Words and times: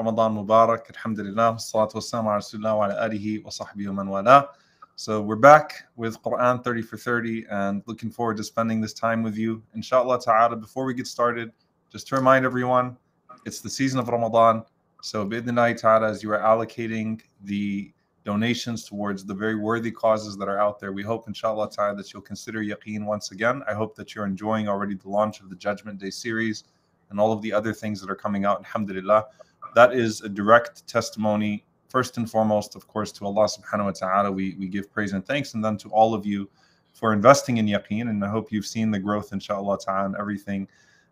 Ramadan 0.00 0.34
Mubarak, 0.34 0.88
Alhamdulillah, 0.96 1.56
salatu 1.56 1.96
wassalam 1.96 2.24
ala 2.24 2.38
Rasulullah 2.38 2.78
wa 2.78 2.86
ala 2.86 3.06
alihi 3.06 3.44
wa 3.44 3.50
sahbihi 3.50 3.88
wa 3.88 3.92
man 3.92 4.08
wala. 4.08 4.48
So 4.96 5.20
we're 5.20 5.36
back 5.36 5.74
with 5.94 6.22
Quran 6.22 6.64
30 6.64 6.80
for 6.80 6.96
30 6.96 7.44
and 7.50 7.82
looking 7.84 8.10
forward 8.10 8.38
to 8.38 8.44
spending 8.44 8.80
this 8.80 8.94
time 8.94 9.22
with 9.22 9.36
you. 9.36 9.62
Inshallah 9.74 10.18
ta'ala, 10.22 10.56
before 10.56 10.86
we 10.86 10.94
get 10.94 11.06
started, 11.06 11.52
just 11.92 12.08
to 12.08 12.16
remind 12.16 12.46
everyone, 12.46 12.96
it's 13.44 13.60
the 13.60 13.68
season 13.68 14.00
of 14.00 14.08
Ramadan. 14.08 14.64
So 15.02 15.26
bi'idhnillahi 15.26 15.78
ta'ala, 15.78 16.08
as 16.08 16.22
you 16.22 16.32
are 16.32 16.38
allocating 16.38 17.20
the 17.44 17.92
donations 18.24 18.86
towards 18.86 19.26
the 19.26 19.34
very 19.34 19.56
worthy 19.56 19.90
causes 19.90 20.34
that 20.38 20.48
are 20.48 20.58
out 20.58 20.80
there, 20.80 20.94
we 20.94 21.02
hope 21.02 21.28
inshallah 21.28 21.70
ta'ala 21.70 21.94
that 21.96 22.10
you'll 22.14 22.22
consider 22.22 22.60
Yaqeen 22.60 23.04
once 23.04 23.32
again. 23.32 23.62
I 23.68 23.74
hope 23.74 23.94
that 23.96 24.14
you're 24.14 24.24
enjoying 24.24 24.66
already 24.66 24.94
the 24.94 25.10
launch 25.10 25.40
of 25.40 25.50
the 25.50 25.56
Judgment 25.56 25.98
Day 25.98 26.08
series 26.08 26.64
and 27.10 27.20
all 27.20 27.32
of 27.32 27.42
the 27.42 27.52
other 27.52 27.74
things 27.74 28.00
that 28.00 28.08
are 28.08 28.16
coming 28.16 28.46
out, 28.46 28.60
alhamdulillah. 28.60 29.26
That 29.74 29.94
is 29.94 30.20
a 30.22 30.28
direct 30.28 30.86
testimony 30.86 31.64
first 31.88 32.16
and 32.16 32.30
foremost, 32.30 32.76
of 32.76 32.86
course, 32.86 33.10
to 33.12 33.26
Allah 33.26 33.48
subhanahu 33.48 33.86
wa 33.86 33.90
ta'ala, 33.90 34.30
we, 34.30 34.54
we 34.58 34.68
give 34.68 34.92
praise 34.92 35.12
and 35.12 35.26
thanks, 35.26 35.54
and 35.54 35.64
then 35.64 35.76
to 35.78 35.88
all 35.88 36.14
of 36.14 36.24
you 36.24 36.48
for 36.92 37.12
investing 37.12 37.56
in 37.56 37.66
yaqeen. 37.66 38.08
And 38.08 38.24
I 38.24 38.28
hope 38.28 38.52
you've 38.52 38.66
seen 38.66 38.90
the 38.90 38.98
growth, 38.98 39.32
inshallah 39.32 39.78
ta'ala, 39.84 40.06
and 40.06 40.16
everything 40.16 40.68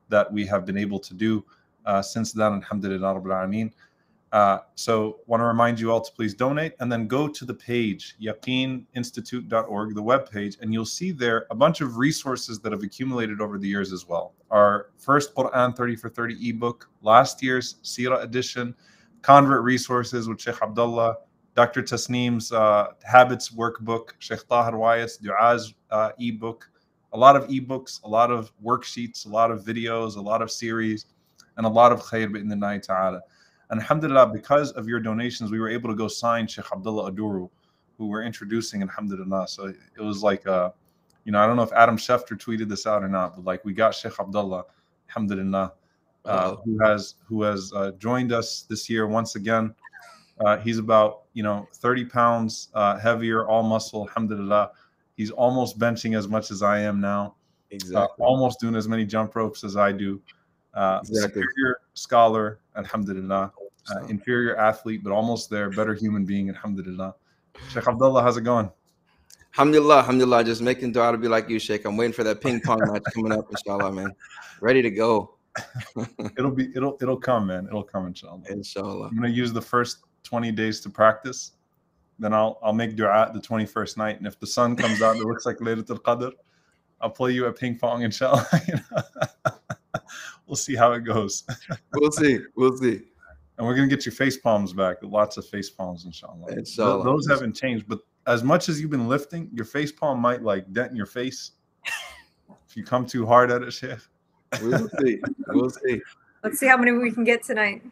that 0.09 0.33
we 0.33 0.47
have 0.47 0.65
been 0.65 0.79
able 0.79 1.01
to 1.01 1.15
do 1.15 1.45
uh, 1.89 2.03
since 2.03 2.33
then, 2.33 2.53
alhamdulillah 2.53 3.15
rabbil 3.15 3.33
alameen. 3.33 3.73
Uh, 4.33 4.59
so 4.75 5.21
want 5.27 5.41
to 5.41 5.45
remind 5.45 5.81
you 5.81 5.91
all 5.91 6.03
to 6.03 6.13
please 6.13 6.35
donate 6.35 6.75
and 6.81 6.93
then 6.93 7.09
go 7.09 7.27
to 7.27 7.47
the 7.47 7.55
page 7.55 8.15
yaqeeninstitute.org 8.21 9.95
the 9.95 10.03
web 10.03 10.31
page 10.31 10.59
and 10.61 10.71
you'll 10.71 10.85
see 10.85 11.13
there 11.13 11.47
a 11.51 11.55
bunch 11.55 11.81
of 11.81 11.97
resources 11.97 12.61
that 12.61 12.71
have 12.71 12.83
accumulated 12.83 13.41
over 13.41 13.57
the 13.57 13.67
years 13.67 13.91
as 13.91 14.07
well 14.07 14.35
our 14.51 14.91
first 14.99 15.35
quran 15.35 15.75
30 15.75 15.97
for 15.97 16.11
30 16.11 16.47
ebook 16.47 16.91
last 17.01 17.43
year's 17.43 17.77
sirah 17.83 18.23
edition 18.23 18.75
convert 19.23 19.63
resources 19.63 20.29
with 20.29 20.41
Sheikh 20.41 20.61
Abdullah, 20.63 21.17
Dr. 21.55 21.83
Tasneem's 21.83 22.53
uh, 22.53 22.89
Habits 23.05 23.51
Workbook, 23.51 24.11
Sheikh 24.19 24.47
Tahir 24.49 24.77
Wyatt's 24.77 25.19
Du'a's 25.19 25.75
uh, 25.91 26.11
ebook, 26.19 26.71
a 27.13 27.19
lot 27.19 27.37
of 27.37 27.49
ebooks, 27.49 28.03
a 28.05 28.09
lot 28.09 28.31
of 28.31 28.53
worksheets, 28.63 29.27
a 29.27 29.29
lot 29.29 29.51
of 29.51 29.65
videos, 29.65 30.17
a 30.17 30.21
lot 30.21 30.43
of 30.43 30.51
series, 30.51 31.07
and 31.57 31.67
a 31.67 31.69
lot 31.69 31.91
of 31.91 32.01
khair 32.01 32.37
in 32.37 32.49
the 32.49 32.57
night 32.57 32.85
ta'ala. 32.85 33.21
And 33.71 33.81
alhamdulillah, 33.81 34.29
because 34.29 34.73
of 34.73 34.89
your 34.89 35.01
donations, 35.01 35.51
we 35.51 35.61
were 35.61 35.69
able 35.69 35.91
to 35.91 35.97
go 35.97 36.09
sign 36.09 36.47
Sheikh 36.47 36.67
Abdullah 36.73 37.13
Oduro, 37.13 37.51
who 37.99 38.07
we're 38.07 38.23
introducing, 38.23 38.83
alhamdulillah. 38.83 39.47
So 39.49 39.67
it 39.67 40.01
was 40.01 40.23
like, 40.23 40.47
uh, 40.47 40.71
you 41.25 41.33
know, 41.33 41.41
I 41.41 41.47
don't 41.47 41.57
know 41.57 41.63
if 41.63 41.73
Adam 41.73 41.99
Schefter 41.99 42.39
tweeted 42.39 42.69
this 42.69 42.87
out 42.87 43.03
or 43.03 43.09
not, 43.09 43.37
but 43.37 43.45
like 43.45 43.65
we 43.65 43.75
got 43.75 43.95
Sheikh 43.95 44.19
Abdullah, 44.19 44.65
alhamdulillah 45.11 45.73
uh, 46.29 46.57
who 46.65 46.79
has 46.85 47.15
who 47.27 47.43
has 47.43 47.73
uh, 47.75 47.93
joined 47.99 48.33
us 48.33 48.63
this 48.69 48.89
year 48.89 49.07
once 49.07 49.35
again. 49.35 49.75
Uh, 50.41 50.57
he's 50.59 50.79
about 50.79 51.23
you 51.33 51.43
know 51.43 51.67
30 51.75 52.05
pounds 52.05 52.69
uh, 52.75 52.99
heavier, 52.99 53.47
all 53.47 53.63
muscle. 53.63 54.07
Alhamdulillah, 54.09 54.71
he's 55.17 55.31
almost 55.31 55.79
benching 55.79 56.17
as 56.17 56.29
much 56.29 56.51
as 56.51 56.63
I 56.63 56.81
am 56.81 57.01
now. 57.01 57.35
Uh, 57.71 57.75
exactly. 57.75 58.25
almost 58.25 58.61
doing 58.61 58.75
as 58.75 58.89
many 58.89 59.05
jump 59.05 59.35
ropes 59.35 59.65
as 59.65 59.77
I 59.77 59.93
do. 59.93 60.21
exactly. 60.75 61.43
Superior 61.43 61.81
scholar, 61.95 62.61
Alhamdulillah. 62.77 63.53
Uh, 63.91 64.07
inferior 64.07 64.57
athlete, 64.57 65.03
but 65.03 65.13
almost 65.13 65.51
there. 65.51 65.71
Better 65.71 65.95
human 65.95 66.25
being, 66.25 66.49
Alhamdulillah. 66.51 67.15
Sheikh 67.71 67.87
Abdullah, 67.87 68.23
how's 68.23 68.37
it 68.37 68.43
going? 68.43 68.71
Alhamdulillah, 69.55 69.99
alhamdulillah. 69.99 70.45
Just 70.45 70.63
making 70.63 70.93
dua 70.93 71.13
to 71.13 71.19
be 71.19 71.29
like 71.29 71.49
you, 71.49 71.59
Sheikh. 71.59 71.85
I'm 71.85 71.97
waiting 71.97 72.13
for 72.13 72.23
that 72.25 72.41
ping 72.41 72.61
pong 72.61 72.81
match 72.81 73.03
coming 73.15 73.33
up, 73.33 73.51
inshallah, 73.51 73.91
man. 73.93 74.15
Ready 74.61 74.83
to 74.83 74.91
go. 74.91 75.35
it'll 76.39 76.53
be 76.53 76.71
it'll 76.77 76.97
it'll 77.01 77.17
come, 77.17 77.49
man. 77.49 77.67
It'll 77.67 77.83
come, 77.83 78.07
inshallah. 78.07 78.43
Inshallah. 78.49 79.09
I'm 79.09 79.17
gonna 79.17 79.29
use 79.29 79.53
the 79.53 79.63
first 79.63 79.99
20 80.23 80.53
days 80.53 80.81
to 80.83 80.91
practice. 80.91 81.53
Then 82.19 82.33
I'll 82.33 82.59
I'll 82.63 82.73
make 82.73 82.95
dua 82.95 83.31
the 83.33 83.41
21st 83.41 83.97
night. 83.97 84.19
And 84.19 84.27
if 84.27 84.39
the 84.39 84.47
sun 84.47 84.77
comes 84.77 85.03
out, 85.03 85.17
it 85.17 85.25
looks 85.25 85.47
like 85.47 85.57
Laylatul 85.59 86.03
Qadr, 86.03 86.33
I'll 87.01 87.11
play 87.11 87.33
you 87.33 87.47
a 87.47 87.53
ping 87.53 87.79
pong, 87.79 88.03
inshallah. 88.03 88.47
we'll 90.47 90.57
see 90.57 90.77
how 90.77 90.93
it 90.93 91.01
goes. 91.01 91.45
we'll 91.95 92.13
see. 92.13 92.41
We'll 92.57 92.77
see. 92.77 93.03
And 93.59 93.67
we're 93.67 93.75
gonna 93.75 93.89
get 93.89 94.07
your 94.07 94.15
face 94.15 94.37
palms 94.37 94.73
back. 94.73 94.99
Lots 95.03 95.37
of 95.37 95.47
face 95.47 95.69
palms, 95.69 96.05
inshallah. 96.05 96.53
inshallah. 96.53 97.05
Those 97.05 97.29
haven't 97.29 97.55
changed, 97.55 97.87
but 97.89 97.99
as 98.27 98.45
much 98.45 98.69
as 98.69 98.81
you've 98.81 98.91
been 98.91 99.09
lifting, 99.09 99.51
your 99.53 99.65
face 99.65 99.93
palm 99.93 100.21
might 100.21 100.43
like 100.43 100.73
dent 100.73 100.91
in 100.91 100.97
your 100.97 101.07
face 101.07 101.53
if 102.69 102.77
you 102.77 102.85
come 102.85 103.07
too 103.07 103.27
hard 103.27 103.51
at 103.51 103.63
it, 103.63 103.73
Sheikh. 103.73 103.99
We'll 104.63 104.89
see. 105.01 105.21
We'll 105.49 105.71
see. 105.71 106.01
Let's 106.45 106.59
see 106.59 106.67
how 106.67 106.77
many 106.77 106.93
we 106.93 107.11
can 107.11 107.25
get 107.25 107.43
tonight. 107.43 107.83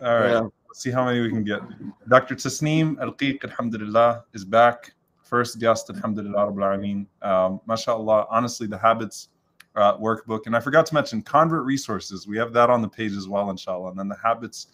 All 0.00 0.18
right. 0.18 0.30
Yeah. 0.30 0.40
Let's 0.68 0.82
see 0.82 0.90
how 0.90 1.04
many 1.04 1.20
we 1.20 1.30
can 1.30 1.44
get. 1.44 1.60
Dr. 2.08 2.36
Tasneem 2.36 2.96
Alkiek, 2.96 3.44
alhamdulillah, 3.44 4.24
is 4.32 4.44
back. 4.44 4.94
First 5.22 5.58
guest, 5.58 5.90
alhamdulillah, 5.90 6.52
Rabbil 6.52 7.06
Alameen. 7.22 7.28
Um, 7.28 7.60
mashallah, 7.66 8.26
honestly, 8.30 8.66
the 8.66 8.78
habits 8.78 9.28
uh, 9.76 9.96
workbook. 9.98 10.46
And 10.46 10.56
I 10.56 10.60
forgot 10.60 10.86
to 10.86 10.94
mention 10.94 11.22
convert 11.22 11.64
resources. 11.64 12.26
We 12.26 12.36
have 12.38 12.52
that 12.52 12.70
on 12.70 12.82
the 12.82 12.88
page 12.88 13.12
as 13.12 13.28
well, 13.28 13.50
inshallah. 13.50 13.90
And 13.90 13.98
then 13.98 14.08
the 14.08 14.18
habits 14.22 14.68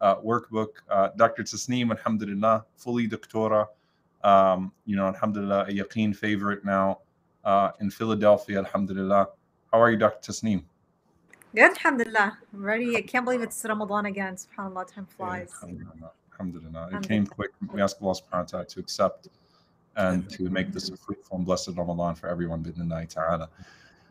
uh, 0.00 0.16
workbook. 0.16 0.68
Uh, 0.90 1.08
Dr. 1.16 1.42
Tasneem, 1.42 1.90
alhamdulillah, 1.90 2.64
fully 2.76 3.08
doctora. 3.08 3.66
Um, 4.24 4.72
you 4.84 4.96
know, 4.96 5.06
alhamdulillah, 5.06 5.66
a 5.68 5.72
yaqeen 5.72 6.14
favorite 6.14 6.64
now 6.64 6.98
uh, 7.44 7.70
in 7.80 7.90
Philadelphia, 7.90 8.58
alhamdulillah. 8.58 9.28
How 9.72 9.80
are 9.80 9.90
you, 9.90 9.96
Dr. 9.96 10.32
Tasneem? 10.32 10.62
Good, 11.54 11.70
alhamdulillah. 11.70 12.38
I'm 12.52 12.62
ready. 12.62 12.96
I 12.96 13.02
can't 13.02 13.24
believe 13.24 13.42
it's 13.42 13.64
Ramadan 13.64 14.06
again. 14.06 14.36
SubhanAllah, 14.36 14.92
time 14.92 15.06
flies. 15.06 15.50
Yeah, 15.50 15.68
alhamdulillah. 15.68 16.12
alhamdulillah. 16.32 16.88
It 16.92 17.08
came 17.08 17.26
quick. 17.26 17.50
We 17.72 17.80
ask 17.80 17.96
Allah 18.02 18.14
subhanahu 18.14 18.32
wa 18.32 18.42
ta'ala 18.42 18.66
to 18.66 18.80
accept 18.80 19.28
and 19.96 20.28
to 20.30 20.50
make 20.50 20.72
this 20.72 20.90
a 20.90 20.96
fruitful 20.96 21.38
and 21.38 21.46
blessed 21.46 21.70
Ramadan 21.74 22.14
for 22.14 22.28
everyone, 22.28 22.62
bidnillahi 22.62 23.08
ta'ala. 23.08 23.48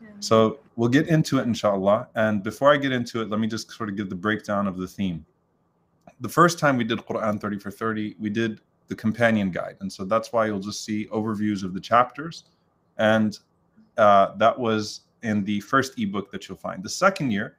Yeah. 0.00 0.08
So 0.20 0.58
we'll 0.74 0.88
get 0.88 1.08
into 1.08 1.38
it, 1.38 1.42
inshallah. 1.42 2.08
And 2.14 2.42
before 2.42 2.72
I 2.72 2.76
get 2.76 2.92
into 2.92 3.22
it, 3.22 3.30
let 3.30 3.38
me 3.38 3.46
just 3.46 3.70
sort 3.70 3.88
of 3.88 3.96
give 3.96 4.10
the 4.10 4.16
breakdown 4.16 4.66
of 4.66 4.76
the 4.76 4.88
theme. 4.88 5.24
The 6.20 6.28
first 6.28 6.58
time 6.58 6.76
we 6.76 6.84
did 6.84 6.98
Quran 7.00 7.40
30 7.40 7.58
for 7.58 7.70
30, 7.70 8.16
we 8.18 8.30
did 8.30 8.60
the 8.88 8.94
companion 8.94 9.50
guide. 9.50 9.76
And 9.80 9.92
so 9.92 10.04
that's 10.04 10.32
why 10.32 10.46
you'll 10.46 10.60
just 10.60 10.84
see 10.84 11.06
overviews 11.06 11.62
of 11.62 11.74
the 11.74 11.80
chapters. 11.80 12.44
And 12.98 13.38
uh, 13.98 14.34
that 14.36 14.58
was 14.58 15.02
in 15.22 15.44
the 15.44 15.60
first 15.60 15.98
ebook 15.98 16.30
that 16.30 16.48
you'll 16.48 16.58
find. 16.58 16.82
The 16.82 16.88
second 16.88 17.30
year, 17.32 17.58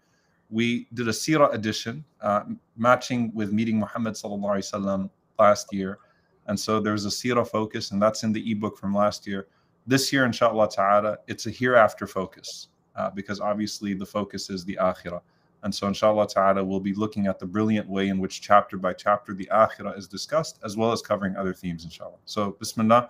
we 0.49 0.87
did 0.93 1.07
a 1.07 1.11
Sirah 1.11 1.53
edition, 1.53 2.05
uh, 2.21 2.43
matching 2.77 3.31
with 3.33 3.51
meeting 3.51 3.79
Muhammad 3.79 4.13
sallallahu 4.13 5.09
last 5.37 5.73
year. 5.73 5.99
And 6.47 6.57
so 6.57 6.79
there's 6.79 7.05
a 7.05 7.09
Sirah 7.09 7.47
focus, 7.47 7.91
and 7.91 8.01
that's 8.01 8.23
in 8.23 8.31
the 8.31 8.51
ebook 8.51 8.77
from 8.77 8.95
last 8.95 9.27
year. 9.27 9.47
This 9.85 10.13
year, 10.13 10.25
inshallah 10.25 10.69
ta'ala, 10.69 11.17
it's 11.27 11.45
a 11.45 11.51
hereafter 11.51 12.07
focus, 12.07 12.69
uh, 12.95 13.09
because 13.09 13.39
obviously 13.41 13.93
the 13.93 14.05
focus 14.05 14.49
is 14.49 14.63
the 14.63 14.77
akhirah. 14.81 15.21
And 15.63 15.73
so, 15.73 15.87
inshallah 15.87 16.27
ta'ala, 16.27 16.63
we'll 16.63 16.79
be 16.79 16.93
looking 16.93 17.27
at 17.27 17.39
the 17.39 17.45
brilliant 17.45 17.89
way 17.89 18.09
in 18.09 18.19
which 18.19 18.41
chapter 18.41 18.77
by 18.77 18.93
chapter 18.93 19.33
the 19.33 19.49
akhirah 19.51 19.97
is 19.97 20.07
discussed, 20.07 20.59
as 20.63 20.77
well 20.77 20.91
as 20.91 21.01
covering 21.01 21.35
other 21.35 21.53
themes, 21.53 21.83
inshallah. 21.83 22.17
So, 22.25 22.51
bismillah, 22.59 23.07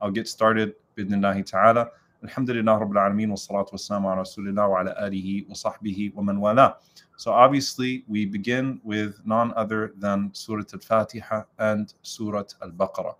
I'll 0.00 0.10
get 0.10 0.26
started, 0.26 0.74
bidnillahi 0.96 1.44
ta'ala. 1.44 1.90
Alhamdulillah 2.22 2.80
Rabbil 2.80 2.96
Alameen 2.96 3.28
wa 3.30 3.36
salatu 3.36 3.72
wassalamu 3.72 4.12
ala 4.12 4.22
Rasulillah 4.22 4.68
wa 4.68 4.80
ala 4.80 4.94
alihi 5.00 5.48
wa 5.48 5.54
sahbihi 5.54 6.14
wa 6.14 6.22
man 6.22 6.38
wala. 6.38 6.76
So 7.16 7.32
obviously 7.32 8.04
we 8.08 8.26
begin 8.26 8.78
with 8.84 9.20
none 9.24 9.54
other 9.56 9.94
than 9.96 10.30
Surah 10.34 10.64
Al-Fatiha 10.72 11.44
and 11.58 11.94
Surah 12.02 12.44
Al-Baqarah. 12.62 13.14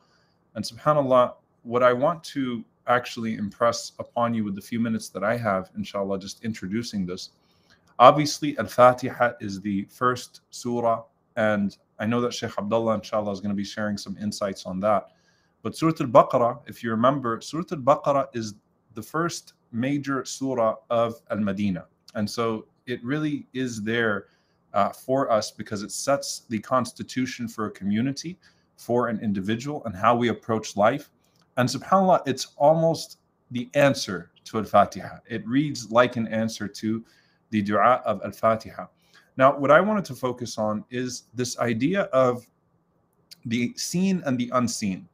And 0.55 0.63
subhanAllah, 0.63 1.35
what 1.63 1.83
I 1.83 1.95
want 1.95 2.23
to 2.25 2.63
actually 2.89 3.37
impress 3.37 3.93
upon 3.99 4.35
you 4.35 4.45
with 4.45 4.55
the 4.55 4.61
few 4.61 4.81
minutes 4.81 5.09
that 5.11 5.25
I 5.25 5.37
have, 5.39 5.71
inshallah, 5.77 6.19
just 6.19 6.45
introducing 6.45 7.07
this. 7.07 7.31
Obviously, 8.01 8.57
Al-Fatiha 8.57 9.33
is 9.41 9.61
the 9.61 9.85
first 9.85 10.41
surah, 10.49 11.03
and 11.37 11.77
I 11.99 12.07
know 12.07 12.23
that 12.23 12.33
Sheikh 12.33 12.57
Abdullah, 12.57 12.95
inshallah, 12.95 13.31
is 13.31 13.41
going 13.41 13.51
to 13.51 13.55
be 13.55 13.63
sharing 13.63 13.99
some 13.99 14.17
insights 14.17 14.65
on 14.65 14.81
that. 14.81 15.11
But 15.63 15.77
Surah 15.77 15.93
Al-Baqarah, 16.01 16.61
if 16.67 16.83
you 16.83 16.91
remember, 16.91 17.39
Surah 17.43 17.65
Al-Baqarah 17.71 18.29
is 18.33 18.55
the 18.95 19.03
first 19.03 19.53
major 19.71 20.25
surah 20.25 20.77
of 20.89 21.21
Al 21.31 21.41
Madinah. 21.41 21.85
And 22.15 22.29
so 22.29 22.67
it 22.87 23.05
really 23.05 23.47
is 23.53 23.83
there 23.83 24.29
uh, 24.73 24.89
for 24.89 25.31
us 25.31 25.51
because 25.51 25.83
it 25.83 25.93
sets 25.93 26.45
the 26.49 26.59
constitution 26.59 27.49
for 27.49 27.67
a 27.67 27.71
community, 27.71 28.39
for 28.79 29.09
an 29.09 29.21
individual, 29.21 29.83
and 29.85 29.95
how 29.95 30.17
we 30.17 30.29
approach 30.29 30.75
life. 30.75 31.11
And 31.59 31.69
subhanAllah, 31.69 32.23
it's 32.27 32.55
almost 32.57 33.19
the 33.51 33.69
answer 33.75 34.31
to 34.45 34.57
Al 34.57 34.65
Fatiha. 34.65 35.19
It 35.29 35.47
reads 35.47 35.91
like 35.91 36.17
an 36.17 36.29
answer 36.29 36.67
to 36.67 37.05
the 37.51 37.63
dua 37.63 38.03
of 38.05 38.21
Al 38.25 38.33
Fatiha. 38.33 38.87
Now, 39.37 39.57
what 39.57 39.71
I 39.71 39.81
wanted 39.81 40.05
to 40.07 40.15
focus 40.15 40.59
on 40.59 40.85
is 40.91 41.25
this 41.35 41.59
idea 41.59 42.03
of 42.13 42.47
the 43.47 43.73
seen 43.77 44.23
and 44.27 44.39
the 44.39 44.51
unseen, 44.55 45.09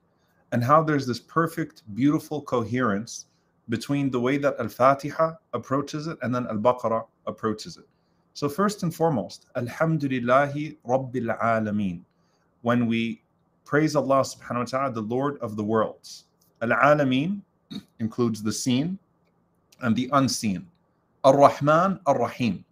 and 0.53 0.63
how 0.65 0.83
there's 0.83 1.07
this 1.07 1.21
perfect, 1.21 1.83
beautiful 1.95 2.43
coherence 2.43 3.27
between 3.69 4.11
the 4.11 4.21
way 4.21 4.37
that 4.39 4.59
Al 4.59 4.69
Fatiha 4.69 5.35
approaches 5.53 6.07
it 6.07 6.19
and 6.23 6.35
then 6.35 6.47
Al 6.47 6.59
Baqarah 6.59 7.07
approaches 7.27 7.77
it. 7.77 7.87
So, 8.35 8.49
first 8.49 8.83
and 8.83 8.95
foremost, 8.95 9.47
Alhamdulillahi 9.57 10.77
Rabbil 10.87 11.39
Alameen. 11.41 12.03
When 12.63 12.87
we 12.87 13.23
praise 13.65 13.97
Allah 13.97 14.21
subhanahu 14.21 14.59
wa 14.59 14.65
ta'ala, 14.65 14.93
the 14.93 15.03
Lord 15.03 15.39
of 15.39 15.57
the 15.57 15.65
worlds. 15.65 16.25
Al 16.63 16.71
Alameen 16.71 17.43
includes 17.99 18.43
the 18.43 18.53
seen 18.53 18.99
and 19.83 19.95
the 19.95 20.09
unseen. 20.13 20.67
Ar 21.27 21.37
Rahman, 21.37 21.99
Ar 22.07 22.21
Rahim, 22.21 22.65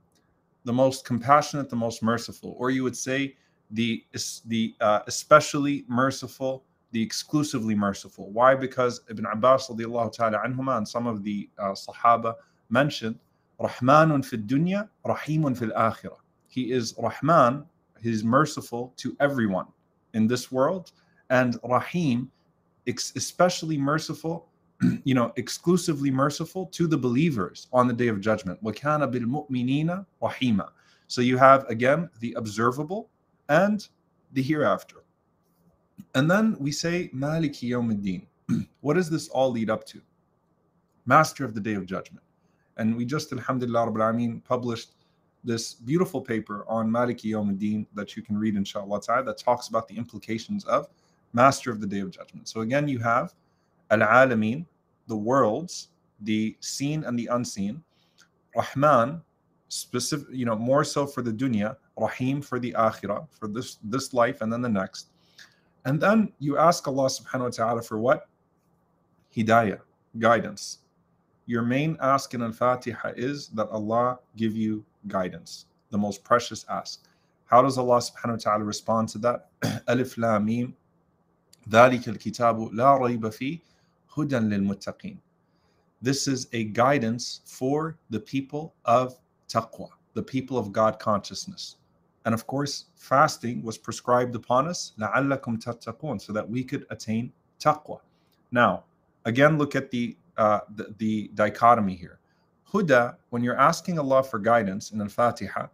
the 0.65 0.73
most 0.73 1.05
compassionate, 1.05 1.69
the 1.69 1.75
most 1.75 2.05
merciful. 2.05 2.55
Or 2.56 2.71
you 2.71 2.85
would 2.85 2.97
say, 2.97 3.35
the, 3.73 4.05
the 4.47 4.77
uh, 4.81 5.01
especially 5.09 5.85
merciful, 5.89 6.62
the 6.93 7.03
exclusively 7.03 7.75
merciful. 7.75 8.31
Why? 8.31 8.55
Because 8.55 9.01
Ibn 9.11 9.27
Abbas 9.27 9.67
ta'ala 9.67 10.39
anhuma 10.47 10.77
and 10.77 10.87
some 10.87 11.09
of 11.09 11.25
the 11.25 11.51
uh, 11.59 11.73
Sahaba 11.73 12.35
mentioned 12.71 13.19
Rahmanun 13.61 14.25
fil 14.25 14.39
dunya, 14.41 14.89
Rahimun 15.05 15.59
fil 15.59 15.71
akhirah. 15.71 16.19
He 16.47 16.71
is 16.71 16.95
Rahman, 16.97 17.65
he 18.01 18.11
is 18.11 18.23
merciful 18.23 18.93
to 18.99 19.17
everyone 19.19 19.67
in 20.12 20.29
this 20.29 20.53
world, 20.53 20.93
and 21.29 21.59
Rahim, 21.65 22.31
especially 22.87 23.79
merciful, 23.79 24.47
you 25.04 25.13
know, 25.13 25.33
exclusively 25.36 26.10
merciful 26.10 26.66
to 26.68 26.88
the 26.88 26.98
believers 26.98 27.68
on 27.74 27.88
the 27.88 27.94
day 27.94 28.07
of 28.07 28.21
judgment. 28.21 28.63
وَكَانَ 28.63 29.12
بِالْمُؤْمِنِينَ 29.12 30.06
رَحِيمًا. 30.21 30.69
So 31.07 31.21
you 31.21 31.38
have 31.38 31.66
again 31.69 32.10
the 32.19 32.33
observable 32.38 33.10
and 33.50 33.88
the 34.33 34.42
hereafter. 34.42 35.04
And 36.16 36.30
then 36.30 36.56
we 36.60 36.71
say 36.71 37.10
Maliki 37.13 37.69
Yawmiddin. 37.69 38.25
what 38.81 38.94
does 38.94 39.10
this 39.10 39.27
all 39.30 39.51
lead 39.51 39.69
up 39.69 39.86
to? 39.88 40.01
Master 41.06 41.44
of 41.44 41.54
the 41.54 41.62
Day 41.62 41.74
of 41.74 41.86
Judgment. 41.86 42.24
And 42.77 42.95
we 42.95 43.04
just, 43.04 43.33
Alhamdulillah 43.33 43.88
Rabbil 43.88 44.13
Alameen, 44.13 44.44
published 44.44 44.92
this 45.44 45.74
beautiful 45.74 46.21
paper 46.21 46.66
on 46.68 46.89
Maliki 46.89 47.31
Yawmiddin 47.31 47.86
that 47.94 48.16
you 48.16 48.24
can 48.24 48.38
read, 48.38 48.56
inshallah 48.56 49.01
ta'ala, 49.01 49.24
that 49.25 49.38
talks 49.38 49.68
about 49.68 49.88
the 49.88 49.98
implications 49.98 50.63
of 50.66 50.88
Master 51.33 51.71
of 51.71 51.81
the 51.81 51.88
Day 51.88 52.00
of 52.00 52.12
Judgment. 52.12 52.48
So 52.48 52.62
again, 52.62 52.88
you 52.88 53.00
have 53.00 53.33
Al 53.92 54.00
Alameen, 54.00 54.66
the 55.07 55.16
worlds, 55.16 55.89
the 56.21 56.56
seen 56.60 57.04
and 57.04 57.18
the 57.18 57.27
unseen, 57.27 57.83
Rahman, 58.56 59.21
specific, 59.69 60.27
you 60.31 60.45
know, 60.45 60.56
more 60.56 60.83
so 60.83 61.06
for 61.06 61.21
the 61.21 61.31
dunya, 61.31 61.75
Rahim 61.98 62.42
for 62.42 62.60
the 62.60 62.74
akhirah, 62.77 63.27
for 63.31 63.48
this 63.48 63.77
this 63.83 64.13
life 64.13 64.42
and 64.42 64.51
then 64.51 64.62
the 64.62 64.69
next. 64.69 65.10
And 65.86 66.00
then 66.00 66.31
you 66.39 66.57
ask 66.57 66.88
Allah 66.88 67.07
subhanahu 67.07 67.44
wa 67.44 67.50
ta'ala 67.50 67.81
for 67.81 68.00
what? 68.00 68.27
Hidayah, 69.36 69.80
guidance. 70.18 70.80
Your 71.45 71.62
main 71.62 71.98
ask 72.01 72.33
in 72.33 72.42
Al-Fatiha 72.42 73.13
is 73.16 73.48
that 73.50 73.69
Allah 73.69 74.19
give 74.36 74.56
you 74.56 74.86
guidance, 75.07 75.66
the 75.89 75.98
most 75.98 76.24
precious 76.24 76.66
ask. 76.69 77.07
How 77.45 77.62
does 77.62 77.77
Allah 77.77 77.98
subhanahu 77.98 78.38
wa 78.38 78.44
ta'ala 78.44 78.63
respond 78.63 79.10
to 79.10 79.18
that? 79.19 79.50
Alif 79.88 80.18
Lam 80.18 80.45
Mim 80.45 80.75
ذلك 81.69 82.10
الكتاب 82.10 82.74
لا 82.74 82.98
ريب 82.98 83.30
فيه 83.30 83.60
هدى 84.16 84.38
للمتقين. 84.38 85.19
This 86.02 86.28
is 86.28 86.49
a 86.52 86.64
guidance 86.64 87.40
for 87.44 87.96
the 88.11 88.20
people 88.20 88.75
of 88.84 89.19
taqwa, 89.49 89.88
the 90.14 90.22
people 90.22 90.58
of 90.58 90.72
God 90.72 90.99
consciousness. 90.99 91.76
And 92.25 92.34
of 92.34 92.46
course, 92.46 92.87
fasting 92.94 93.62
was 93.62 93.76
prescribed 93.78 94.34
upon 94.34 94.66
us, 94.66 94.93
لَعَلَّكُمْ 94.99 95.62
تَتَّقُونَ, 95.62 96.20
so 96.20 96.32
that 96.32 96.49
we 96.49 96.64
could 96.64 96.87
attain 96.90 97.32
taqwa. 97.61 98.00
Now, 98.50 98.84
again, 99.25 99.58
look 99.58 99.75
at 99.75 99.90
the, 99.90 100.17
uh, 100.37 100.60
the, 100.75 100.94
the 100.99 101.31
dichotomy 101.34 101.94
here. 101.94 102.19
Huda, 102.70 103.17
when 103.31 103.44
you're 103.44 103.58
asking 103.58 103.99
Allah 103.99 104.22
for 104.22 104.38
guidance 104.38 104.90
in 104.90 105.00
Al-Fatiha, 105.00 105.69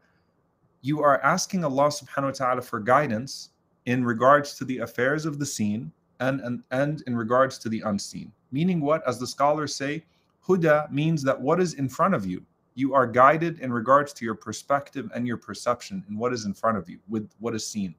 you 0.82 1.02
are 1.02 1.20
asking 1.22 1.64
Allah 1.64 1.88
subhanahu 1.88 2.24
wa 2.24 2.30
ta'ala 2.30 2.62
for 2.62 2.80
guidance 2.80 3.50
in 3.86 4.04
regards 4.04 4.54
to 4.56 4.64
the 4.64 4.78
affairs 4.78 5.26
of 5.26 5.38
the 5.38 5.46
seen 5.46 5.92
and, 6.20 6.40
and, 6.40 6.62
and 6.70 7.02
in 7.06 7.16
regards 7.16 7.58
to 7.58 7.68
the 7.68 7.80
unseen. 7.80 8.32
Meaning 8.52 8.80
what? 8.80 9.06
As 9.06 9.18
the 9.18 9.26
scholars 9.26 9.74
say, 9.74 10.04
Huda 10.46 10.90
means 10.90 11.22
that 11.22 11.40
what 11.40 11.60
is 11.60 11.74
in 11.74 11.88
front 11.88 12.14
of 12.14 12.24
you, 12.26 12.44
you 12.74 12.94
are 12.94 13.06
guided 13.06 13.60
in 13.60 13.72
regards 13.72 14.12
to 14.14 14.24
your 14.24 14.34
perspective 14.34 15.10
and 15.14 15.26
your 15.26 15.36
perception 15.36 16.04
in 16.08 16.16
what 16.16 16.32
is 16.32 16.44
in 16.44 16.54
front 16.54 16.78
of 16.78 16.88
you, 16.88 16.98
with 17.08 17.28
what 17.40 17.54
is 17.54 17.66
seen, 17.66 17.94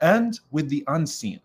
and 0.00 0.40
with 0.50 0.68
the 0.68 0.84
unseen, 0.88 1.40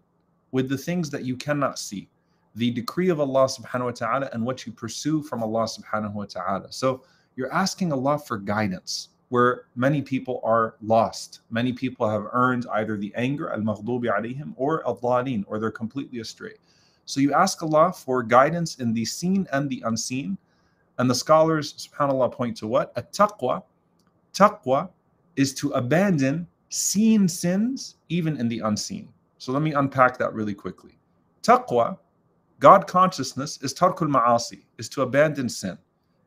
with 0.52 0.70
the 0.70 0.78
things 0.78 1.10
that 1.12 1.24
you 1.24 1.36
cannot 1.36 1.78
see, 1.78 2.10
the 2.56 2.72
decree 2.72 3.10
of 3.10 3.20
Allah 3.20 3.46
subhanahu 3.46 3.86
wa 3.86 3.92
ta'ala 3.92 4.30
and 4.34 4.46
what 4.46 4.66
you 4.66 4.72
pursue 4.72 5.22
from 5.22 5.44
Allah 5.44 5.66
subhanahu 5.66 6.14
wa 6.14 6.26
ta'ala. 6.26 6.72
So 6.72 7.04
you're 7.36 7.54
asking 7.54 7.92
Allah 7.92 8.18
for 8.18 8.38
guidance 8.38 9.10
where 9.36 9.66
many 9.76 10.02
people 10.02 10.40
are 10.46 10.76
lost. 10.82 11.42
Many 11.50 11.74
people 11.74 12.10
have 12.10 12.28
earned 12.32 12.66
either 12.72 12.96
the 12.96 13.12
anger, 13.16 13.52
al-maghdubi 13.52 14.06
alayhim, 14.06 14.54
or 14.56 14.88
al-dhalin, 14.88 15.44
or 15.46 15.60
they're 15.60 15.80
completely 15.84 16.20
astray. 16.22 16.54
So 17.04 17.20
you 17.20 17.34
ask 17.34 17.62
Allah 17.62 17.92
for 17.92 18.24
guidance 18.24 18.78
in 18.78 18.94
the 18.94 19.04
seen 19.04 19.46
and 19.52 19.70
the 19.70 19.84
unseen, 19.86 20.38
and 21.00 21.10
the 21.10 21.16
scholars, 21.16 21.74
subhanAllah, 21.74 22.32
point 22.32 22.56
to 22.60 22.68
what? 22.68 22.94
A 22.96 23.02
taqwa. 23.02 23.64
Taqwa 24.34 24.88
is 25.36 25.54
to 25.56 25.72
abandon 25.72 26.48
seen 26.70 27.28
sins 27.28 27.96
even 28.08 28.38
in 28.38 28.48
the 28.48 28.60
unseen. 28.60 29.10
So 29.38 29.52
let 29.52 29.62
me 29.62 29.74
unpack 29.74 30.18
that 30.20 30.34
really 30.34 30.54
quickly. 30.54 30.98
Taqwa, 31.44 31.98
God 32.60 32.88
consciousness, 32.88 33.60
is 33.62 33.74
tarkul 33.74 34.08
ma'asi, 34.08 34.62
is 34.78 34.88
to 34.96 35.02
abandon 35.02 35.50
sin. 35.50 35.78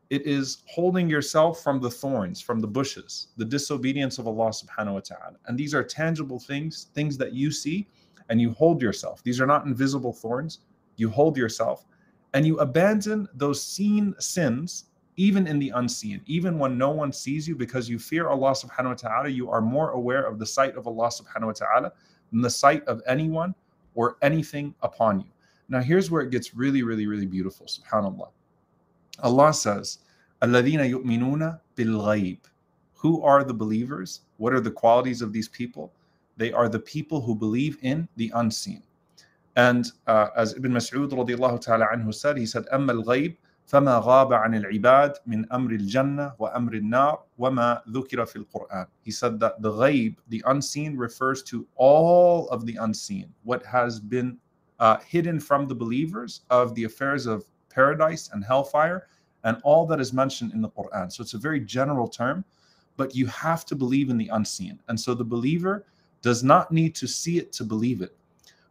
It 0.09 0.25
is 0.25 0.63
holding 0.67 1.07
yourself 1.09 1.61
from 1.61 1.79
the 1.79 1.89
thorns, 1.89 2.41
from 2.41 2.59
the 2.59 2.67
bushes, 2.67 3.27
the 3.37 3.45
disobedience 3.45 4.17
of 4.17 4.27
Allah 4.27 4.49
subhanahu 4.49 4.93
wa 4.93 4.99
ta'ala. 5.01 5.37
And 5.45 5.57
these 5.57 5.75
are 5.75 5.83
tangible 5.83 6.39
things, 6.39 6.87
things 6.95 7.17
that 7.17 7.33
you 7.33 7.51
see, 7.51 7.87
and 8.29 8.41
you 8.41 8.51
hold 8.53 8.81
yourself. 8.81 9.23
These 9.23 9.39
are 9.39 9.45
not 9.45 9.65
invisible 9.65 10.13
thorns. 10.13 10.59
You 10.97 11.09
hold 11.09 11.37
yourself 11.37 11.85
and 12.33 12.45
you 12.45 12.59
abandon 12.59 13.27
those 13.33 13.61
seen 13.61 14.13
sins 14.19 14.85
even 15.17 15.47
in 15.47 15.59
the 15.59 15.69
unseen, 15.75 16.21
even 16.27 16.57
when 16.57 16.77
no 16.77 16.91
one 16.91 17.11
sees 17.11 17.45
you, 17.45 17.53
because 17.53 17.89
you 17.89 17.99
fear 17.99 18.29
Allah 18.29 18.51
subhanahu 18.51 18.89
wa 18.89 18.93
ta'ala, 18.93 19.27
you 19.27 19.49
are 19.49 19.59
more 19.59 19.89
aware 19.89 20.23
of 20.23 20.39
the 20.39 20.45
sight 20.45 20.77
of 20.77 20.87
Allah 20.87 21.09
subhanahu 21.09 21.47
wa 21.47 21.51
ta'ala 21.51 21.91
than 22.31 22.41
the 22.41 22.49
sight 22.49 22.85
of 22.85 23.01
anyone 23.05 23.53
or 23.95 24.15
anything 24.21 24.73
upon 24.81 25.19
you. 25.19 25.27
Now, 25.67 25.81
here's 25.81 26.09
where 26.09 26.21
it 26.21 26.29
gets 26.29 26.55
really, 26.55 26.83
really, 26.83 27.05
really 27.05 27.25
beautiful, 27.25 27.65
subhanAllah. 27.65 28.29
Allah 29.22 29.54
says, 29.54 29.98
الَّذِينَ 30.42 30.90
يُؤْمِنُونَ 30.90 31.60
بِالْغَيْبِ 31.76 32.38
Who 32.94 33.22
are 33.22 33.44
the 33.44 33.54
believers? 33.54 34.22
What 34.38 34.52
are 34.52 34.60
the 34.60 34.70
qualities 34.70 35.22
of 35.22 35.32
these 35.32 35.48
people? 35.48 35.92
They 36.36 36.52
are 36.52 36.68
the 36.68 36.80
people 36.80 37.20
who 37.20 37.34
believe 37.34 37.78
in 37.82 38.08
the 38.16 38.32
unseen. 38.34 38.82
And 39.56 39.90
uh, 40.06 40.28
as 40.36 40.54
Ibn 40.54 40.72
Mas'ud 40.72 41.10
radiallahu 41.10 41.60
ta'ala 41.60 41.86
anhu 41.94 42.12
said, 42.12 42.36
he 42.36 42.46
said, 42.46 42.66
أما 42.72 42.90
الغيب 43.04 43.36
فما 43.66 44.02
غاب 44.04 44.32
عن 44.32 44.54
العباد 44.54 45.14
من 45.26 45.46
أمر 45.52 45.70
الجنة 45.70 46.34
وأمر 46.38 46.74
النار 46.74 47.22
وما 47.38 47.82
ذكر 47.88 48.24
في 48.26 48.44
القرآن. 48.44 48.86
He 49.02 49.10
said 49.10 49.38
that 49.40 49.62
the 49.62 49.70
ghaib, 49.70 50.16
the 50.28 50.42
unseen, 50.46 50.96
refers 50.96 51.42
to 51.44 51.66
all 51.76 52.48
of 52.48 52.66
the 52.66 52.76
unseen, 52.76 53.32
what 53.44 53.64
has 53.64 54.00
been 54.00 54.38
uh, 54.80 54.98
hidden 54.98 55.38
from 55.38 55.68
the 55.68 55.74
believers 55.74 56.42
of 56.50 56.74
the 56.74 56.84
affairs 56.84 57.26
of 57.26 57.44
paradise 57.70 58.30
and 58.32 58.44
hellfire, 58.44 59.06
and 59.43 59.57
all 59.63 59.85
that 59.87 59.99
is 59.99 60.13
mentioned 60.13 60.53
in 60.53 60.61
the 60.61 60.69
Quran. 60.69 61.11
So 61.11 61.21
it's 61.21 61.33
a 61.33 61.37
very 61.37 61.59
general 61.59 62.07
term, 62.07 62.43
but 62.97 63.15
you 63.15 63.25
have 63.27 63.65
to 63.65 63.75
believe 63.75 64.09
in 64.09 64.17
the 64.17 64.27
unseen. 64.29 64.79
And 64.87 64.99
so 64.99 65.13
the 65.13 65.23
believer 65.23 65.85
does 66.21 66.43
not 66.43 66.71
need 66.71 66.95
to 66.95 67.07
see 67.07 67.37
it 67.37 67.51
to 67.53 67.63
believe 67.63 68.01
it. 68.01 68.15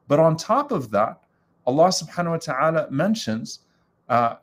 But 0.06 0.20
on 0.20 0.36
top 0.36 0.72
of 0.72 0.90
that, 0.90 1.20
Allah 1.66 1.88
subhanahu 1.88 2.30
wa 2.30 2.36
ta'ala 2.36 2.90
mentions 2.90 3.60
uh, 4.08 4.36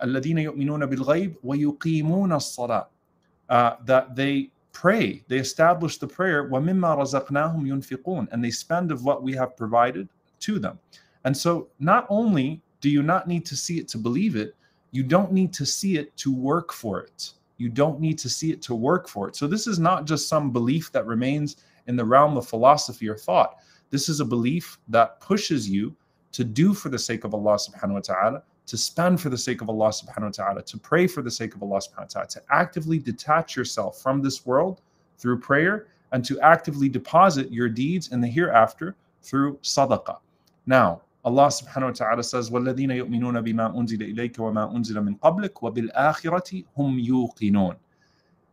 uh 3.49 3.75
that 3.85 4.15
they 4.15 4.49
pray, 4.71 5.23
they 5.27 5.37
establish 5.37 5.97
the 5.97 6.07
prayer, 6.07 6.49
And 6.51 8.43
they 8.43 8.51
spend 8.51 8.91
of 8.91 9.03
what 9.03 9.23
we 9.23 9.33
have 9.33 9.57
provided 9.57 10.09
to 10.41 10.59
them. 10.59 10.79
And 11.23 11.35
so 11.35 11.69
not 11.79 12.05
only 12.09 12.61
do 12.81 12.89
you 12.89 13.01
not 13.01 13.27
need 13.27 13.45
to 13.47 13.55
see 13.55 13.79
it 13.79 13.87
to 13.89 13.97
believe 13.97 14.35
it, 14.35 14.55
you 14.95 15.03
don't 15.03 15.33
need 15.33 15.51
to 15.51 15.65
see 15.65 15.97
it 15.97 16.15
to 16.15 16.33
work 16.33 16.71
for 16.71 17.01
it. 17.01 17.33
You 17.57 17.67
don't 17.67 17.99
need 17.99 18.17
to 18.19 18.29
see 18.29 18.53
it 18.53 18.61
to 18.61 18.73
work 18.73 19.09
for 19.09 19.27
it. 19.27 19.35
So 19.35 19.45
this 19.45 19.67
is 19.67 19.77
not 19.77 20.05
just 20.05 20.29
some 20.29 20.51
belief 20.51 20.89
that 20.93 21.05
remains 21.05 21.57
in 21.87 21.97
the 21.97 22.05
realm 22.05 22.37
of 22.37 22.47
philosophy 22.47 23.09
or 23.09 23.17
thought. 23.17 23.57
This 23.89 24.07
is 24.07 24.21
a 24.21 24.25
belief 24.25 24.79
that 24.87 25.19
pushes 25.19 25.69
you 25.69 25.93
to 26.31 26.45
do 26.45 26.73
for 26.73 26.87
the 26.87 26.97
sake 26.97 27.25
of 27.25 27.33
Allah 27.33 27.55
subhanahu 27.55 27.95
wa 27.95 27.99
ta'ala, 27.99 28.43
to 28.67 28.77
spend 28.77 29.19
for 29.19 29.29
the 29.29 29.37
sake 29.37 29.61
of 29.61 29.67
Allah 29.69 29.89
subhanahu 29.89 30.31
wa 30.37 30.45
ta'ala, 30.45 30.63
to 30.63 30.77
pray 30.77 31.07
for 31.07 31.21
the 31.21 31.31
sake 31.31 31.55
of 31.55 31.61
Allah 31.61 31.79
subhanahu 31.79 32.15
wa 32.15 32.21
ta'ala, 32.21 32.27
to 32.27 32.41
actively 32.49 32.97
detach 32.97 33.57
yourself 33.57 34.01
from 34.01 34.21
this 34.21 34.45
world 34.45 34.79
through 35.17 35.39
prayer 35.41 35.87
and 36.13 36.23
to 36.23 36.39
actively 36.39 36.87
deposit 36.87 37.51
your 37.51 37.67
deeds 37.67 38.13
in 38.13 38.21
the 38.21 38.27
hereafter 38.29 38.95
through 39.21 39.57
sadaqah. 39.57 40.19
Now, 40.65 41.01
Allah 41.24 41.48
subhanahu 41.48 41.82
wa 41.82 41.90
ta'ala 41.90 42.22
says, 42.22 42.50
وَالَّذِينَ 42.50 42.90
يُؤْمِنُونَ 42.90 43.44
بِمَا 43.44 43.76
أُنزِلَ 43.76 44.14
إِلَيْكَ 44.14 44.36
وَمَا 44.36 44.74
أُنزِلَ 44.74 44.96
مِن 45.04 45.18
قَبْلِكَ 45.18 45.52
وَبِالْآخِرَةِ 45.52 46.64
هُمْ 46.78 47.06
يُوقِنُونَ 47.06 47.76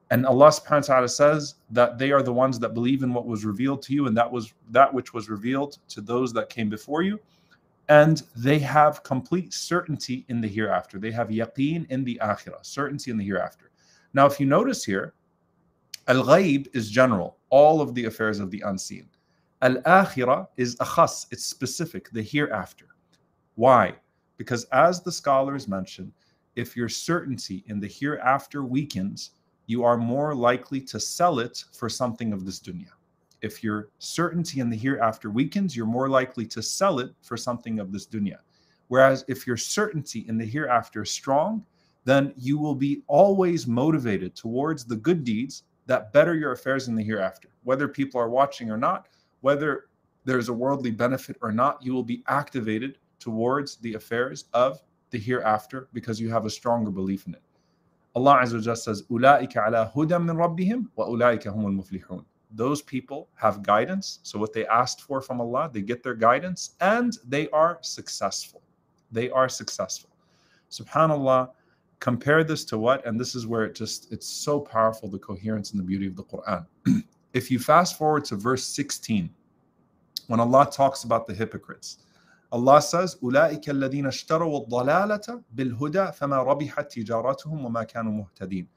And 0.10 0.26
Allah 0.26 0.48
subhanahu 0.48 0.90
wa 0.90 0.96
ta'ala 0.96 1.10
says 1.10 1.56
that 1.72 1.98
they 1.98 2.12
are 2.12 2.22
the 2.22 2.34
ones 2.34 2.60
that 2.60 2.74
believe 2.74 3.04
in 3.04 3.14
what 3.14 3.26
was 3.26 3.46
revealed 3.46 3.82
to 3.84 3.94
you 3.94 4.08
and 4.08 4.16
that 4.18 4.30
was 4.30 4.54
that 4.72 4.94
which 4.94 5.14
was 5.14 5.30
revealed 5.30 5.78
to 5.90 6.02
those 6.02 6.34
that 6.34 6.50
came 6.50 6.70
before 6.70 7.02
you. 7.02 7.20
And 7.90 8.22
they 8.36 8.60
have 8.60 9.04
complete 9.04 9.54
certainty 9.54 10.26
in 10.28 10.42
the 10.42 10.48
hereafter. 10.48 11.00
They 11.00 11.12
have 11.12 11.30
yaqeen 11.30 11.90
in 11.90 12.04
the 12.04 12.20
akhirah, 12.22 12.66
certainty 12.66 13.12
in 13.12 13.18
the 13.18 13.24
hereafter. 13.24 13.72
Now, 14.14 14.26
if 14.26 14.40
you 14.40 14.46
notice 14.46 14.84
here, 14.84 15.14
al 16.08 16.24
ghaib 16.24 16.68
is 16.74 16.90
general, 16.90 17.38
all 17.50 17.80
of 17.82 17.94
the 17.94 18.06
affairs 18.06 18.40
of 18.40 18.52
the 18.52 18.62
unseen. 18.62 19.08
Al 19.63 19.77
akhirah 19.83 20.49
is 20.57 20.75
akhas, 20.77 21.27
it's 21.31 21.47
specific, 21.47 22.11
the 22.11 22.21
hereafter. 22.21 22.87
Why? 23.55 23.95
Because 24.37 24.65
as 24.73 25.03
the 25.03 25.13
scholars 25.13 25.69
mention, 25.69 26.13
if 26.57 26.77
your 26.77 26.89
certainty 26.89 27.63
in 27.69 27.79
the 27.79 27.87
hereafter 27.87 28.65
weakens, 28.65 29.31
you 29.67 29.85
are 29.85 29.97
more 29.97 30.35
likely 30.35 30.81
to 30.81 30.99
sell 30.99 31.39
it 31.39 31.65
for 31.73 31.89
something 31.89 32.33
of 32.33 32.45
this 32.45 32.59
dunya. 32.59 32.91
If 33.41 33.63
your 33.63 33.91
certainty 34.01 34.59
in 34.59 34.69
the 34.69 34.77
hereafter 34.77 35.31
weakens, 35.31 35.77
you're 35.77 35.87
more 35.87 36.09
likely 36.09 36.47
to 36.47 36.61
sell 36.61 36.99
it 36.99 37.15
for 37.23 37.37
something 37.37 37.79
of 37.79 37.93
this 37.93 38.09
dunya. 38.09 38.39
Whereas 38.89 39.25
if 39.29 39.47
your 39.47 39.57
certainty 39.57 40.27
in 40.29 40.39
the 40.39 40.45
hereafter 40.45 41.03
is 41.03 41.13
strong, 41.13 41.65
then 42.05 42.35
you 42.37 42.59
will 42.59 42.75
be 42.75 43.05
always 43.07 43.69
motivated 43.69 44.35
towards 44.35 44.85
the 44.85 44.97
good 44.97 45.23
deeds 45.23 45.63
that 45.87 46.13
better 46.13 46.35
your 46.35 46.51
affairs 46.51 46.89
in 46.89 46.97
the 46.97 47.05
hereafter. 47.05 47.51
Whether 47.63 47.87
people 47.87 48.21
are 48.21 48.29
watching 48.29 48.69
or 48.69 48.77
not, 48.77 49.07
whether 49.42 49.86
there's 50.26 50.50
a 50.50 50.54
worldly 50.54 50.92
benefit 50.92 51.38
or 51.42 51.52
not, 51.52 51.82
you 51.82 51.94
will 51.94 52.04
be 52.04 52.24
activated 52.28 52.98
towards 53.20 53.78
the 53.78 53.94
affairs 53.94 54.46
of 54.54 54.82
the 55.12 55.18
hereafter 55.18 55.88
because 55.94 56.20
you 56.20 56.30
have 56.30 56.46
a 56.46 56.50
stronger 56.50 56.92
belief 56.92 57.28
in 57.28 57.34
it. 57.34 57.42
Allah 58.16 58.40
Azza 58.42 58.68
wa 58.68 58.74
says, 58.74 59.04
أُولَٰئِكَ 59.04 59.54
عَلَىٰ 59.54 59.94
هُدًى 59.94 60.18
مِّن 60.18 60.36
رَبِّهِمْ 60.36 60.88
وَأُولَٰئِكَ 60.98 61.44
هُمُ 61.44 61.66
الْمُفْلِحُونَ 61.66 62.26
Those 62.52 62.82
people 62.82 63.30
have 63.36 63.64
guidance. 63.64 64.20
So 64.24 64.40
what 64.40 64.54
they 64.54 64.66
asked 64.68 65.02
for 65.02 65.22
from 65.22 65.40
Allah, 65.40 65.70
they 65.72 65.82
get 65.82 66.04
their 66.04 66.16
guidance 66.16 66.76
and 66.82 67.18
they 67.28 67.48
are 67.50 67.78
successful. 67.82 68.62
They 69.12 69.30
are 69.30 69.48
successful. 69.48 70.10
Subhanallah, 70.72 71.52
compare 72.00 72.44
this 72.44 72.66
to 72.66 72.78
what? 72.78 73.06
And 73.06 73.20
this 73.20 73.36
is 73.36 73.48
where 73.48 73.64
it 73.66 73.76
just, 73.76 74.12
it's 74.12 74.28
so 74.28 74.60
powerful, 74.60 75.08
the 75.08 75.20
coherence 75.20 75.72
and 75.72 75.80
the 75.80 75.84
beauty 75.84 76.08
of 76.08 76.16
the 76.16 76.24
Quran. 76.24 76.66
if 77.34 77.52
you 77.52 77.60
fast 77.60 77.98
forward 77.98 78.26
to 78.26 78.36
verse 78.36 78.66
16, 78.66 79.30
when 80.28 80.40
Allah 80.40 80.70
talks 80.72 81.04
about 81.04 81.28
the 81.28 81.34
hypocrites, 81.34 81.98
Allah 82.52 82.82
says, 82.82 83.18
أولئك 83.22 83.70
الذين 83.70 84.06
اشتروا 84.06 84.68
الضلالة 84.68 85.44
بالهدى 85.56 86.12
فما 86.14 86.44
ربحت 86.44 86.92
تجارتهم 86.92 87.66
وما 87.66 87.84
كانوا 87.84 88.12
مهتدين. 88.12 88.68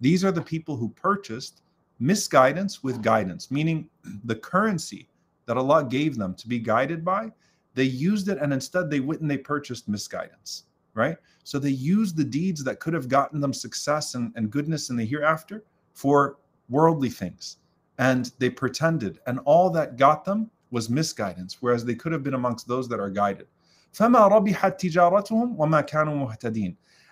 These 0.00 0.24
are 0.24 0.32
the 0.32 0.42
people 0.42 0.76
who 0.76 0.88
purchased 0.90 1.62
misguidance 2.00 2.82
with 2.82 3.02
guidance, 3.02 3.50
meaning 3.50 3.88
the 4.24 4.34
currency 4.34 5.08
that 5.46 5.56
Allah 5.56 5.84
gave 5.84 6.16
them 6.16 6.34
to 6.34 6.48
be 6.48 6.58
guided 6.58 7.04
by, 7.04 7.30
they 7.74 7.84
used 7.84 8.28
it 8.28 8.38
and 8.38 8.52
instead 8.52 8.90
they 8.90 9.00
went 9.00 9.20
and 9.20 9.30
they 9.30 9.38
purchased 9.38 9.88
misguidance, 9.88 10.64
right? 10.94 11.16
So 11.44 11.58
they 11.58 11.70
used 11.70 12.16
the 12.16 12.24
deeds 12.24 12.64
that 12.64 12.80
could 12.80 12.94
have 12.94 13.08
gotten 13.08 13.40
them 13.40 13.52
success 13.52 14.14
and, 14.14 14.32
and 14.36 14.50
goodness 14.50 14.90
in 14.90 14.96
the 14.96 15.04
hereafter 15.04 15.62
for 15.92 16.38
worldly 16.68 17.10
things. 17.10 17.58
And 17.97 18.31
they 18.39 18.49
pretended, 18.49 19.19
and 19.25 19.39
all 19.45 19.69
that 19.71 19.95
got 19.95 20.25
them 20.25 20.51
was 20.71 20.89
misguidance, 20.89 21.57
whereas 21.61 21.85
they 21.85 21.95
could 21.95 22.11
have 22.11 22.23
been 22.23 22.33
amongst 22.33 22.67
those 22.67 22.89
that 22.89 22.99
are 22.99 23.09
guided. 23.09 23.47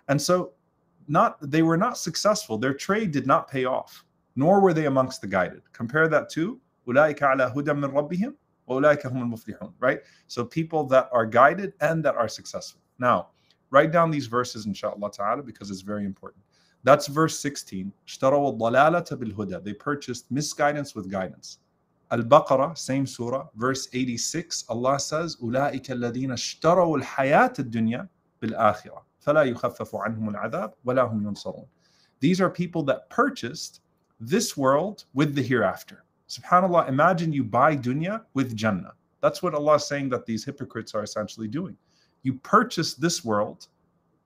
And 0.10 0.22
so 0.22 0.52
not 1.08 1.38
they 1.50 1.62
were 1.62 1.78
not 1.78 1.98
successful. 1.98 2.58
Their 2.58 2.74
trade 2.74 3.12
did 3.12 3.26
not 3.26 3.50
pay 3.50 3.64
off, 3.66 4.04
nor 4.36 4.60
were 4.60 4.74
they 4.74 4.86
amongst 4.86 5.22
the 5.22 5.28
guided. 5.28 5.62
Compare 5.72 6.10
that 6.10 6.30
to 6.32 6.60
right? 9.80 10.00
So 10.28 10.46
people 10.46 10.84
that 10.86 11.10
are 11.12 11.26
guided 11.26 11.74
and 11.82 12.04
that 12.04 12.16
are 12.16 12.28
successful. 12.28 12.82
Now, 13.00 13.30
write 13.70 13.92
down 13.92 14.12
these 14.12 14.28
verses 14.28 14.66
inshallah 14.66 15.12
ta'ala 15.12 15.44
because 15.44 15.70
it's 15.72 15.82
very 15.82 16.06
important. 16.06 16.43
That's 16.85 17.07
verse 17.09 17.39
16. 17.41 17.93
They 19.65 19.73
purchased 19.75 20.31
misguidance 20.31 20.95
with 20.95 21.11
guidance. 21.11 21.59
Al-Baqarah, 22.11 22.79
same 22.79 23.07
surah, 23.07 23.49
verse 23.57 23.89
86, 23.93 24.65
Allah 24.71 24.99
says, 24.99 25.37
أولئك 25.43 25.91
الذين 25.91 26.33
اشتروا 26.33 26.99
الحياة 26.99 27.53
الدنيا 27.59 28.09
بالآخرة 28.43 29.05
فلا 29.21 29.43
يخفف 29.43 29.95
عنهم 29.95 30.29
العذاب 30.29 30.73
ولا 30.85 31.03
هم 31.03 31.23
ينصرون. 31.23 31.67
These 32.21 32.41
are 32.41 32.49
people 32.49 32.83
that 32.85 33.11
purchased 33.11 33.83
this 34.21 34.57
world 34.57 35.05
with 35.13 35.35
the 35.35 35.43
hereafter. 35.43 36.05
Subhanallah, 36.29 36.89
imagine 36.89 37.33
you 37.33 37.45
buy 37.45 37.77
dunya 37.77 38.23
with 38.35 38.57
Jannah. 38.57 38.95
That's 39.21 39.43
what 39.43 39.55
Allah 39.55 39.75
is 39.75 39.87
saying 39.87 40.09
that 40.11 40.25
these 40.25 40.45
hypocrites 40.45 40.95
are 40.95 41.03
essentially 41.03 41.49
doing. 41.49 41.77
You 42.23 42.35
purchase 42.35 42.95
this 42.95 43.25
world 43.25 43.69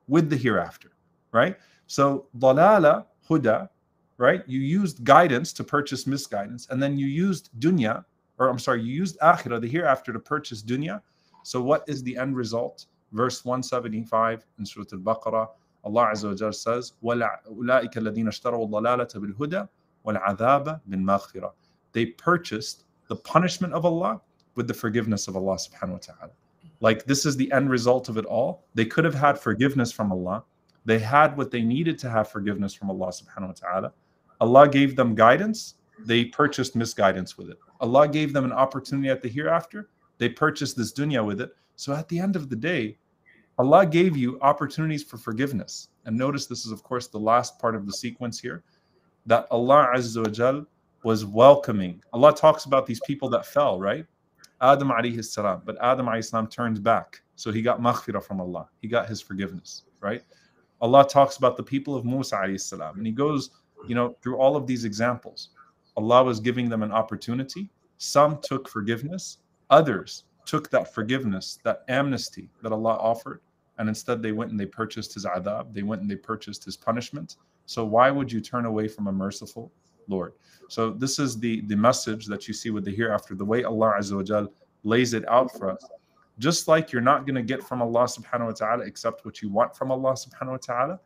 with 0.07 0.31
the 0.31 0.37
hereafter, 0.37 0.93
right? 1.33 1.57
So, 1.87 2.27
dalala, 2.39 3.07
huda, 3.29 3.69
right? 4.19 4.43
You 4.47 4.61
used 4.61 5.05
guidance 5.05 5.53
to 5.55 5.65
purchase 5.65 6.07
misguidance, 6.07 6.69
and 6.71 6.83
then 6.83 6.99
you 6.99 7.07
used 7.07 7.51
dunya, 7.59 8.05
or 8.39 8.49
I'm 8.49 8.59
sorry, 8.59 8.83
you 8.83 8.95
used 8.95 9.19
akhirah, 9.21 9.61
the 9.61 9.69
hereafter, 9.69 10.13
to 10.13 10.19
purchase 10.19 10.63
dunya. 10.63 11.03
So, 11.43 11.61
what 11.61 11.85
is 11.89 12.03
the 12.03 12.17
end 12.17 12.37
result? 12.37 12.87
Verse 13.13 13.45
175 13.45 14.47
in 14.59 14.65
Surah 14.65 14.87
Al 14.93 14.99
Baqarah, 15.01 15.49
Allah 15.85 16.11
Azza 16.13 16.29
wa 16.29 16.35
Jalla 16.35 16.55
says, 16.55 16.93
أُولَٰئِكَ 17.03 17.93
الَّذِينَ 17.93 18.29
اشْتَرَوُا 18.29 18.71
الضَّلَالَةَ 18.71 19.15
بِالْهُدَى 19.15 19.69
وَالْعَذَابَ 20.07 20.81
بِالْمَغْفِرَةِ 20.89 21.53
They 21.93 22.07
purchased 22.07 22.85
the 23.09 23.17
punishment 23.17 23.75
of 23.75 23.85
Allah 23.85 24.21
with 24.55 24.69
the 24.69 24.75
forgiveness 24.75 25.29
of 25.29 25.37
Allah 25.37 25.57
subhanahu 25.57 25.93
wa 25.93 25.99
ta'ala. 25.99 26.33
Like 26.81 27.05
this 27.05 27.27
is 27.27 27.37
the 27.37 27.51
end 27.53 27.71
result 27.71 28.09
of 28.09 28.17
it 28.17 28.25
all. 28.25 28.65
They 28.75 28.85
could 28.85 29.05
have 29.05 29.15
had 29.15 29.39
forgiveness 29.39 29.93
from 29.93 30.13
Allah. 30.13 30.45
they 30.88 31.00
had 31.00 31.36
what 31.36 31.52
they 31.52 31.62
needed 31.62 32.00
to 32.00 32.10
have 32.10 32.30
forgiveness 32.30 32.74
from 32.74 32.90
Allah 32.90 33.10
subhanahu 33.10 33.48
wa 33.48 33.54
ta'ala. 33.54 33.94
Allah 34.40 34.70
gave 34.70 34.96
them 34.96 35.16
guidance, 35.16 35.74
they 36.06 36.24
purchased 36.24 36.78
misguidance 36.78 37.38
with 37.38 37.50
it. 37.50 37.58
Allah 37.82 38.08
gave 38.08 38.32
them 38.32 38.46
an 38.46 38.54
opportunity 38.54 39.10
at 39.10 39.22
the 39.22 39.28
hereafter, 39.28 39.90
they 40.18 40.30
purchased 40.30 40.78
this 40.78 40.94
dunya 40.94 41.26
with 41.26 41.42
it. 41.42 41.52
So 41.76 41.92
at 41.94 42.08
the 42.08 42.18
end 42.18 42.38
of 42.38 42.50
the 42.50 42.56
day, 42.56 42.98
Allah 43.58 43.86
gave 43.86 44.16
you 44.16 44.40
opportunities 44.40 45.04
for 45.04 45.18
forgiveness. 45.18 45.90
And 46.06 46.18
notice 46.18 46.46
this 46.46 46.66
is, 46.66 46.72
of 46.72 46.84
course, 46.84 47.08
the 47.08 47.20
last 47.20 47.60
part 47.60 47.76
of 47.76 47.86
the 47.86 47.92
sequence 47.92 48.40
here 48.40 48.64
that 49.26 49.46
Allah 49.52 49.90
Azza 49.94 50.24
wa 50.24 50.32
Jal 50.32 50.66
was 51.04 51.26
welcoming. 51.26 52.02
Allah 52.14 52.34
talks 52.34 52.64
about 52.64 52.86
these 52.86 53.02
people 53.06 53.30
that 53.32 53.46
fell, 53.46 53.78
right? 53.78 54.06
Adam 54.62 54.90
alayhi 54.90 55.24
salam. 55.26 55.64
But 55.66 55.76
Adam 55.82 56.06
alayhi 56.06 56.24
salam 56.24 56.48
turned 56.48 56.82
back. 56.82 57.22
So 57.36 57.52
he 57.52 57.62
got 57.62 57.82
maghfirah 57.82 58.24
from 58.24 58.40
Allah. 58.40 58.70
He 58.82 58.88
got 58.88 59.10
his 59.10 59.20
forgiveness, 59.20 59.84
right? 60.00 60.24
Allah 60.82 61.08
talks 61.08 61.38
about 61.38 61.58
the 61.58 61.64
people 61.64 61.96
of 61.96 62.06
Musa 62.06 62.36
alayhi. 62.36 62.98
And 62.98 63.06
he 63.06 63.12
goes 63.12 63.52
you 63.86 63.96
know, 63.96 64.16
through 64.22 64.38
all 64.38 64.56
of 64.56 64.66
these 64.66 64.86
examples, 64.86 65.50
Allah 65.96 66.24
was 66.24 66.40
giving 66.40 66.70
them 66.70 66.84
an 66.84 66.92
opportunity. 66.92 67.70
Some 67.98 68.40
took 68.42 68.68
forgiveness, 68.68 69.40
others 69.70 70.24
took 70.46 70.70
that 70.70 70.94
forgiveness, 70.94 71.60
that 71.64 71.84
amnesty 71.90 72.50
that 72.62 72.72
Allah 72.72 72.96
offered, 72.96 73.42
and 73.78 73.90
instead 73.90 74.22
they 74.22 74.32
went 74.32 74.52
and 74.52 74.60
they 74.60 74.66
purchased 74.66 75.14
His 75.14 75.26
adab, 75.26 75.74
they 75.74 75.84
went 75.84 76.02
and 76.02 76.10
they 76.10 76.16
purchased 76.16 76.64
His 76.64 76.78
punishment. 76.78 77.38
So 77.66 77.84
why 77.84 78.12
would 78.12 78.32
you 78.32 78.40
turn 78.40 78.66
away 78.66 78.88
from 78.88 79.08
a 79.08 79.12
merciful 79.12 79.72
Lord? 80.08 80.34
So 80.70 80.92
this 80.92 81.20
is 81.20 81.40
the 81.40 81.62
the 81.62 81.76
message 81.76 82.26
that 82.28 82.48
you 82.48 82.54
see 82.54 82.70
with 82.70 82.86
the 82.86 82.96
hereafter, 82.96 83.36
the 83.36 83.46
way 83.46 83.64
Allah 83.64 83.96
Azza 84.00 84.50
lays 84.84 85.14
it 85.14 85.28
out 85.28 85.52
for 85.52 85.72
us. 85.72 85.84
Just 86.40 86.68
like 86.68 86.92
you're 86.92 87.02
not 87.02 87.26
going 87.26 87.36
to 87.36 87.42
get 87.42 87.64
from 87.64 87.82
Allah 87.82 88.04
subhanahu 88.04 88.46
wa 88.46 88.52
ta'ala 88.52 88.86
except 88.86 89.26
what 89.26 89.42
you 89.42 89.50
want 89.50 89.76
from 89.76 89.92
Allah 89.92 90.14
subhanahu 90.14 90.52
wa 90.52 90.58
ta'ala, 90.58 91.00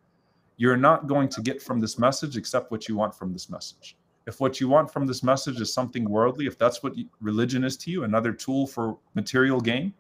you're 0.58 0.78
not 0.78 1.08
going 1.08 1.30
to 1.30 1.42
get 1.42 1.62
from 1.62 1.80
this 1.80 1.98
message 1.98 2.38
except 2.38 2.70
what 2.70 2.88
you 2.88 2.96
want 2.96 3.16
from 3.16 3.32
this 3.32 3.50
message. 3.50 3.96
If 4.28 4.40
what 4.40 4.60
you 4.60 4.68
want 4.68 4.92
from 4.92 5.08
this 5.08 5.24
message 5.24 5.60
is 5.62 5.74
something 5.74 6.08
worldly, 6.08 6.46
if 6.46 6.58
that's 6.58 6.84
what 6.84 6.94
religion 7.22 7.64
is 7.64 7.78
to 7.78 7.92
you, 7.92 8.04
another 8.04 8.32
tool 8.32 8.68
for 8.68 8.98
material 9.16 9.60
gain, 9.60 9.94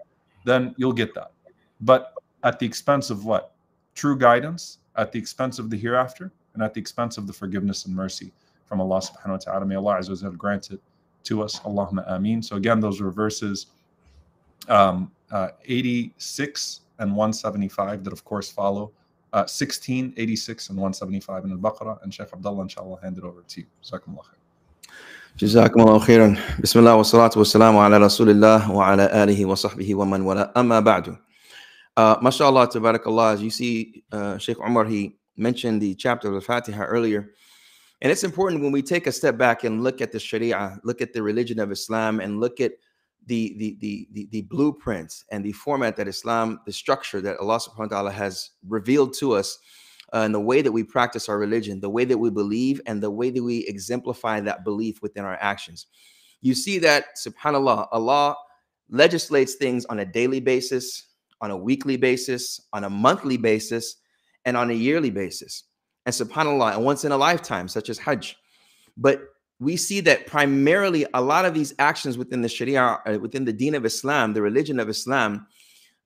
then 0.46 0.76
you'll 0.78 0.94
get 0.94 1.16
that. 1.16 1.32
But 1.80 2.14
at 2.44 2.60
the 2.60 2.66
expense 2.66 3.10
of 3.10 3.26
what? 3.26 3.56
True 3.96 4.18
guidance, 4.18 4.80
at 4.96 5.12
the 5.12 5.20
expense 5.20 5.58
of 5.58 5.70
the 5.70 5.78
hereafter, 5.78 6.32
and 6.54 6.62
at 6.62 6.74
the 6.74 6.80
expense 6.80 7.18
of 7.18 7.26
the 7.26 7.34
forgiveness 7.34 7.86
and 7.86 7.96
mercy 7.96 8.32
from 8.66 8.82
Allah 8.82 9.00
subhanahu 9.00 9.32
wa 9.32 9.38
ta'ala. 9.38 9.66
May 9.66 9.76
Allah 9.76 9.96
Azza 10.00 10.24
wa 10.24 10.30
grant 10.32 10.72
it 10.72 10.82
to 11.24 11.42
us. 11.42 11.60
Allahumma 11.62 12.04
ameen. 12.12 12.42
So 12.42 12.56
again, 12.58 12.80
those 12.80 13.02
were 13.02 13.12
verses 13.12 13.68
um, 14.68 15.12
uh, 15.32 15.50
86 15.66 16.82
and 17.00 17.12
175 17.12 18.04
that, 18.04 18.14
of 18.14 18.24
course, 18.24 18.52
follow. 18.52 18.92
Uh, 19.34 19.46
16, 19.46 20.14
86, 20.18 20.70
and 20.70 20.78
175 20.78 21.46
in 21.46 21.52
Al-Baqarah. 21.52 22.04
And 22.04 22.14
Sheikh 22.14 22.28
Abdullah, 22.34 22.64
inshallah, 22.64 23.00
hand 23.02 23.18
it 23.18 23.24
over 23.24 23.44
to 23.48 23.62
you. 23.62 23.68
Jazakumullah 23.82 24.26
khair. 24.26 24.42
Jazakumullah 25.38 26.02
khairan. 26.02 26.60
Bismillah 26.60 26.98
wa 26.98 27.04
salatu 27.04 27.38
wa 27.38 27.44
salamu 27.44 27.86
ala 27.86 28.00
rasulillah 28.00 28.68
wa 28.68 28.92
ala 28.92 29.08
alihi 29.08 29.46
wa 29.46 29.56
sahbihi 29.56 29.96
wa 29.96 30.04
man 30.04 30.26
wala 30.26 30.52
amma 30.54 30.82
ba'du. 30.82 31.18
Uh, 31.96 32.18
mashallah, 32.22 32.68
as 33.34 33.42
you 33.42 33.50
see, 33.50 34.04
uh, 34.12 34.38
Sheikh 34.38 34.60
Umar, 34.60 34.86
he 34.86 35.16
mentioned 35.38 35.82
the 35.82 35.96
chapter 35.96 36.28
of 36.28 36.34
the 36.34 36.42
Fatiha 36.42 36.84
earlier. 36.84 37.32
And 38.02 38.12
it's 38.12 38.24
important 38.24 38.62
when 38.62 38.72
we 38.72 38.82
take 38.82 39.08
a 39.08 39.12
step 39.12 39.38
back 39.38 39.64
and 39.64 39.84
look 39.84 40.02
at 40.02 40.12
the 40.12 40.20
Sharia, 40.20 40.80
look 40.84 41.02
at 41.02 41.14
the 41.14 41.22
religion 41.22 41.60
of 41.60 41.72
Islam, 41.72 42.20
and 42.20 42.40
look 42.40 42.60
at 42.60 42.72
the 43.28 43.56
the 43.58 44.08
the 44.14 44.28
the, 44.32 44.42
blueprints 44.42 45.26
and 45.32 45.46
the 45.46 45.52
format 45.52 45.96
that 45.96 46.08
Islam, 46.08 46.60
the 46.66 46.72
structure 46.72 47.22
that 47.22 47.38
Allah 47.38 47.60
subhanahu 47.60 47.78
wa 47.78 47.86
ta'ala 47.88 48.12
has 48.12 48.52
revealed 48.68 49.14
to 49.20 49.34
us 49.34 49.60
uh, 50.14 50.20
and 50.20 50.34
the 50.34 50.40
way 50.40 50.62
that 50.62 50.72
we 50.72 50.84
practice 50.84 51.30
our 51.30 51.38
religion, 51.38 51.80
the 51.80 51.90
way 51.90 52.04
that 52.06 52.18
we 52.18 52.30
believe, 52.30 52.82
and 52.88 53.02
the 53.02 53.12
way 53.12 53.30
that 53.30 53.44
we 53.44 53.60
exemplify 53.68 54.40
that 54.42 54.64
belief 54.64 55.02
within 55.02 55.24
our 55.24 55.38
actions. 55.40 55.88
You 56.42 56.56
see 56.56 56.80
that, 56.80 57.18
subhanAllah, 57.24 57.88
Allah 57.92 58.36
legislates 58.90 59.56
things 59.56 59.86
on 59.86 60.00
a 60.00 60.06
daily 60.06 60.40
basis, 60.40 61.08
on 61.40 61.52
a 61.52 61.58
weekly 61.58 61.98
basis, 61.98 62.60
on 62.74 62.84
a 62.84 62.90
monthly 62.90 63.38
basis, 63.38 63.98
and 64.46 64.58
on 64.58 64.72
a 64.72 64.74
yearly 64.74 65.12
basis. 65.12 65.64
And 66.06 66.14
subhanAllah, 66.14 66.76
and 66.76 66.84
once 66.84 67.06
in 67.06 67.12
a 67.12 67.18
lifetime, 67.18 67.68
such 67.68 67.90
as 67.90 68.00
Hajj. 68.00 68.36
But 68.98 69.22
we 69.62 69.78
see 69.78 70.00
that 70.02 70.26
primarily 70.26 71.06
a 71.14 71.22
lot 71.22 71.46
of 71.46 71.54
these 71.54 71.72
actions 71.78 72.18
within 72.18 72.42
the 72.42 72.50
Sharia, 72.50 72.98
uh, 73.06 73.20
within 73.22 73.46
the 73.46 73.54
Deen 73.54 73.76
of 73.76 73.86
Islam, 73.86 74.34
the 74.34 74.42
religion 74.42 74.80
of 74.80 74.90
Islam, 74.90 75.46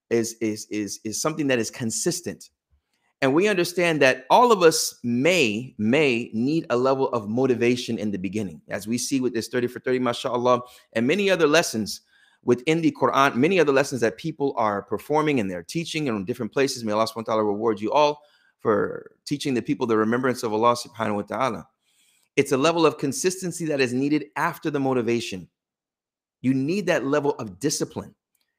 is, 0.09 0.35
is, 0.41 0.67
is, 0.69 0.99
is 1.05 1.21
something 1.21 1.47
that 1.47 1.57
is 1.57 1.71
consistent. 1.71 2.49
And 3.21 3.33
we 3.33 3.47
understand 3.47 4.01
that 4.01 4.25
all 4.29 4.51
of 4.51 4.61
us 4.61 4.99
may, 5.03 5.73
may 5.77 6.29
need 6.33 6.65
a 6.69 6.75
level 6.75 7.07
of 7.09 7.29
motivation 7.29 7.97
in 7.97 8.11
the 8.11 8.17
beginning, 8.17 8.61
as 8.67 8.89
we 8.89 8.97
see 8.97 9.21
with 9.21 9.33
this 9.33 9.47
30 9.47 9.67
for 9.67 9.79
30, 9.79 9.99
mashallah, 9.99 10.59
and 10.91 11.07
many 11.07 11.29
other 11.29 11.47
lessons 11.47 12.01
within 12.43 12.81
the 12.81 12.91
Quran, 12.91 13.35
many 13.35 13.57
other 13.57 13.71
lessons 13.71 14.01
that 14.01 14.17
people 14.17 14.53
are 14.57 14.81
performing 14.81 15.39
and 15.39 15.49
they're 15.49 15.63
teaching 15.63 16.07
in 16.07 16.25
different 16.25 16.51
places. 16.51 16.83
May 16.83 16.91
Allah 16.91 17.05
subhanahu 17.05 17.15
wa 17.15 17.23
ta'ala 17.23 17.43
reward 17.45 17.79
you 17.79 17.93
all 17.93 18.21
for 18.59 19.11
teaching 19.25 19.53
the 19.53 19.61
people 19.61 19.87
the 19.87 19.95
remembrance 19.95 20.43
of 20.43 20.51
Allah 20.51 20.75
subhanahu 20.75 21.15
wa 21.15 21.21
ta'ala. 21.21 21.67
It's 22.36 22.52
a 22.52 22.56
level 22.56 22.86
of 22.86 22.98
consistency 22.98 23.66
that 23.66 23.80
is 23.80 23.92
needed 23.92 24.26
after 24.36 24.70
the 24.70 24.80
motivation. 24.80 25.48
You 26.42 26.54
need 26.54 26.86
that 26.86 27.04
level 27.04 27.32
of 27.32 27.58
discipline. 27.58 28.14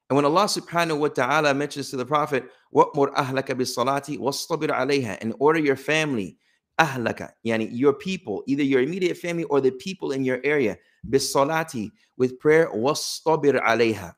And 0.09 0.15
when 0.15 0.25
Allah 0.25 0.43
subhanahu 0.43 0.99
wa 0.99 1.07
ta'ala 1.07 1.53
mentions 1.53 1.89
to 1.91 1.97
the 1.97 2.05
Prophet, 2.05 2.43
وَأْمُرْ 2.75 3.15
أَهْلَكَ 3.15 3.45
بِالصَّلَاةِ 3.45 4.19
وَاصْطَبِرْ 4.19 4.69
عَلَيْهَا 4.69 5.17
and 5.21 5.33
order 5.39 5.59
your 5.59 5.77
family, 5.77 6.37
أَهْلَكَ, 6.79 7.29
yani 7.45 7.69
your 7.71 7.93
people, 7.93 8.43
either 8.45 8.61
your 8.61 8.81
immediate 8.81 9.17
family 9.17 9.45
or 9.45 9.61
the 9.61 9.71
people 9.71 10.11
in 10.11 10.25
your 10.25 10.41
area, 10.43 10.77
بِالصَّلَاةِ 11.09 11.89
with 12.17 12.39
prayer, 12.39 12.69
وَاصْطَبِرْ 12.71 13.61
عَلَيْهَا 13.61 14.13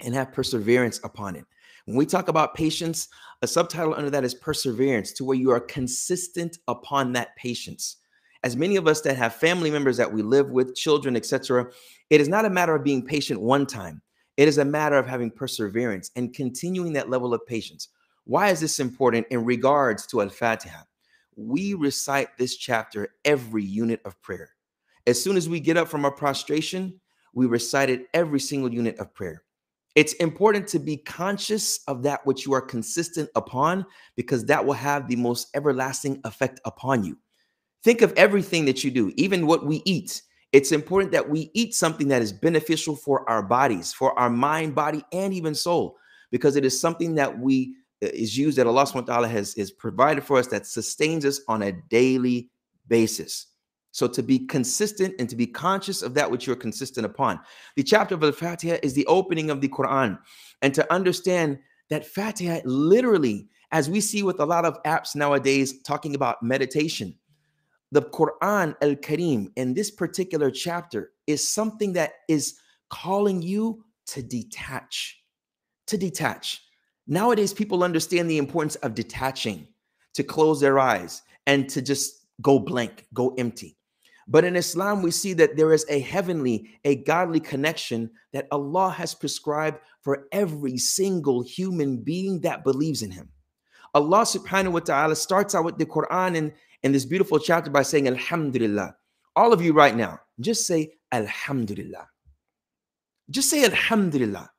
and 0.00 0.14
have 0.14 0.32
perseverance 0.32 1.00
upon 1.04 1.36
it. 1.36 1.44
When 1.86 1.96
we 1.96 2.04
talk 2.04 2.28
about 2.28 2.54
patience, 2.54 3.08
a 3.42 3.46
subtitle 3.46 3.94
under 3.94 4.10
that 4.10 4.24
is 4.24 4.34
perseverance, 4.34 5.12
to 5.12 5.24
where 5.24 5.36
you 5.36 5.50
are 5.52 5.60
consistent 5.60 6.58
upon 6.66 7.12
that 7.12 7.36
patience 7.36 7.96
as 8.43 8.55
many 8.55 8.75
of 8.75 8.87
us 8.87 9.01
that 9.01 9.17
have 9.17 9.35
family 9.35 9.69
members 9.69 9.97
that 9.97 10.11
we 10.11 10.21
live 10.21 10.49
with, 10.49 10.75
children, 10.75 11.15
etc., 11.15 11.67
it 12.09 12.21
is 12.21 12.27
not 12.27 12.45
a 12.45 12.49
matter 12.49 12.75
of 12.75 12.83
being 12.83 13.05
patient 13.05 13.41
one 13.41 13.65
time. 13.65 14.01
It 14.37 14.47
is 14.47 14.57
a 14.57 14.65
matter 14.65 14.97
of 14.97 15.05
having 15.05 15.29
perseverance 15.29 16.11
and 16.15 16.33
continuing 16.33 16.93
that 16.93 17.09
level 17.09 17.33
of 17.33 17.45
patience. 17.45 17.89
Why 18.25 18.49
is 18.49 18.59
this 18.59 18.79
important 18.79 19.27
in 19.29 19.45
regards 19.45 20.07
to 20.07 20.21
Al 20.21 20.29
Fatiha? 20.29 20.83
We 21.35 21.73
recite 21.73 22.37
this 22.37 22.57
chapter 22.57 23.09
every 23.25 23.63
unit 23.63 24.01
of 24.05 24.19
prayer. 24.21 24.49
As 25.07 25.21
soon 25.21 25.37
as 25.37 25.49
we 25.49 25.59
get 25.59 25.77
up 25.77 25.87
from 25.87 26.05
our 26.05 26.11
prostration, 26.11 26.99
we 27.33 27.45
recite 27.45 27.89
it 27.89 28.07
every 28.13 28.39
single 28.39 28.73
unit 28.73 28.97
of 28.99 29.13
prayer. 29.13 29.43
It's 29.95 30.13
important 30.13 30.67
to 30.69 30.79
be 30.79 30.97
conscious 30.97 31.81
of 31.87 32.03
that 32.03 32.25
which 32.25 32.45
you 32.45 32.53
are 32.53 32.61
consistent 32.61 33.29
upon 33.35 33.85
because 34.15 34.45
that 34.45 34.65
will 34.65 34.73
have 34.73 35.07
the 35.07 35.17
most 35.17 35.49
everlasting 35.53 36.21
effect 36.23 36.61
upon 36.65 37.03
you. 37.03 37.17
Think 37.83 38.01
of 38.01 38.13
everything 38.15 38.65
that 38.65 38.83
you 38.83 38.91
do, 38.91 39.11
even 39.15 39.47
what 39.47 39.65
we 39.65 39.81
eat. 39.85 40.21
It's 40.51 40.71
important 40.71 41.11
that 41.13 41.29
we 41.29 41.49
eat 41.53 41.73
something 41.73 42.09
that 42.09 42.21
is 42.21 42.33
beneficial 42.33 42.95
for 42.95 43.27
our 43.29 43.41
bodies, 43.41 43.93
for 43.93 44.17
our 44.19 44.29
mind, 44.29 44.75
body, 44.75 45.03
and 45.13 45.33
even 45.33 45.55
soul, 45.55 45.97
because 46.29 46.55
it 46.55 46.65
is 46.65 46.79
something 46.79 47.15
that 47.15 47.39
we 47.39 47.73
uh, 48.03 48.07
is 48.13 48.37
used 48.37 48.57
that 48.57 48.67
Allah 48.67 48.85
ta'ala 49.05 49.27
has 49.27 49.55
is 49.55 49.71
provided 49.71 50.23
for 50.23 50.37
us 50.37 50.47
that 50.47 50.67
sustains 50.67 51.25
us 51.25 51.39
on 51.47 51.63
a 51.63 51.71
daily 51.89 52.49
basis. 52.87 53.47
So 53.91 54.07
to 54.07 54.23
be 54.23 54.39
consistent 54.39 55.15
and 55.19 55.29
to 55.29 55.35
be 55.35 55.47
conscious 55.47 56.01
of 56.01 56.13
that 56.13 56.29
which 56.29 56.47
you're 56.47 56.55
consistent 56.55 57.05
upon. 57.05 57.39
The 57.75 57.83
chapter 57.83 58.15
of 58.15 58.23
Al-Fatiha 58.23 58.77
is 58.83 58.93
the 58.93 59.05
opening 59.05 59.49
of 59.49 59.59
the 59.59 59.67
Quran. 59.67 60.17
And 60.61 60.73
to 60.73 60.93
understand 60.93 61.59
that 61.89 62.05
Fatiha 62.05 62.61
literally, 62.63 63.47
as 63.71 63.89
we 63.89 63.99
see 63.99 64.23
with 64.23 64.39
a 64.39 64.45
lot 64.45 64.65
of 64.65 64.81
apps 64.83 65.15
nowadays 65.15 65.81
talking 65.81 66.15
about 66.15 66.41
meditation, 66.41 67.15
the 67.91 68.01
Quran 68.01 68.75
al 68.81 68.95
Kareem 68.95 69.51
in 69.55 69.73
this 69.73 69.91
particular 69.91 70.49
chapter 70.49 71.11
is 71.27 71.47
something 71.47 71.93
that 71.93 72.13
is 72.27 72.55
calling 72.89 73.41
you 73.41 73.83
to 74.07 74.21
detach. 74.21 75.21
To 75.87 75.97
detach. 75.97 76.61
Nowadays, 77.07 77.53
people 77.53 77.83
understand 77.83 78.29
the 78.29 78.37
importance 78.37 78.75
of 78.77 78.95
detaching, 78.95 79.67
to 80.13 80.23
close 80.23 80.59
their 80.61 80.79
eyes 80.79 81.21
and 81.47 81.67
to 81.69 81.81
just 81.81 82.25
go 82.41 82.59
blank, 82.59 83.05
go 83.13 83.33
empty. 83.37 83.77
But 84.27 84.45
in 84.45 84.55
Islam, 84.55 85.01
we 85.01 85.11
see 85.11 85.33
that 85.33 85.57
there 85.57 85.73
is 85.73 85.85
a 85.89 85.99
heavenly, 85.99 86.69
a 86.85 86.95
godly 86.95 87.39
connection 87.39 88.11
that 88.33 88.47
Allah 88.51 88.89
has 88.91 89.13
prescribed 89.13 89.79
for 90.01 90.27
every 90.31 90.77
single 90.77 91.41
human 91.41 91.97
being 91.97 92.41
that 92.41 92.63
believes 92.63 93.01
in 93.01 93.11
Him. 93.11 93.29
Allah 93.93 94.21
subhanahu 94.21 94.71
wa 94.71 94.79
ta'ala 94.79 95.15
starts 95.15 95.53
out 95.53 95.65
with 95.65 95.77
the 95.77 95.85
Quran 95.85 96.37
and 96.37 96.53
in 96.83 96.91
this 96.91 97.05
beautiful 97.05 97.39
chapter 97.39 97.69
by 97.69 97.83
saying 97.83 98.07
Alhamdulillah. 98.07 98.95
All 99.35 99.53
of 99.53 99.61
you 99.61 99.73
right 99.73 99.95
now, 99.95 100.19
just 100.39 100.65
say 100.67 100.93
Alhamdulillah. 101.11 102.07
Just 103.29 103.49
say 103.49 103.63
Alhamdulillah. 103.63 104.51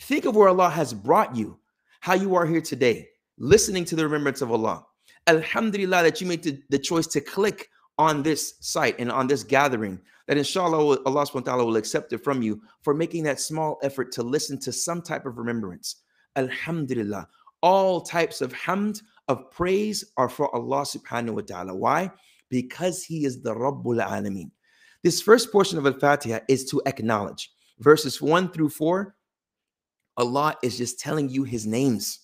Think 0.00 0.24
of 0.24 0.36
where 0.36 0.48
Allah 0.48 0.70
has 0.70 0.94
brought 0.94 1.36
you, 1.36 1.58
how 2.00 2.14
you 2.14 2.34
are 2.34 2.46
here 2.46 2.60
today, 2.60 3.08
listening 3.38 3.84
to 3.86 3.96
the 3.96 4.04
remembrance 4.04 4.40
of 4.40 4.50
Allah. 4.50 4.84
Alhamdulillah 5.26 6.02
that 6.02 6.20
you 6.20 6.26
made 6.26 6.62
the 6.68 6.78
choice 6.78 7.06
to 7.08 7.20
click 7.20 7.68
on 7.98 8.22
this 8.22 8.54
site 8.60 8.98
and 8.98 9.10
on 9.10 9.26
this 9.26 9.42
gathering, 9.42 10.00
that 10.26 10.36
inshallah 10.36 10.98
Allah 11.06 11.26
subhanahu 11.26 11.34
wa 11.34 11.40
ta'ala 11.40 11.64
will 11.64 11.76
accept 11.76 12.12
it 12.12 12.24
from 12.24 12.42
you 12.42 12.60
for 12.82 12.94
making 12.94 13.24
that 13.24 13.40
small 13.40 13.78
effort 13.82 14.10
to 14.12 14.22
listen 14.22 14.58
to 14.60 14.72
some 14.72 15.02
type 15.02 15.26
of 15.26 15.38
remembrance. 15.38 15.96
Alhamdulillah. 16.36 17.28
All 17.62 18.00
types 18.02 18.42
of 18.42 18.52
hamd 18.52 19.00
of 19.28 19.50
praise 19.50 20.04
are 20.16 20.28
for 20.28 20.54
Allah 20.54 20.82
subhanahu 20.82 21.34
wa 21.34 21.42
ta'ala. 21.42 21.74
Why? 21.74 22.10
Because 22.50 23.04
He 23.04 23.24
is 23.24 23.42
the 23.42 23.54
Rabbul 23.54 24.02
Alameen. 24.02 24.50
This 25.02 25.20
first 25.20 25.52
portion 25.52 25.78
of 25.78 25.86
Al 25.86 25.94
Fatiha 25.94 26.40
is 26.48 26.64
to 26.66 26.82
acknowledge. 26.86 27.50
Verses 27.78 28.22
1 28.22 28.50
through 28.52 28.70
4, 28.70 29.14
Allah 30.16 30.54
is 30.62 30.78
just 30.78 31.00
telling 31.00 31.28
you 31.28 31.44
His 31.44 31.66
names. 31.66 32.20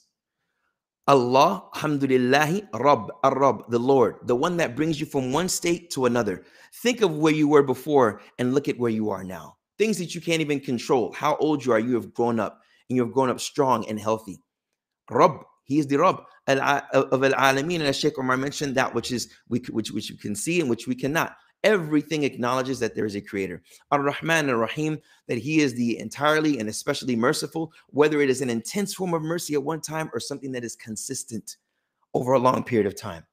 Allah, 1.08 1.64
Alhamdulillahi, 1.74 2.68
Rabb, 2.72 3.10
Ar-Rabb, 3.24 3.68
the 3.68 3.78
Lord, 3.78 4.16
the 4.22 4.36
one 4.36 4.56
that 4.58 4.76
brings 4.76 5.00
you 5.00 5.06
from 5.06 5.32
one 5.32 5.48
state 5.48 5.90
to 5.90 6.06
another. 6.06 6.44
Think 6.82 7.00
of 7.00 7.16
where 7.16 7.32
you 7.32 7.48
were 7.48 7.64
before 7.64 8.20
and 8.38 8.54
look 8.54 8.68
at 8.68 8.78
where 8.78 8.92
you 8.92 9.10
are 9.10 9.24
now. 9.24 9.56
Things 9.76 9.98
that 9.98 10.14
you 10.14 10.20
can't 10.20 10.40
even 10.40 10.60
control. 10.60 11.12
How 11.12 11.36
old 11.36 11.64
you 11.64 11.72
are, 11.72 11.80
you 11.80 11.94
have 11.94 12.14
grown 12.14 12.38
up 12.38 12.60
and 12.88 12.96
you 12.96 13.02
have 13.02 13.12
grown 13.12 13.28
up 13.28 13.40
strong 13.40 13.88
and 13.88 13.98
healthy. 13.98 14.38
Rabb, 15.10 15.40
he 15.70 15.78
is 15.78 15.86
the 15.86 15.98
Rabb 15.98 16.24
of 16.48 16.58
Al 17.22 17.32
Alameen. 17.32 17.80
And 17.80 17.94
Sheikh 17.94 18.18
Omar 18.18 18.36
mentioned 18.36 18.74
that 18.74 18.92
which 18.92 19.12
is 19.12 19.28
which, 19.46 19.70
which 19.70 19.92
we 19.92 20.02
can 20.16 20.34
see 20.34 20.60
and 20.60 20.68
which 20.68 20.88
we 20.88 20.96
cannot. 20.96 21.36
Everything 21.62 22.24
acknowledges 22.24 22.80
that 22.80 22.96
there 22.96 23.04
is 23.04 23.14
a 23.14 23.20
creator. 23.20 23.62
Ar 23.92 24.02
Rahman 24.02 24.50
Ar 24.50 24.56
Rahim, 24.56 24.98
that 25.28 25.38
he 25.38 25.60
is 25.60 25.72
the 25.74 25.96
entirely 26.00 26.58
and 26.58 26.68
especially 26.68 27.14
merciful, 27.14 27.72
whether 27.90 28.20
it 28.20 28.30
is 28.30 28.40
an 28.40 28.50
intense 28.50 28.94
form 28.94 29.14
of 29.14 29.22
mercy 29.22 29.54
at 29.54 29.62
one 29.62 29.80
time 29.80 30.10
or 30.12 30.18
something 30.18 30.50
that 30.50 30.64
is 30.64 30.74
consistent 30.74 31.56
over 32.14 32.32
a 32.32 32.38
long 32.40 32.64
period 32.64 32.88
of 32.88 32.96
time. 32.96 33.24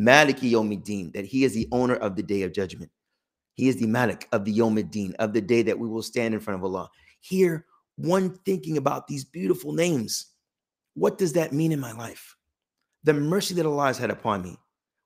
Maliki 0.00 0.52
Yawmiddin, 0.52 1.12
that 1.12 1.26
he 1.26 1.44
is 1.44 1.52
the 1.52 1.68
owner 1.70 1.96
of 1.96 2.16
the 2.16 2.22
day 2.22 2.44
of 2.44 2.54
judgment. 2.54 2.90
He 3.56 3.68
is 3.68 3.76
the 3.76 3.86
Malik 3.86 4.26
of 4.32 4.46
the 4.46 4.56
Yawmiddin, 4.56 5.16
of 5.16 5.34
the 5.34 5.42
day 5.42 5.60
that 5.60 5.78
we 5.78 5.86
will 5.86 6.02
stand 6.02 6.32
in 6.32 6.40
front 6.40 6.58
of 6.58 6.64
Allah. 6.64 6.88
Here, 7.20 7.66
one 7.96 8.38
thinking 8.46 8.78
about 8.78 9.06
these 9.06 9.26
beautiful 9.26 9.74
names 9.74 10.30
what 10.94 11.18
does 11.18 11.32
that 11.34 11.52
mean 11.52 11.72
in 11.72 11.80
my 11.80 11.92
life? 11.92 12.36
The 13.02 13.12
mercy 13.12 13.54
that 13.54 13.66
Allah 13.66 13.86
has 13.86 13.98
had 13.98 14.10
upon 14.10 14.42
me, 14.42 14.56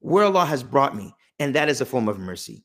where 0.01 0.24
Allah 0.24 0.44
has 0.44 0.62
brought 0.62 0.94
me, 0.94 1.14
and 1.38 1.55
that 1.55 1.68
is 1.68 1.81
a 1.81 1.87
form 1.87 2.09
of 2.09 2.18
mercy. 2.18 2.64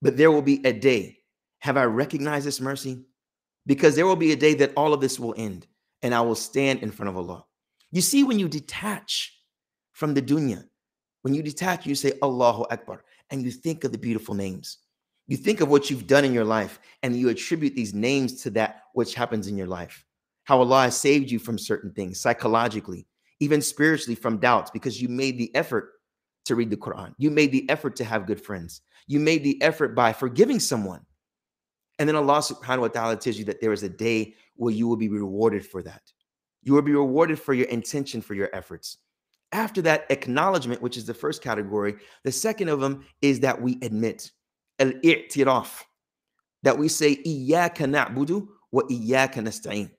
But 0.00 0.16
there 0.16 0.30
will 0.30 0.42
be 0.42 0.64
a 0.64 0.72
day. 0.72 1.18
Have 1.58 1.76
I 1.76 1.84
recognized 1.84 2.46
this 2.46 2.60
mercy? 2.60 3.04
Because 3.66 3.94
there 3.94 4.06
will 4.06 4.16
be 4.16 4.32
a 4.32 4.36
day 4.36 4.54
that 4.54 4.72
all 4.76 4.94
of 4.94 5.00
this 5.00 5.20
will 5.20 5.34
end 5.36 5.66
and 6.02 6.14
I 6.14 6.22
will 6.22 6.34
stand 6.34 6.82
in 6.82 6.90
front 6.90 7.10
of 7.10 7.16
Allah. 7.16 7.44
You 7.92 8.00
see, 8.00 8.24
when 8.24 8.38
you 8.38 8.48
detach 8.48 9.36
from 9.92 10.14
the 10.14 10.22
dunya, 10.22 10.64
when 11.22 11.34
you 11.34 11.42
detach, 11.42 11.86
you 11.86 11.94
say 11.94 12.12
Allahu 12.22 12.64
Akbar 12.70 13.04
and 13.28 13.42
you 13.42 13.50
think 13.50 13.84
of 13.84 13.92
the 13.92 13.98
beautiful 13.98 14.34
names. 14.34 14.78
You 15.26 15.36
think 15.36 15.60
of 15.60 15.68
what 15.68 15.90
you've 15.90 16.06
done 16.06 16.24
in 16.24 16.32
your 16.32 16.44
life 16.44 16.80
and 17.02 17.14
you 17.14 17.28
attribute 17.28 17.74
these 17.74 17.92
names 17.92 18.42
to 18.42 18.50
that 18.50 18.84
which 18.94 19.14
happens 19.14 19.46
in 19.48 19.56
your 19.58 19.66
life 19.66 20.04
how 20.50 20.58
Allah 20.58 20.82
has 20.82 20.96
saved 20.96 21.30
you 21.30 21.38
from 21.38 21.56
certain 21.56 21.92
things 21.92 22.18
psychologically, 22.18 23.06
even 23.38 23.62
spiritually 23.62 24.16
from 24.16 24.38
doubts, 24.38 24.68
because 24.72 25.00
you 25.00 25.08
made 25.08 25.38
the 25.38 25.54
effort 25.54 25.92
to 26.44 26.56
read 26.56 26.70
the 26.70 26.76
Quran. 26.76 27.14
You 27.18 27.30
made 27.30 27.52
the 27.52 27.70
effort 27.70 27.94
to 27.96 28.04
have 28.04 28.26
good 28.26 28.42
friends. 28.44 28.80
You 29.06 29.20
made 29.20 29.44
the 29.44 29.62
effort 29.62 29.94
by 29.94 30.12
forgiving 30.12 30.58
someone. 30.58 31.02
And 32.00 32.08
then 32.08 32.16
Allah 32.16 32.38
subhanahu 32.38 32.80
wa 32.80 32.88
ta'ala 32.88 33.16
tells 33.18 33.38
you 33.38 33.44
that 33.44 33.60
there 33.60 33.72
is 33.72 33.84
a 33.84 33.88
day 33.88 34.34
where 34.56 34.74
you 34.74 34.88
will 34.88 34.96
be 34.96 35.08
rewarded 35.08 35.64
for 35.64 35.84
that. 35.84 36.02
You 36.64 36.72
will 36.72 36.82
be 36.82 36.94
rewarded 36.94 37.38
for 37.38 37.54
your 37.54 37.68
intention, 37.68 38.20
for 38.20 38.34
your 38.34 38.48
efforts. 38.52 38.98
After 39.52 39.80
that 39.82 40.06
acknowledgement, 40.10 40.82
which 40.82 40.96
is 40.96 41.06
the 41.06 41.14
first 41.14 41.42
category, 41.42 41.94
the 42.24 42.32
second 42.32 42.70
of 42.70 42.80
them 42.80 43.06
is 43.22 43.38
that 43.38 43.62
we 43.62 43.78
admit 43.82 44.32
al-i'tiraf, 44.80 45.84
that 46.64 46.76
we 46.76 46.88
say 46.88 47.22
na'budu 47.22 48.48
wa 48.72 48.82
iyyaka 48.90 49.36
nasta'in. 49.36 49.92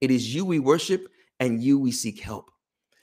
It 0.00 0.10
is 0.10 0.34
you 0.34 0.44
we 0.44 0.58
worship 0.58 1.08
and 1.38 1.62
you 1.62 1.78
we 1.78 1.92
seek 1.92 2.20
help. 2.20 2.50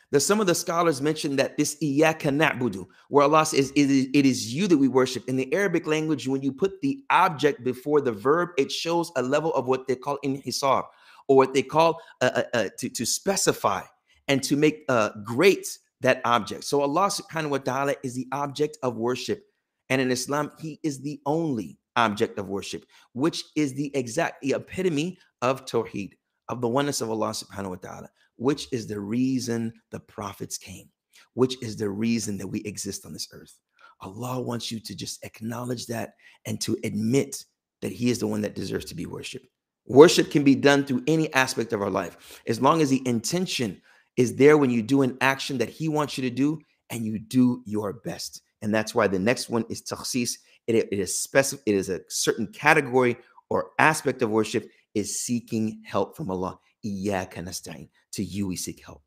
There's 0.09 0.25
some 0.25 0.39
of 0.39 0.47
the 0.47 0.55
scholars 0.55 1.01
mention 1.01 1.35
that 1.35 1.57
this 1.57 1.75
iyyaka 1.83 2.31
na'budu, 2.31 2.87
where 3.09 3.25
Allah 3.25 3.45
says 3.45 3.71
it 3.75 3.91
is, 3.91 4.07
it 4.13 4.25
is 4.25 4.53
you 4.53 4.67
that 4.67 4.77
we 4.77 4.87
worship. 4.87 5.27
In 5.27 5.35
the 5.35 5.53
Arabic 5.53 5.85
language, 5.85 6.27
when 6.29 6.41
you 6.41 6.53
put 6.53 6.79
the 6.81 7.03
object 7.09 7.63
before 7.63 7.99
the 7.99 8.13
verb, 8.13 8.49
it 8.57 8.71
shows 8.71 9.11
a 9.17 9.21
level 9.21 9.53
of 9.53 9.67
what 9.67 9.85
they 9.85 9.95
call 9.95 10.17
inhisar, 10.23 10.85
or 11.27 11.35
what 11.35 11.53
they 11.53 11.61
call 11.61 11.99
uh, 12.21 12.29
uh, 12.33 12.43
uh, 12.53 12.69
to, 12.79 12.87
to 12.89 13.05
specify 13.05 13.81
and 14.29 14.41
to 14.43 14.55
make 14.55 14.85
uh, 14.87 15.09
great 15.25 15.67
that 15.99 16.21
object. 16.23 16.63
So 16.63 16.81
Allah 16.81 17.07
subhanahu 17.07 17.49
wa 17.49 17.57
ta'ala 17.57 17.95
is 18.01 18.15
the 18.15 18.27
object 18.31 18.77
of 18.83 18.95
worship. 18.95 19.43
And 19.89 19.99
in 19.99 20.09
Islam, 20.09 20.51
He 20.59 20.79
is 20.83 21.01
the 21.01 21.19
only 21.25 21.79
object 21.97 22.39
of 22.39 22.47
worship, 22.47 22.85
which 23.13 23.43
is 23.55 23.73
the 23.73 23.93
exact 23.95 24.41
the 24.41 24.51
epitome 24.51 25.17
of 25.41 25.65
Tawheed, 25.65 26.13
of 26.49 26.61
the 26.61 26.67
oneness 26.67 27.01
of 27.01 27.09
Allah 27.09 27.29
subhanahu 27.29 27.69
wa 27.69 27.75
ta'ala, 27.75 28.09
which 28.37 28.67
is 28.71 28.87
the 28.87 28.99
reason 28.99 29.73
the 29.91 29.99
prophets 29.99 30.57
came, 30.57 30.89
which 31.33 31.61
is 31.61 31.75
the 31.75 31.89
reason 31.89 32.37
that 32.37 32.47
we 32.47 32.61
exist 32.61 33.05
on 33.05 33.13
this 33.13 33.27
earth. 33.33 33.53
Allah 34.01 34.39
wants 34.41 34.71
you 34.71 34.79
to 34.79 34.95
just 34.95 35.23
acknowledge 35.25 35.87
that 35.87 36.13
and 36.45 36.61
to 36.61 36.77
admit 36.83 37.43
that 37.81 37.91
He 37.91 38.09
is 38.09 38.19
the 38.19 38.27
one 38.27 38.41
that 38.41 38.55
deserves 38.55 38.85
to 38.85 38.95
be 38.95 39.05
worshiped. 39.05 39.47
Worship 39.87 40.29
can 40.31 40.43
be 40.43 40.55
done 40.55 40.85
through 40.85 41.03
any 41.07 41.33
aspect 41.33 41.71
of 41.71 41.81
our 41.81 41.89
life 41.89 42.41
as 42.47 42.61
long 42.61 42.81
as 42.81 42.89
the 42.89 43.01
intention 43.07 43.81
is 44.17 44.35
there 44.35 44.57
when 44.57 44.69
you 44.69 44.81
do 44.81 45.01
an 45.03 45.17
action 45.21 45.57
that 45.59 45.69
he 45.69 45.87
wants 45.87 46.17
you 46.17 46.29
to 46.29 46.35
do 46.35 46.59
and 46.89 47.05
you 47.05 47.19
do 47.19 47.61
your 47.65 47.93
best. 47.93 48.41
And 48.61 48.73
that's 48.73 48.93
why 48.93 49.07
the 49.07 49.19
next 49.19 49.49
one 49.49 49.63
is 49.69 49.81
takhsis. 49.81 50.37
It, 50.65 50.75
it 50.75 50.99
is 50.99 51.17
specific, 51.17 51.63
it 51.65 51.75
is 51.75 51.89
a 51.89 52.01
certain 52.09 52.47
category 52.47 53.15
or 53.49 53.69
aspect 53.79 54.21
of 54.21 54.29
worship 54.29 54.69
is 54.97 55.21
seeking 55.21 55.81
help 55.85 56.15
from 56.15 56.31
Allah. 56.31 56.59
To 56.83 58.23
you 58.23 58.47
we 58.47 58.55
seek 58.55 58.85
help. 58.85 59.03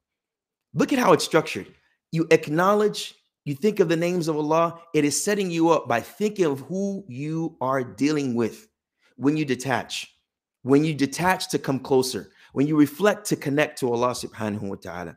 Look 0.74 0.92
at 0.92 0.98
how 0.98 1.12
it's 1.12 1.24
structured. 1.24 1.68
You 2.12 2.26
acknowledge, 2.30 3.14
you 3.44 3.54
think 3.54 3.80
of 3.80 3.88
the 3.88 3.96
names 3.96 4.28
of 4.28 4.36
Allah. 4.36 4.80
It 4.94 5.04
is 5.04 5.22
setting 5.22 5.50
you 5.50 5.70
up 5.70 5.88
by 5.88 6.00
thinking 6.00 6.44
of 6.46 6.60
who 6.60 7.04
you 7.08 7.56
are 7.60 7.82
dealing 7.82 8.34
with 8.34 8.68
when 9.16 9.36
you 9.36 9.44
detach. 9.44 10.14
When 10.62 10.84
you 10.84 10.94
detach 10.94 11.48
to 11.50 11.58
come 11.58 11.80
closer, 11.80 12.30
when 12.52 12.66
you 12.66 12.76
reflect 12.76 13.26
to 13.26 13.36
connect 13.36 13.78
to 13.80 13.92
Allah 13.92 14.10
subhanahu 14.10 14.62
wa 14.62 14.76
ta'ala, 14.76 15.16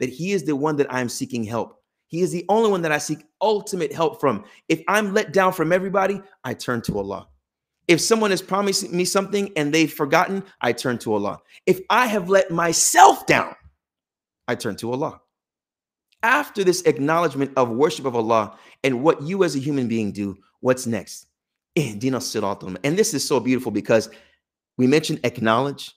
that 0.00 0.08
He 0.08 0.32
is 0.32 0.44
the 0.44 0.56
one 0.56 0.76
that 0.76 0.92
I'm 0.92 1.08
seeking 1.08 1.44
help. 1.44 1.78
He 2.08 2.20
is 2.20 2.32
the 2.32 2.44
only 2.48 2.70
one 2.70 2.82
that 2.82 2.92
I 2.92 2.98
seek 2.98 3.24
ultimate 3.40 3.92
help 3.92 4.20
from. 4.20 4.44
If 4.68 4.82
I'm 4.88 5.14
let 5.14 5.32
down 5.32 5.52
from 5.52 5.72
everybody, 5.72 6.20
I 6.44 6.54
turn 6.54 6.82
to 6.82 6.98
Allah. 6.98 7.28
If 7.88 8.00
someone 8.00 8.30
has 8.30 8.42
promised 8.42 8.90
me 8.92 9.04
something 9.04 9.52
and 9.56 9.72
they've 9.72 9.92
forgotten, 9.92 10.44
I 10.60 10.72
turn 10.72 10.98
to 10.98 11.14
Allah. 11.14 11.40
If 11.66 11.80
I 11.90 12.06
have 12.06 12.28
let 12.28 12.50
myself 12.50 13.26
down, 13.26 13.54
I 14.46 14.54
turn 14.54 14.76
to 14.76 14.92
Allah. 14.92 15.20
After 16.22 16.62
this 16.62 16.82
acknowledgement 16.82 17.52
of 17.56 17.70
worship 17.70 18.04
of 18.04 18.14
Allah 18.14 18.56
and 18.84 19.02
what 19.02 19.22
you 19.22 19.42
as 19.42 19.56
a 19.56 19.58
human 19.58 19.88
being 19.88 20.12
do, 20.12 20.36
what's 20.60 20.86
next? 20.86 21.26
And 21.74 22.00
this 22.00 23.14
is 23.14 23.26
so 23.26 23.40
beautiful 23.40 23.72
because 23.72 24.08
we 24.78 24.86
mentioned 24.86 25.20
acknowledge, 25.24 25.92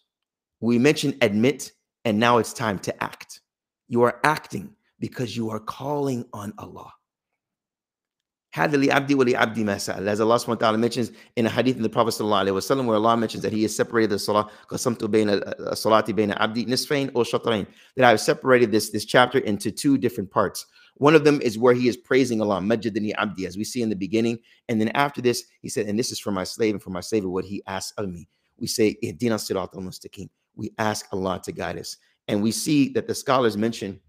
we 0.61 0.79
mentioned 0.79 1.17
admit, 1.21 1.71
and 2.05 2.19
now 2.19 2.39
it's 2.39 2.53
time 2.53 2.79
to 2.79 3.03
act. 3.03 3.41
You 3.87 4.01
are 4.03 4.19
acting 4.23 4.75
because 4.99 5.37
you 5.37 5.49
are 5.51 5.59
calling 5.59 6.25
on 6.33 6.53
Allah 6.57 6.91
had 8.55 8.71
li 8.71 8.89
abdi 8.89 9.15
wali 9.15 9.35
abdi 9.35 9.65
masal. 9.65 10.07
As 10.07 10.21
Allah 10.21 10.35
subhanahu 10.35 10.47
wa 10.47 10.55
ta'ala 10.55 10.77
mentions 10.77 11.11
in 11.35 11.45
a 11.45 11.49
hadith 11.49 11.75
in 11.75 11.83
the 11.83 11.89
Prophet 11.89 12.11
sallallahu 12.11 12.47
alayhi 12.47 12.77
wa 12.77 12.83
where 12.83 12.95
Allah 12.95 13.17
mentions 13.17 13.43
that 13.43 13.51
he 13.51 13.63
has 13.63 13.75
separated 13.75 14.11
the 14.11 14.19
salah, 14.19 14.49
qasamtu 14.69 15.09
bayna 15.09 15.41
uh, 15.41 15.63
uh, 15.63 15.71
salati 15.73 16.13
bayna 16.19 16.37
abdi 16.39 16.65
nisfain 16.65 17.11
or 17.13 17.25
shatrain. 17.25 17.67
That 17.97 18.05
I 18.05 18.09
have 18.11 18.21
separated 18.21 18.71
this, 18.71 18.91
this 18.91 19.03
chapter 19.03 19.39
into 19.39 19.71
two 19.71 19.97
different 19.97 20.31
parts. 20.31 20.65
One 20.93 21.15
of 21.15 21.25
them 21.25 21.41
is 21.41 21.57
where 21.57 21.73
he 21.73 21.89
is 21.89 21.97
praising 21.97 22.39
Allah, 22.41 22.61
Majidani 22.61 23.11
Abdi, 23.17 23.45
as 23.45 23.57
we 23.57 23.65
see 23.65 23.81
in 23.81 23.89
the 23.89 23.95
beginning. 23.97 24.39
And 24.69 24.79
then 24.79 24.87
after 24.89 25.21
this, 25.21 25.43
he 25.61 25.67
said, 25.67 25.87
And 25.87 25.99
this 25.99 26.13
is 26.13 26.21
for 26.21 26.31
my 26.31 26.45
slave 26.45 26.75
and 26.75 26.81
for 26.81 26.91
my 26.91 27.01
savior. 27.01 27.27
what 27.27 27.43
he 27.43 27.61
asks 27.67 27.91
of 27.97 28.07
me. 28.07 28.29
We 28.57 28.67
say, 28.67 28.95
Ihdina 29.03 29.35
sirat 29.35 29.75
al 29.75 29.81
mustaqim. 29.81 30.29
We 30.55 30.71
ask 30.77 31.05
Allah 31.11 31.41
to 31.43 31.51
guide 31.51 31.77
us. 31.77 31.97
And 32.29 32.41
we 32.41 32.53
see 32.53 32.87
that 32.93 33.05
the 33.05 33.15
scholars 33.15 33.57
mention 33.57 33.99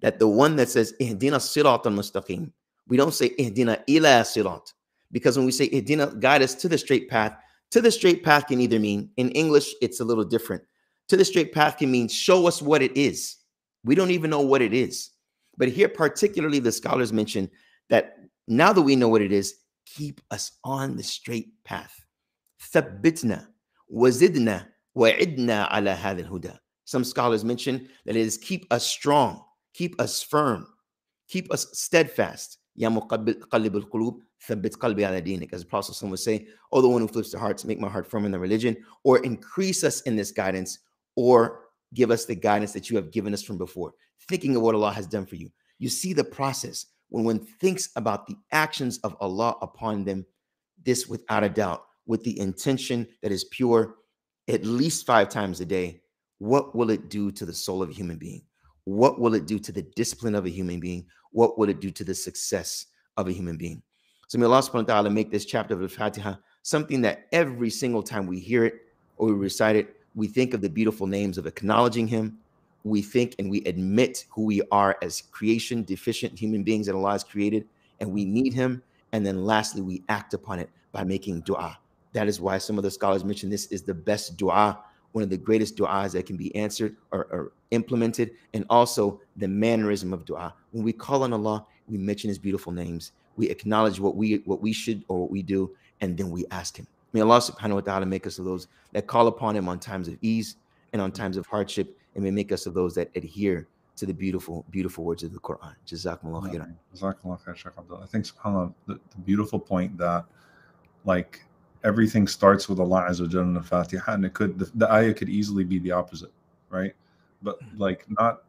that 0.00 0.18
the 0.18 0.28
one 0.28 0.56
that 0.56 0.70
says, 0.70 0.94
Ihdina 0.98 1.36
sirat 1.36 1.84
al 1.84 1.92
mustaqim, 1.92 2.52
we 2.88 2.96
don't 2.96 3.14
say 3.14 3.34
eh, 3.38 3.50
ihdina 3.50 3.82
ila 3.88 4.24
sirat 4.24 4.72
because 5.12 5.36
when 5.36 5.46
we 5.46 5.52
say 5.52 5.68
eh, 5.68 5.80
ihdina, 5.80 6.18
guide 6.18 6.42
us 6.42 6.54
to 6.56 6.68
the 6.68 6.78
straight 6.78 7.08
path. 7.08 7.36
To 7.72 7.80
the 7.80 7.90
straight 7.90 8.24
path 8.24 8.46
can 8.46 8.60
either 8.60 8.78
mean 8.78 9.10
in 9.16 9.30
English, 9.30 9.74
it's 9.82 10.00
a 10.00 10.04
little 10.04 10.24
different. 10.24 10.62
To 11.08 11.16
the 11.16 11.24
straight 11.24 11.52
path 11.52 11.76
can 11.78 11.90
mean 11.90 12.08
show 12.08 12.46
us 12.46 12.62
what 12.62 12.82
it 12.82 12.96
is. 12.96 13.36
We 13.84 13.94
don't 13.94 14.10
even 14.10 14.30
know 14.30 14.40
what 14.40 14.62
it 14.62 14.72
is. 14.74 15.10
But 15.56 15.68
here, 15.68 15.88
particularly, 15.88 16.60
the 16.60 16.72
scholars 16.72 17.12
mention 17.12 17.50
that 17.90 18.16
now 18.46 18.72
that 18.72 18.82
we 18.82 18.96
know 18.96 19.08
what 19.08 19.22
it 19.22 19.32
is, 19.32 19.54
keep 19.86 20.20
us 20.30 20.52
on 20.64 20.96
the 20.96 21.02
straight 21.02 21.48
path. 21.64 22.04
Thabbitna, 22.72 23.48
wazidna, 23.92 24.66
wa'idna 24.94 25.68
ala 25.74 25.94
hadil 25.94 26.28
huda. 26.28 26.58
Some 26.84 27.04
scholars 27.04 27.44
mention 27.44 27.88
that 28.06 28.16
it 28.16 28.20
is 28.20 28.38
keep 28.38 28.66
us 28.70 28.86
strong, 28.86 29.44
keep 29.74 30.00
us 30.00 30.22
firm, 30.22 30.66
keep 31.28 31.52
us 31.52 31.66
steadfast, 31.72 32.58
Ya 32.78 32.88
Muqallib 32.88 33.74
al-Qulub, 33.74 34.20
Thabbit 34.48 34.78
qalbi 34.78 35.04
ala 35.04 35.20
dinik. 35.20 35.52
As 35.52 35.62
the 35.62 35.66
Prophet 35.66 36.00
would 36.00 36.18
say, 36.20 36.46
Oh, 36.70 36.80
the 36.80 36.88
one 36.88 37.00
who 37.00 37.08
flips 37.08 37.32
the 37.32 37.38
hearts, 37.38 37.64
make 37.64 37.80
my 37.80 37.88
heart 37.88 38.08
firm 38.08 38.24
in 38.24 38.30
the 38.30 38.38
religion, 38.38 38.76
or 39.02 39.18
increase 39.24 39.82
us 39.82 40.00
in 40.02 40.14
this 40.14 40.30
guidance, 40.30 40.78
or 41.16 41.64
give 41.92 42.12
us 42.12 42.24
the 42.24 42.36
guidance 42.36 42.72
that 42.72 42.88
you 42.88 42.94
have 42.96 43.10
given 43.10 43.34
us 43.34 43.42
from 43.42 43.58
before. 43.58 43.94
Thinking 44.28 44.54
of 44.54 44.62
what 44.62 44.76
Allah 44.76 44.92
has 44.92 45.08
done 45.08 45.26
for 45.26 45.34
you. 45.34 45.50
You 45.80 45.88
see 45.88 46.12
the 46.12 46.22
process. 46.22 46.86
When 47.08 47.24
one 47.24 47.40
thinks 47.60 47.88
about 47.96 48.28
the 48.28 48.36
actions 48.52 48.98
of 48.98 49.16
Allah 49.20 49.56
upon 49.60 50.04
them, 50.04 50.24
this 50.84 51.08
without 51.08 51.42
a 51.42 51.48
doubt, 51.48 51.82
with 52.06 52.22
the 52.22 52.38
intention 52.38 53.08
that 53.22 53.32
is 53.32 53.44
pure 53.44 53.96
at 54.46 54.64
least 54.64 55.04
five 55.04 55.30
times 55.30 55.60
a 55.60 55.66
day, 55.66 56.00
what 56.38 56.76
will 56.76 56.90
it 56.90 57.08
do 57.08 57.32
to 57.32 57.44
the 57.44 57.52
soul 57.52 57.82
of 57.82 57.90
a 57.90 57.92
human 57.92 58.18
being? 58.18 58.42
What 58.88 59.20
will 59.20 59.34
it 59.34 59.44
do 59.44 59.58
to 59.58 59.70
the 59.70 59.82
discipline 59.82 60.34
of 60.34 60.46
a 60.46 60.48
human 60.48 60.80
being? 60.80 61.04
What 61.32 61.58
will 61.58 61.68
it 61.68 61.78
do 61.78 61.90
to 61.90 62.04
the 62.04 62.14
success 62.14 62.86
of 63.18 63.28
a 63.28 63.32
human 63.32 63.58
being? 63.58 63.82
So 64.28 64.38
may 64.38 64.46
Allah 64.46 64.62
subhanahu 64.62 64.88
wa 64.88 64.94
ta'ala 64.94 65.10
make 65.10 65.30
this 65.30 65.44
chapter 65.44 65.74
of 65.74 65.80
the 65.80 65.90
Fatiha 65.90 66.36
something 66.62 67.02
that 67.02 67.26
every 67.30 67.68
single 67.68 68.02
time 68.02 68.26
we 68.26 68.40
hear 68.40 68.64
it 68.64 68.76
or 69.18 69.26
we 69.28 69.34
recite 69.34 69.76
it, 69.76 69.96
we 70.14 70.26
think 70.26 70.54
of 70.54 70.62
the 70.62 70.70
beautiful 70.70 71.06
names 71.06 71.36
of 71.36 71.46
acknowledging 71.46 72.08
Him. 72.08 72.38
We 72.82 73.02
think 73.02 73.34
and 73.38 73.50
we 73.50 73.62
admit 73.66 74.24
who 74.30 74.44
we 74.44 74.62
are 74.72 74.96
as 75.02 75.20
creation 75.20 75.82
deficient 75.82 76.38
human 76.38 76.62
beings 76.62 76.86
that 76.86 76.94
Allah 76.94 77.12
has 77.12 77.24
created, 77.24 77.68
and 78.00 78.10
we 78.10 78.24
need 78.24 78.54
Him. 78.54 78.82
And 79.12 79.26
then 79.26 79.44
lastly, 79.44 79.82
we 79.82 80.02
act 80.08 80.32
upon 80.32 80.60
it 80.60 80.70
by 80.92 81.04
making 81.04 81.42
dua. 81.42 81.78
That 82.14 82.26
is 82.26 82.40
why 82.40 82.56
some 82.56 82.78
of 82.78 82.84
the 82.84 82.90
scholars 82.90 83.22
mention 83.22 83.50
this 83.50 83.66
is 83.66 83.82
the 83.82 83.92
best 83.92 84.38
dua, 84.38 84.78
one 85.12 85.24
of 85.24 85.30
the 85.30 85.36
greatest 85.36 85.76
du'as 85.76 86.12
that 86.12 86.26
can 86.26 86.36
be 86.36 86.54
answered 86.54 86.96
or, 87.12 87.26
or, 87.30 87.52
implemented, 87.70 88.30
and 88.54 88.64
also 88.70 89.20
the 89.36 89.48
mannerism 89.48 90.12
of 90.12 90.24
dua. 90.24 90.54
When 90.72 90.84
we 90.84 90.92
call 90.92 91.22
on 91.22 91.32
Allah, 91.32 91.66
we 91.88 91.98
mention 91.98 92.28
His 92.28 92.38
beautiful 92.38 92.72
names. 92.72 93.12
We 93.36 93.48
acknowledge 93.48 94.00
what 94.00 94.16
we 94.16 94.36
what 94.44 94.60
we 94.60 94.72
should 94.72 95.04
or 95.08 95.20
what 95.20 95.30
we 95.30 95.42
do, 95.42 95.70
and 96.00 96.16
then 96.16 96.30
we 96.30 96.46
ask 96.50 96.76
Him. 96.78 96.86
May 97.12 97.20
Allah 97.20 97.38
Subhanahu 97.38 97.74
wa 97.74 97.80
Taala 97.80 98.06
make 98.08 98.26
us 98.26 98.38
of 98.38 98.44
those 98.44 98.68
that 98.92 99.06
call 99.06 99.26
upon 99.26 99.56
Him 99.56 99.68
on 99.68 99.78
times 99.78 100.08
of 100.08 100.16
ease 100.22 100.56
and 100.92 101.02
on 101.02 101.12
times 101.12 101.36
of 101.36 101.46
hardship, 101.46 101.98
and 102.14 102.24
may 102.24 102.30
make 102.30 102.52
us 102.52 102.66
of 102.66 102.74
those 102.74 102.94
that 102.94 103.10
adhere 103.14 103.66
to 103.96 104.06
the 104.06 104.14
beautiful, 104.14 104.64
beautiful 104.70 105.04
words 105.04 105.22
of 105.22 105.32
the 105.32 105.40
Quran. 105.40 105.74
Jazakumullah 105.86 106.52
khairan. 106.52 106.74
Jazakumullah 106.94 107.40
khair, 107.44 108.02
I 108.02 108.06
think, 108.06 108.24
subhanAllah, 108.26 108.72
the, 108.86 108.94
the 108.94 109.16
beautiful 109.26 109.58
point 109.58 109.98
that, 109.98 110.24
like, 111.04 111.44
everything 111.84 112.26
starts 112.26 112.68
with 112.68 112.80
Allah 112.80 113.06
Azza 113.08 113.32
wa 113.32 113.40
in 113.40 113.54
the 113.54 113.62
Fatiha, 113.62 114.12
and 114.14 114.24
it 114.24 114.34
could 114.34 114.58
the, 114.58 114.70
the 114.74 114.92
ayah 114.92 115.14
could 115.14 115.28
easily 115.28 115.64
be 115.64 115.78
the 115.78 115.92
opposite, 115.92 116.32
right? 116.70 116.94
But 117.42 117.62
mm-hmm. 117.62 117.78
like 117.78 118.04
not 118.08 118.42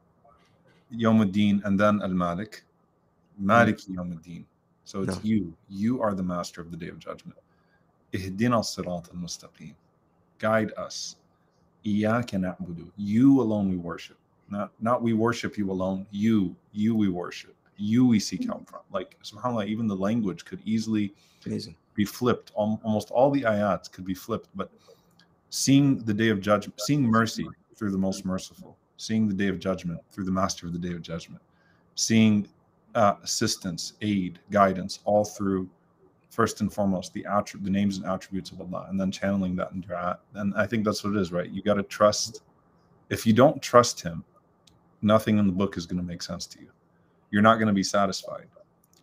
Yawmuddin 0.93 1.63
and 1.65 1.79
then 1.79 2.01
Al 2.01 2.09
Malik, 2.09 2.63
Malik 3.37 3.77
mm-hmm. 3.77 4.41
So 4.85 5.03
it's 5.03 5.17
no. 5.17 5.21
you. 5.23 5.53
You 5.69 6.01
are 6.01 6.15
the 6.15 6.23
master 6.23 6.61
of 6.61 6.71
the 6.71 6.77
day 6.77 6.87
of 6.87 6.97
judgment. 6.97 7.37
Ihdina 8.13 8.63
sirat 8.63 9.09
al 9.13 9.21
mustaqim. 9.21 9.75
Guide 10.39 10.71
us. 10.77 11.15
Iyaka 11.85 12.39
na'budu. 12.39 12.89
You 12.97 13.39
alone 13.39 13.69
we 13.69 13.77
worship. 13.77 14.17
Not 14.49 14.71
not 14.81 15.03
we 15.03 15.13
worship 15.13 15.59
you 15.59 15.69
alone. 15.71 16.07
You, 16.09 16.55
you 16.73 16.95
we 16.95 17.07
worship. 17.07 17.53
You 17.77 18.07
we 18.07 18.19
seek 18.19 18.45
help 18.45 18.67
from. 18.67 18.79
Like 18.91 19.15
subhanAllah, 19.23 19.67
even 19.67 19.85
the 19.87 19.95
language 19.95 20.43
could 20.43 20.59
easily 20.65 21.13
Amazing. 21.45 21.75
Be 21.99 22.05
flipped. 22.05 22.53
Almost 22.55 23.11
all 23.11 23.29
the 23.29 23.41
ayats 23.41 23.91
could 23.91 24.05
be 24.05 24.13
flipped, 24.13 24.47
but 24.55 24.71
seeing 25.49 25.97
the 26.05 26.13
day 26.13 26.29
of 26.29 26.39
judgment, 26.39 26.79
seeing 26.79 27.03
mercy 27.03 27.45
through 27.75 27.91
the 27.91 27.97
most 27.97 28.23
merciful, 28.23 28.77
seeing 28.95 29.27
the 29.27 29.33
day 29.33 29.49
of 29.49 29.59
judgment 29.59 29.99
through 30.09 30.23
the 30.23 30.31
master 30.31 30.65
of 30.65 30.71
the 30.71 30.79
day 30.79 30.93
of 30.93 31.01
judgment, 31.01 31.41
seeing 31.95 32.47
uh, 32.95 33.15
assistance, 33.21 33.93
aid, 34.01 34.39
guidance, 34.49 34.99
all 35.03 35.25
through 35.25 35.69
first 36.29 36.61
and 36.61 36.71
foremost 36.71 37.11
the 37.11 37.25
attri- 37.29 37.61
the 37.65 37.69
names 37.69 37.97
and 37.97 38.05
attributes 38.05 38.51
of 38.51 38.61
Allah, 38.61 38.87
and 38.89 38.97
then 38.97 39.11
channeling 39.11 39.57
that 39.57 39.73
in 39.73 39.81
dua. 39.81 40.19
And 40.35 40.53
I 40.55 40.65
think 40.65 40.85
that's 40.85 41.03
what 41.03 41.13
it 41.13 41.19
is, 41.19 41.33
right? 41.33 41.49
You 41.49 41.61
got 41.61 41.73
to 41.73 41.83
trust. 41.83 42.43
If 43.09 43.27
you 43.27 43.33
don't 43.33 43.61
trust 43.61 43.99
Him, 43.99 44.23
nothing 45.01 45.37
in 45.37 45.47
the 45.47 45.57
book 45.61 45.75
is 45.75 45.85
going 45.85 46.01
to 46.01 46.07
make 46.13 46.21
sense 46.21 46.45
to 46.45 46.61
you. 46.61 46.69
You're 47.31 47.41
not 47.41 47.55
going 47.55 47.67
to 47.67 47.73
be 47.73 47.83
satisfied. 47.83 48.47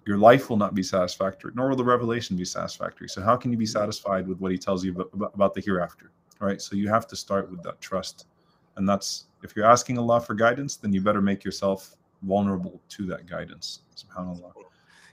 Your 0.07 0.19
life 0.19 0.49
will 0.49 0.57
not 0.57 0.75
be 0.75 0.85
satisfactory, 0.85 1.53
nor 1.55 1.69
will 1.69 1.77
the 1.77 1.85
revelation 1.85 2.37
be 2.37 2.45
satisfactory. 2.45 3.09
So, 3.09 3.23
how 3.23 3.37
can 3.37 3.51
you 3.51 3.59
be 3.59 3.67
satisfied 3.67 4.27
with 4.29 4.39
what 4.39 4.53
He 4.53 4.59
tells 4.59 4.85
you 4.85 4.93
about, 4.93 5.35
about, 5.35 5.55
the 5.55 5.61
hereafter? 5.61 6.13
Right. 6.39 6.63
So, 6.63 6.77
you 6.77 6.89
have 6.89 7.09
to 7.09 7.17
start 7.17 7.51
with 7.51 7.63
that 7.65 7.81
trust. 7.81 8.27
And 8.77 8.89
that's 8.89 9.25
if 9.43 9.57
you're 9.57 9.67
asking 9.67 9.99
Allah 9.99 10.21
for 10.21 10.35
guidance, 10.35 10.77
then 10.77 10.93
you 10.93 11.01
better 11.01 11.21
make 11.21 11.45
yourself 11.45 11.97
vulnerable 12.23 12.81
to 12.91 13.07
that 13.07 13.27
guidance. 13.27 13.81
SubhanAllah. 13.97 14.53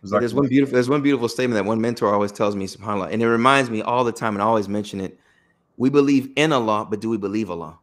Yeah, 0.03 0.19
there's 0.19 0.33
one 0.33 0.47
beautiful 0.47 0.73
there's 0.73 0.89
one 0.89 1.01
beautiful 1.01 1.29
statement 1.29 1.55
that 1.55 1.67
one 1.67 1.79
mentor 1.79 2.13
always 2.13 2.31
tells 2.31 2.55
me, 2.55 2.67
subhanAllah, 2.67 3.11
and 3.11 3.21
it 3.21 3.27
reminds 3.27 3.69
me 3.69 3.81
all 3.81 4.03
the 4.03 4.11
time, 4.11 4.35
and 4.35 4.43
I 4.43 4.45
always 4.45 4.67
mention 4.67 4.99
it. 4.99 5.17
We 5.77 5.89
believe 5.89 6.31
in 6.35 6.51
Allah, 6.51 6.85
but 6.87 6.99
do 6.99 7.09
we 7.09 7.17
believe 7.17 7.49
Allah? 7.49 7.79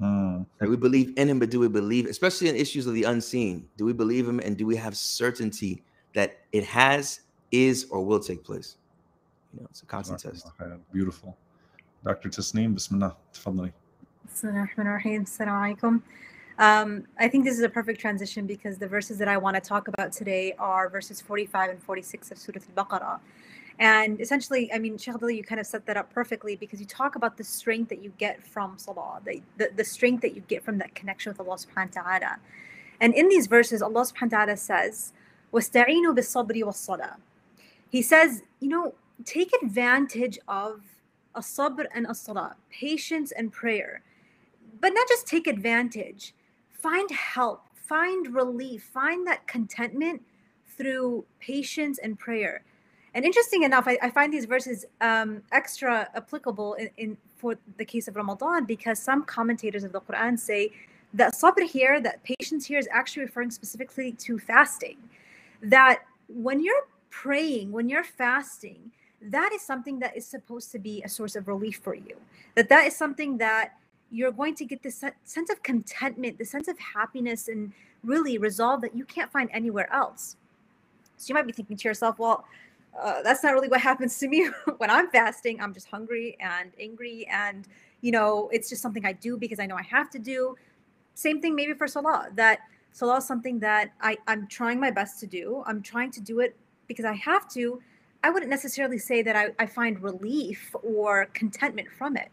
Mm. 0.00 0.46
Like 0.60 0.70
we 0.70 0.76
believe 0.76 1.12
in 1.16 1.28
him, 1.28 1.38
but 1.38 1.50
do 1.50 1.60
we 1.60 1.68
believe, 1.68 2.06
especially 2.06 2.48
in 2.48 2.56
issues 2.56 2.86
of 2.86 2.94
the 2.94 3.04
unseen, 3.04 3.68
do 3.76 3.84
we 3.84 3.92
believe 3.92 4.28
him 4.28 4.40
and 4.40 4.56
do 4.56 4.66
we 4.66 4.76
have 4.76 4.96
certainty 4.96 5.82
that 6.18 6.38
it 6.50 6.64
has, 6.64 7.20
is, 7.52 7.86
or 7.90 8.04
will 8.04 8.18
take 8.18 8.42
place? 8.42 8.76
You 9.54 9.60
know, 9.60 9.68
it's 9.70 9.82
a 9.82 9.86
constant 9.86 10.18
test. 10.18 10.48
Beautiful. 10.92 11.36
Dr. 12.04 12.28
Tasneem, 12.28 12.74
Bismillah. 12.74 13.14
Tafadali. 13.32 13.72
Assalamu 14.28 14.68
alaikum. 14.76 16.02
Um, 16.58 17.04
I 17.20 17.28
think 17.28 17.44
this 17.44 17.56
is 17.56 17.62
a 17.62 17.68
perfect 17.68 18.00
transition 18.00 18.48
because 18.48 18.78
the 18.78 18.88
verses 18.88 19.16
that 19.18 19.28
I 19.28 19.36
want 19.36 19.54
to 19.54 19.60
talk 19.60 19.86
about 19.86 20.10
today 20.10 20.54
are 20.58 20.88
verses 20.88 21.20
45 21.20 21.70
and 21.70 21.80
46 21.80 22.32
of 22.32 22.38
Surah 22.38 22.62
Al-Baqarah. 22.76 23.20
And 23.78 24.20
essentially, 24.20 24.72
I 24.72 24.80
mean, 24.80 24.98
Sheikh 24.98 25.14
Abdullah, 25.14 25.34
you 25.34 25.44
kind 25.44 25.60
of 25.60 25.68
set 25.68 25.86
that 25.86 25.96
up 25.96 26.12
perfectly 26.12 26.56
because 26.56 26.80
you 26.80 26.86
talk 26.86 27.14
about 27.14 27.36
the 27.36 27.44
strength 27.44 27.90
that 27.90 28.02
you 28.02 28.12
get 28.18 28.42
from 28.42 28.76
Salah, 28.76 29.20
the, 29.24 29.40
the, 29.56 29.70
the 29.76 29.84
strength 29.84 30.22
that 30.22 30.34
you 30.34 30.42
get 30.48 30.64
from 30.64 30.78
that 30.78 30.96
connection 30.96 31.30
with 31.30 31.38
Allah 31.38 31.58
subhanahu 31.58 31.94
wa 31.94 32.02
ta'ala. 32.02 32.36
And 33.00 33.14
in 33.14 33.28
these 33.28 33.46
verses, 33.46 33.80
Allah 33.80 34.02
subhanahu 34.02 34.32
wa 34.32 34.38
ta'ala 34.38 34.56
says, 34.56 35.12
وَاسْتَعِينُوا 35.53 36.15
بِالصَّبْرِ 36.15 36.63
وَالصَّلَاةِ 36.63 37.15
He 37.89 38.01
says, 38.01 38.43
you 38.59 38.69
know, 38.69 38.93
take 39.25 39.51
advantage 39.61 40.39
of 40.47 40.81
a 41.35 41.41
sabr 41.41 41.85
and 41.93 42.05
a 42.07 42.15
salah, 42.15 42.55
patience 42.69 43.31
and 43.31 43.51
prayer. 43.51 44.01
But 44.79 44.93
not 44.93 45.07
just 45.07 45.27
take 45.27 45.47
advantage, 45.47 46.33
find 46.71 47.09
help, 47.11 47.67
find 47.75 48.33
relief, 48.33 48.83
find 48.83 49.25
that 49.27 49.47
contentment 49.47 50.21
through 50.77 51.25
patience 51.39 51.99
and 51.99 52.17
prayer. 52.17 52.63
And 53.13 53.23
interesting 53.23 53.63
enough, 53.63 53.87
I, 53.87 53.97
I 54.01 54.09
find 54.09 54.33
these 54.33 54.45
verses 54.45 54.85
um, 55.01 55.43
extra 55.51 56.09
applicable 56.15 56.73
in, 56.75 56.89
in 56.97 57.17
for 57.37 57.55
the 57.77 57.85
case 57.85 58.07
of 58.07 58.15
Ramadan 58.15 58.65
because 58.65 58.99
some 58.99 59.23
commentators 59.23 59.83
of 59.83 59.91
the 59.91 60.01
Quran 60.01 60.39
say 60.39 60.71
that 61.13 61.33
sabr 61.33 61.63
here, 61.63 62.01
that 62.01 62.23
patience 62.23 62.65
here, 62.65 62.79
is 62.79 62.87
actually 62.91 63.23
referring 63.23 63.51
specifically 63.51 64.13
to 64.13 64.39
fasting. 64.39 64.97
That 65.62 66.00
when 66.28 66.62
you're 66.62 66.86
praying, 67.10 67.72
when 67.72 67.88
you're 67.88 68.04
fasting, 68.04 68.92
that 69.20 69.52
is 69.52 69.62
something 69.62 69.98
that 69.98 70.16
is 70.16 70.26
supposed 70.26 70.70
to 70.72 70.78
be 70.78 71.02
a 71.02 71.08
source 71.08 71.34
of 71.36 71.48
relief 71.48 71.80
for 71.82 71.94
you. 71.94 72.16
That 72.54 72.68
that 72.68 72.86
is 72.86 72.96
something 72.96 73.38
that 73.38 73.72
you're 74.10 74.32
going 74.32 74.54
to 74.54 74.64
get 74.64 74.82
this 74.82 75.04
sense 75.24 75.50
of 75.50 75.62
contentment, 75.62 76.38
the 76.38 76.44
sense 76.44 76.68
of 76.68 76.78
happiness, 76.78 77.48
and 77.48 77.72
really 78.04 78.38
resolve 78.38 78.80
that 78.82 78.96
you 78.96 79.04
can't 79.04 79.30
find 79.30 79.50
anywhere 79.52 79.92
else. 79.92 80.36
So 81.16 81.26
you 81.28 81.34
might 81.34 81.46
be 81.46 81.52
thinking 81.52 81.76
to 81.76 81.88
yourself, 81.88 82.18
well, 82.18 82.44
uh, 82.98 83.22
that's 83.22 83.42
not 83.42 83.52
really 83.52 83.68
what 83.68 83.80
happens 83.80 84.18
to 84.18 84.28
me 84.28 84.48
when 84.78 84.90
I'm 84.90 85.10
fasting. 85.10 85.60
I'm 85.60 85.74
just 85.74 85.88
hungry 85.88 86.36
and 86.40 86.70
angry, 86.80 87.26
and 87.30 87.66
you 88.00 88.12
know, 88.12 88.48
it's 88.52 88.68
just 88.68 88.80
something 88.80 89.04
I 89.04 89.12
do 89.12 89.36
because 89.36 89.58
I 89.58 89.66
know 89.66 89.76
I 89.76 89.82
have 89.82 90.10
to 90.10 90.18
do. 90.18 90.56
Same 91.14 91.40
thing 91.40 91.54
maybe 91.54 91.74
for 91.74 91.88
Salah. 91.88 92.28
That 92.34 92.60
Salah 92.91 93.17
is 93.17 93.25
something 93.25 93.59
that 93.59 93.91
I, 94.01 94.17
I'm 94.27 94.47
trying 94.47 94.79
my 94.79 94.91
best 94.91 95.19
to 95.21 95.27
do. 95.27 95.63
I'm 95.65 95.81
trying 95.81 96.11
to 96.11 96.21
do 96.21 96.39
it 96.39 96.55
because 96.87 97.05
I 97.05 97.13
have 97.13 97.49
to. 97.49 97.81
I 98.23 98.29
wouldn't 98.29 98.49
necessarily 98.49 98.97
say 98.97 99.21
that 99.23 99.35
I, 99.35 99.49
I 99.59 99.65
find 99.65 100.01
relief 100.01 100.75
or 100.83 101.27
contentment 101.33 101.89
from 101.97 102.15
it. 102.15 102.29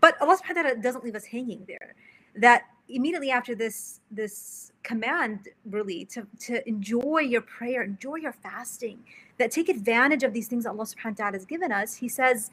But 0.00 0.20
Allah 0.20 0.36
subhanahu 0.36 0.56
wa 0.56 0.62
ta'ala 0.62 0.76
doesn't 0.76 1.02
leave 1.02 1.16
us 1.16 1.24
hanging 1.24 1.64
there. 1.66 1.94
That 2.36 2.64
immediately 2.88 3.30
after 3.30 3.54
this 3.54 4.00
this 4.10 4.72
command 4.82 5.48
really 5.68 6.04
to, 6.06 6.26
to 6.40 6.66
enjoy 6.68 7.20
your 7.20 7.40
prayer, 7.40 7.82
enjoy 7.82 8.16
your 8.16 8.32
fasting, 8.32 8.98
that 9.38 9.50
take 9.50 9.68
advantage 9.68 10.22
of 10.22 10.32
these 10.32 10.46
things 10.46 10.64
that 10.64 10.70
Allah 10.70 10.84
subhanahu 10.84 11.18
wa 11.18 11.24
ta'ala 11.24 11.32
has 11.32 11.44
given 11.44 11.72
us, 11.72 11.96
He 11.96 12.08
says, 12.08 12.50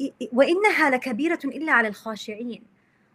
وَإِنَّهَا 0.00 1.00
لَكَبِيرَةٌ 1.00 1.42
إِلَّا 1.44 1.70
عَلَى 1.70 1.94
الْخَاشِعِينَ 1.94 2.62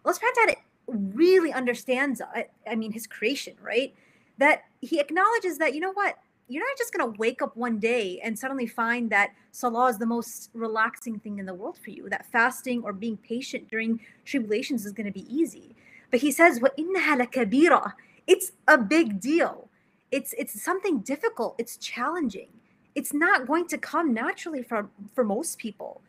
Allah 0.04 0.16
subhanahu 0.16 0.36
wa 0.36 0.46
ta'ala 0.46 0.56
really 0.87 1.53
understands, 1.53 2.21
uh, 2.21 2.43
I, 2.69 2.75
mean, 2.75 2.93
his 2.93 3.07
creation, 3.07 3.55
right? 3.63 3.95
That 4.39 4.63
he 4.81 5.01
acknowledges 5.01 5.59
that, 5.59 5.75
you 5.75 5.81
know 5.81 5.93
what, 5.93 6.17
you're 6.49 6.65
not 6.65 6.79
just 6.79 6.93
going 6.93 7.13
to 7.13 7.19
wake 7.19 7.43
up 7.43 7.57
one 7.57 7.79
day 7.79 8.21
and 8.23 8.39
suddenly 8.39 8.67
find 8.67 9.11
that 9.11 9.31
salah 9.51 9.89
is 9.89 9.99
the 9.99 10.07
most 10.07 10.51
relaxing 10.55 11.19
thing 11.19 11.39
in 11.39 11.47
the 11.47 11.55
world 11.55 11.77
for 11.83 11.91
you 11.91 12.09
that 12.09 12.25
fasting 12.31 12.83
or 12.85 12.93
being 12.93 13.17
patient 13.17 13.69
during 13.69 13.99
tribulations 14.25 14.87
is 14.87 14.93
going 14.93 15.07
to 15.07 15.13
be 15.13 15.27
easy. 15.35 15.75
But 16.11 16.21
he 16.21 16.31
says 16.31 16.61
what 16.61 16.77
kabira. 16.77 17.93
it's 18.29 18.53
a 18.69 18.79
big 18.79 19.21
deal. 19.21 19.69
It's 20.13 20.35
it's 20.39 20.63
something 20.63 21.01
difficult. 21.01 21.57
It's 21.59 21.77
challenging. 21.79 22.49
It's 22.95 23.13
not 23.13 23.47
going 23.47 23.67
to 23.69 23.79
come 23.79 24.15
naturally 24.15 24.63
from 24.63 24.91
for 25.15 25.25
most 25.25 25.59
people. 25.59 26.01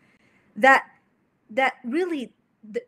That 0.56 0.86
that 1.50 1.74
really 1.84 2.32
the, 2.71 2.83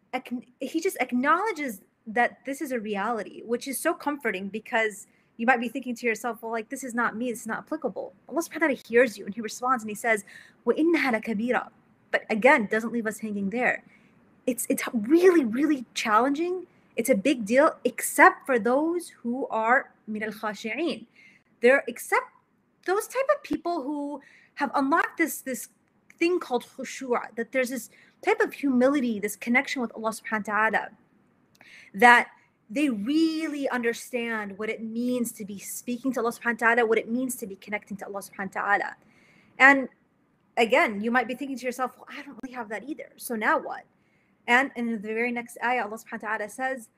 he 0.61 0.81
just 0.81 0.97
acknowledges 1.01 1.81
that 2.07 2.39
this 2.45 2.61
is 2.61 2.73
a 2.73 2.79
reality, 2.79 3.43
which 3.45 3.67
is 3.67 3.79
so 3.79 3.95
comforting 3.95 4.49
because 4.49 5.07
you 5.37 5.47
might 5.47 5.61
be 5.61 5.69
thinking 5.69 5.95
to 5.97 6.07
yourself, 6.07 6.43
well, 6.43 6.53
like 6.53 6.69
this 6.69 6.85
is 6.85 6.95
not 6.95 7.17
me, 7.17 7.31
this 7.31 7.41
is 7.41 7.47
not 7.47 7.59
applicable. 7.59 8.15
Allah 8.29 8.43
subhanahu 8.43 8.53
wa 8.53 8.67
ta'ala 8.69 8.81
hears 8.87 9.19
you 9.19 9.27
and 9.27 9.35
he 9.35 9.41
responds 9.41 9.83
and 9.83 9.91
he 9.91 9.95
says, 9.95 10.25
وَإِنَّهَا 10.67 11.23
لَكَبِيرَةٌ 11.23 11.69
But 12.11 12.23
again, 12.31 12.69
doesn't 12.71 12.93
leave 12.93 13.07
us 13.07 13.19
hanging 13.19 13.51
there. 13.51 13.83
It's 14.47 14.67
it's 14.69 14.85
really, 14.93 15.45
really 15.45 15.87
challenging. 15.95 16.67
It's 16.97 17.09
a 17.09 17.15
big 17.15 17.47
deal, 17.47 17.77
except 17.83 18.47
for 18.47 18.59
those 18.59 19.09
who 19.09 19.49
are 19.49 19.91
min 20.07 20.23
al 20.23 20.31
khashi'in. 20.31 21.07
They're 21.61 21.83
except 21.89 22.27
those 22.87 23.09
type 23.09 23.29
of 23.35 23.43
people 23.43 23.83
who 23.83 24.21
have 24.57 24.71
unlocked 24.75 25.17
this 25.19 25.41
this 25.41 25.69
thing 26.19 26.39
called 26.39 26.65
khushu', 26.77 27.19
that 27.37 27.53
there's 27.53 27.71
this 27.71 27.91
type 28.24 28.40
of 28.42 28.54
humility, 28.54 29.20
this 29.20 29.36
connection 29.36 29.82
with 29.82 29.92
Allah 29.96 30.12
subhanahu 30.12 30.48
wa 30.48 30.54
ta'ala, 30.70 30.90
that 31.94 32.28
they 32.70 32.90
really 32.90 33.68
understand 33.70 34.58
what 34.58 34.70
it 34.70 34.84
means 34.84 35.32
to 35.34 35.46
be 35.46 35.58
speaking 35.58 36.14
to 36.14 36.20
Allah 36.20 36.32
subhanahu 36.32 36.62
wa 36.62 36.68
ta'ala, 36.76 36.86
what 36.86 36.98
it 36.98 37.10
means 37.10 37.36
to 37.38 37.48
be 37.48 37.56
connecting 37.56 37.98
to 37.98 38.06
Allah 38.06 38.22
subhanahu 38.22 38.56
wa 38.56 38.62
ta'ala. 38.62 38.96
And 39.58 39.90
again, 40.58 41.02
you 41.02 41.10
might 41.12 41.28
be 41.28 41.34
thinking 41.34 41.58
to 41.58 41.66
yourself, 41.66 41.98
well, 41.98 42.08
I 42.10 42.22
don't 42.22 42.38
really 42.44 42.56
have 42.56 42.70
that 42.70 42.84
either. 42.88 43.10
So 43.18 43.36
now 43.36 43.58
what? 43.58 43.84
And 44.48 44.72
in 44.76 44.92
the 44.92 44.98
very 44.98 45.32
next 45.32 45.58
ayah, 45.64 45.84
Allah 45.84 45.98
subhanahu 45.98 46.24
wa 46.24 46.38
ta'ala 46.38 46.50
says, 46.50 46.90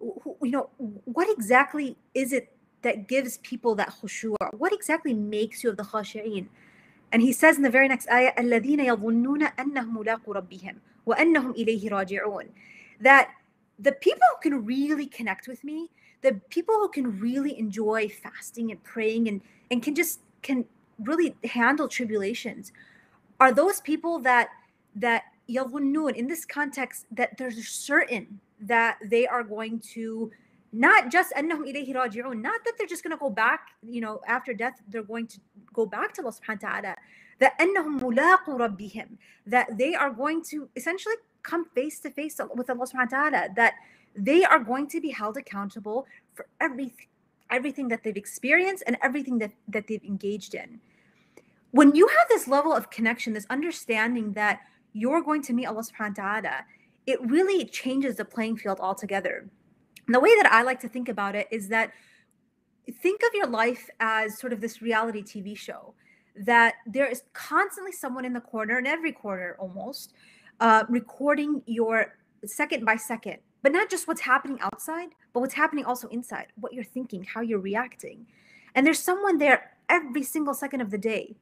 you 0.00 0.50
know, 0.50 0.70
what 1.04 1.28
exactly 1.30 1.96
is 2.14 2.32
it 2.32 2.52
that 2.82 3.06
gives 3.06 3.38
people 3.38 3.74
that 3.74 3.90
khushu'? 3.90 4.34
What 4.56 4.72
exactly 4.72 5.12
makes 5.12 5.62
you 5.62 5.70
of 5.70 5.76
the 5.76 5.82
khashi'in? 5.82 6.48
And 7.11 7.21
he 7.21 7.31
says 7.31 7.57
in 7.57 7.63
the 7.63 7.69
very 7.69 7.87
next 7.87 8.09
ayah, 8.09 8.33
الَّذِينَ 8.37 8.79
يَظُنُّونَ 8.79 9.55
أَنَّهُمْ 9.55 9.97
مُلَاقُ 9.97 10.25
رَبِّهِمْ 10.27 10.75
وَأَنَّهُمْ 11.07 11.55
إِلَيْهِ 11.55 11.89
رَاجِعُونَ 11.89 12.49
That 12.99 13.31
the 13.79 13.91
people 13.93 14.23
who 14.33 14.49
can 14.49 14.65
really 14.65 15.05
connect 15.05 15.47
with 15.47 15.63
me, 15.63 15.89
the 16.21 16.39
people 16.49 16.75
who 16.75 16.89
can 16.89 17.19
really 17.19 17.57
enjoy 17.57 18.09
fasting 18.09 18.71
and 18.71 18.83
praying 18.83 19.27
and, 19.27 19.41
and 19.71 19.81
can 19.83 19.95
just 19.95 20.19
can 20.41 20.65
really 20.99 21.35
handle 21.43 21.87
tribulations 21.87 22.71
are 23.39 23.51
those 23.51 23.81
people 23.81 24.19
that 24.19 24.49
that 24.95 25.23
يظنون 25.49 26.15
in 26.15 26.27
this 26.27 26.45
context 26.45 27.05
that 27.11 27.37
they're 27.37 27.51
certain 27.51 28.39
that 28.59 28.97
they 29.03 29.27
are 29.27 29.43
going 29.43 29.79
to 29.79 30.31
not 30.73 31.09
just 31.09 31.33
أنهم 31.33 31.63
إليه 31.63 31.93
راجعون 31.93 32.41
not 32.41 32.63
that 32.65 32.73
they're 32.77 32.87
just 32.87 33.03
going 33.03 33.15
to 33.15 33.17
go 33.17 33.29
back 33.29 33.69
you 33.81 34.01
know 34.01 34.19
after 34.27 34.53
death 34.53 34.81
they're 34.89 35.03
going 35.03 35.27
to 35.27 35.39
go 35.73 35.85
back 35.85 36.13
to 36.13 36.21
Allah 36.21 36.33
subhanahu 36.33 36.63
wa 36.63 36.69
ta'ala 36.69 36.95
that 37.39 37.53
أنهم 37.59 37.99
ملاقو 38.01 38.57
ربهم 38.57 39.17
that 39.47 39.77
they 39.77 39.95
are 39.95 40.09
going 40.09 40.43
to 40.43 40.69
essentially 40.75 41.15
come 41.43 41.65
face 41.75 41.99
to 41.99 42.09
face 42.09 42.39
with 42.55 42.69
Allah 42.69 42.85
subhanahu 42.85 43.11
wa 43.11 43.17
ta'ala 43.17 43.49
that 43.55 43.73
they 44.15 44.43
are 44.43 44.59
going 44.59 44.87
to 44.87 44.99
be 44.99 45.09
held 45.09 45.37
accountable 45.37 46.07
for 46.33 46.47
everything 46.59 47.07
everything 47.49 47.87
that 47.89 48.03
they've 48.03 48.17
experienced 48.17 48.83
and 48.87 48.97
everything 49.01 49.37
that, 49.39 49.51
that 49.67 49.87
they've 49.87 50.03
engaged 50.03 50.55
in. 50.55 50.79
When 51.71 51.93
you 51.95 52.07
have 52.07 52.27
this 52.29 52.47
level 52.47 52.73
of 52.73 52.89
connection, 52.89 53.33
this 53.33 53.45
understanding 53.49 54.33
that 54.33 54.61
you're 54.93 55.21
going 55.21 55.41
to 55.43 55.53
meet 55.53 55.65
Allah 55.65 55.83
subhanahu 55.83 56.17
wa 56.17 56.23
ta'ala, 56.23 56.65
it 57.05 57.21
really 57.21 57.65
changes 57.65 58.15
the 58.15 58.25
playing 58.25 58.57
field 58.57 58.79
altogether. 58.79 59.47
And 60.10 60.14
the 60.16 60.18
way 60.18 60.34
that 60.42 60.50
I 60.50 60.62
like 60.62 60.80
to 60.80 60.88
think 60.88 61.08
about 61.08 61.36
it 61.36 61.46
is 61.52 61.68
that 61.68 61.92
think 63.00 63.20
of 63.22 63.28
your 63.32 63.46
life 63.46 63.88
as 64.00 64.36
sort 64.40 64.52
of 64.52 64.60
this 64.60 64.82
reality 64.82 65.22
TV 65.22 65.56
show 65.56 65.94
that 66.34 66.74
there 66.84 67.06
is 67.06 67.22
constantly 67.32 67.92
someone 67.92 68.24
in 68.24 68.32
the 68.32 68.40
corner, 68.40 68.80
in 68.80 68.88
every 68.88 69.12
corner 69.12 69.54
almost, 69.60 70.14
uh, 70.58 70.82
recording 70.88 71.62
your 71.66 72.16
second 72.44 72.84
by 72.84 72.96
second, 72.96 73.36
but 73.62 73.70
not 73.70 73.88
just 73.88 74.08
what's 74.08 74.20
happening 74.20 74.58
outside, 74.62 75.10
but 75.32 75.38
what's 75.42 75.54
happening 75.54 75.84
also 75.84 76.08
inside, 76.08 76.48
what 76.56 76.72
you're 76.72 76.82
thinking, 76.82 77.22
how 77.22 77.40
you're 77.40 77.60
reacting. 77.60 78.26
And 78.74 78.84
there's 78.84 78.98
someone 78.98 79.38
there 79.38 79.76
every 79.88 80.24
single 80.24 80.54
second 80.54 80.80
of 80.80 80.90
the 80.90 80.98
day 80.98 81.36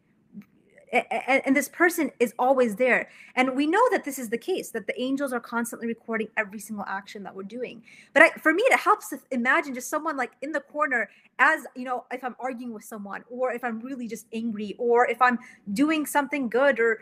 and, 0.93 1.43
and, 1.45 1.57
this 1.57 1.69
person 1.69 2.11
is 2.21 2.35
always 2.39 2.77
there. 2.77 3.09
And 3.35 3.57
we 3.57 3.67
know 3.67 3.83
that 3.91 4.05
this 4.05 4.19
is 4.19 4.29
the 4.29 4.39
case 4.39 4.71
that 4.71 4.87
the 4.87 5.01
angels 5.01 5.33
are 5.33 5.41
constantly 5.41 5.87
recording 5.87 6.29
every 6.37 6.59
single 6.59 6.85
action 6.87 7.23
that 7.25 7.35
we're 7.35 7.43
doing. 7.43 7.83
But 8.15 8.23
I, 8.23 8.31
for 8.31 8.53
me 8.53 8.63
it 8.67 8.79
helps 8.79 9.09
to 9.11 9.21
imagine 9.31 9.75
just 9.75 9.89
someone 9.89 10.17
like 10.17 10.33
in 10.43 10.53
the 10.53 10.61
corner 10.61 11.11
as 11.39 11.67
you 11.77 11.85
know 11.85 12.05
if 12.13 12.25
i'm 12.25 12.35
arguing 12.41 12.73
with 12.73 12.85
someone 12.85 13.23
or 13.31 13.53
if 13.53 13.63
i'm 13.63 13.79
really 13.81 14.09
just 14.09 14.27
angry 14.33 14.75
or 14.79 15.09
if 15.09 15.23
i'm 15.23 15.39
doing 15.73 16.05
something 16.05 16.49
good 16.49 16.81
or 16.81 17.01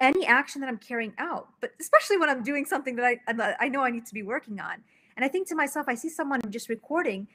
any 0.00 0.26
action 0.26 0.60
that 0.60 0.68
i'm 0.68 0.78
carrying 0.78 1.12
out. 1.18 1.48
But 1.60 1.72
especially 1.80 2.18
when 2.18 2.28
i'm 2.28 2.42
doing 2.42 2.64
something 2.64 2.96
that 2.96 3.04
i 3.04 3.20
uh, 3.30 3.52
i 3.60 3.68
know 3.68 3.82
i 3.82 3.90
need 3.90 4.06
to 4.06 4.14
be 4.14 4.22
working 4.22 4.60
on. 4.60 4.82
And 5.16 5.24
i 5.24 5.28
think 5.28 5.48
to 5.48 5.54
myself 5.54 5.86
i 5.88 5.94
see 5.94 6.08
someone 6.08 6.40
just 6.50 6.68
recording 6.68 7.28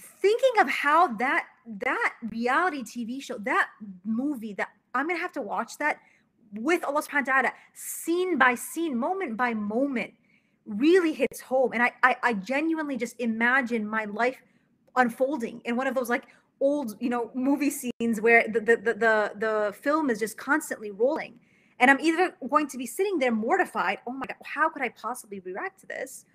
thinking 0.00 0.60
of 0.60 0.68
how 0.68 1.08
that 1.16 1.46
that 1.80 2.14
reality 2.30 2.82
TV 2.82 3.22
show, 3.22 3.38
that 3.38 3.68
movie, 4.04 4.54
that 4.54 4.68
I'm 4.94 5.06
gonna 5.06 5.18
have 5.18 5.32
to 5.32 5.42
watch 5.42 5.78
that 5.78 5.98
with 6.54 6.84
Allah 6.84 7.02
subhanahu 7.02 7.26
wa 7.26 7.32
ta'ala, 7.32 7.52
scene 7.74 8.36
by 8.38 8.54
scene, 8.54 8.96
moment 8.96 9.36
by 9.36 9.54
moment, 9.54 10.12
really 10.66 11.12
hits 11.12 11.40
home. 11.40 11.72
And 11.72 11.82
I, 11.82 11.92
I 12.02 12.16
I 12.22 12.32
genuinely 12.34 12.96
just 12.96 13.18
imagine 13.20 13.86
my 13.86 14.04
life 14.06 14.42
unfolding 14.96 15.60
in 15.64 15.76
one 15.76 15.86
of 15.86 15.94
those 15.94 16.10
like 16.10 16.24
old, 16.60 16.96
you 17.00 17.08
know, 17.08 17.30
movie 17.34 17.70
scenes 17.70 18.20
where 18.20 18.46
the 18.48 18.60
the 18.60 18.76
the 18.76 18.94
the, 18.94 19.32
the 19.38 19.74
film 19.80 20.10
is 20.10 20.18
just 20.18 20.36
constantly 20.36 20.90
rolling. 20.90 21.38
And 21.78 21.90
I'm 21.90 21.98
either 22.00 22.36
going 22.48 22.68
to 22.68 22.78
be 22.78 22.86
sitting 22.86 23.18
there 23.18 23.32
mortified, 23.32 23.98
oh 24.06 24.12
my 24.12 24.26
God, 24.26 24.36
how 24.44 24.68
could 24.68 24.82
I 24.82 24.90
possibly 24.90 25.40
react 25.40 25.80
to 25.80 25.86
this? 25.86 26.26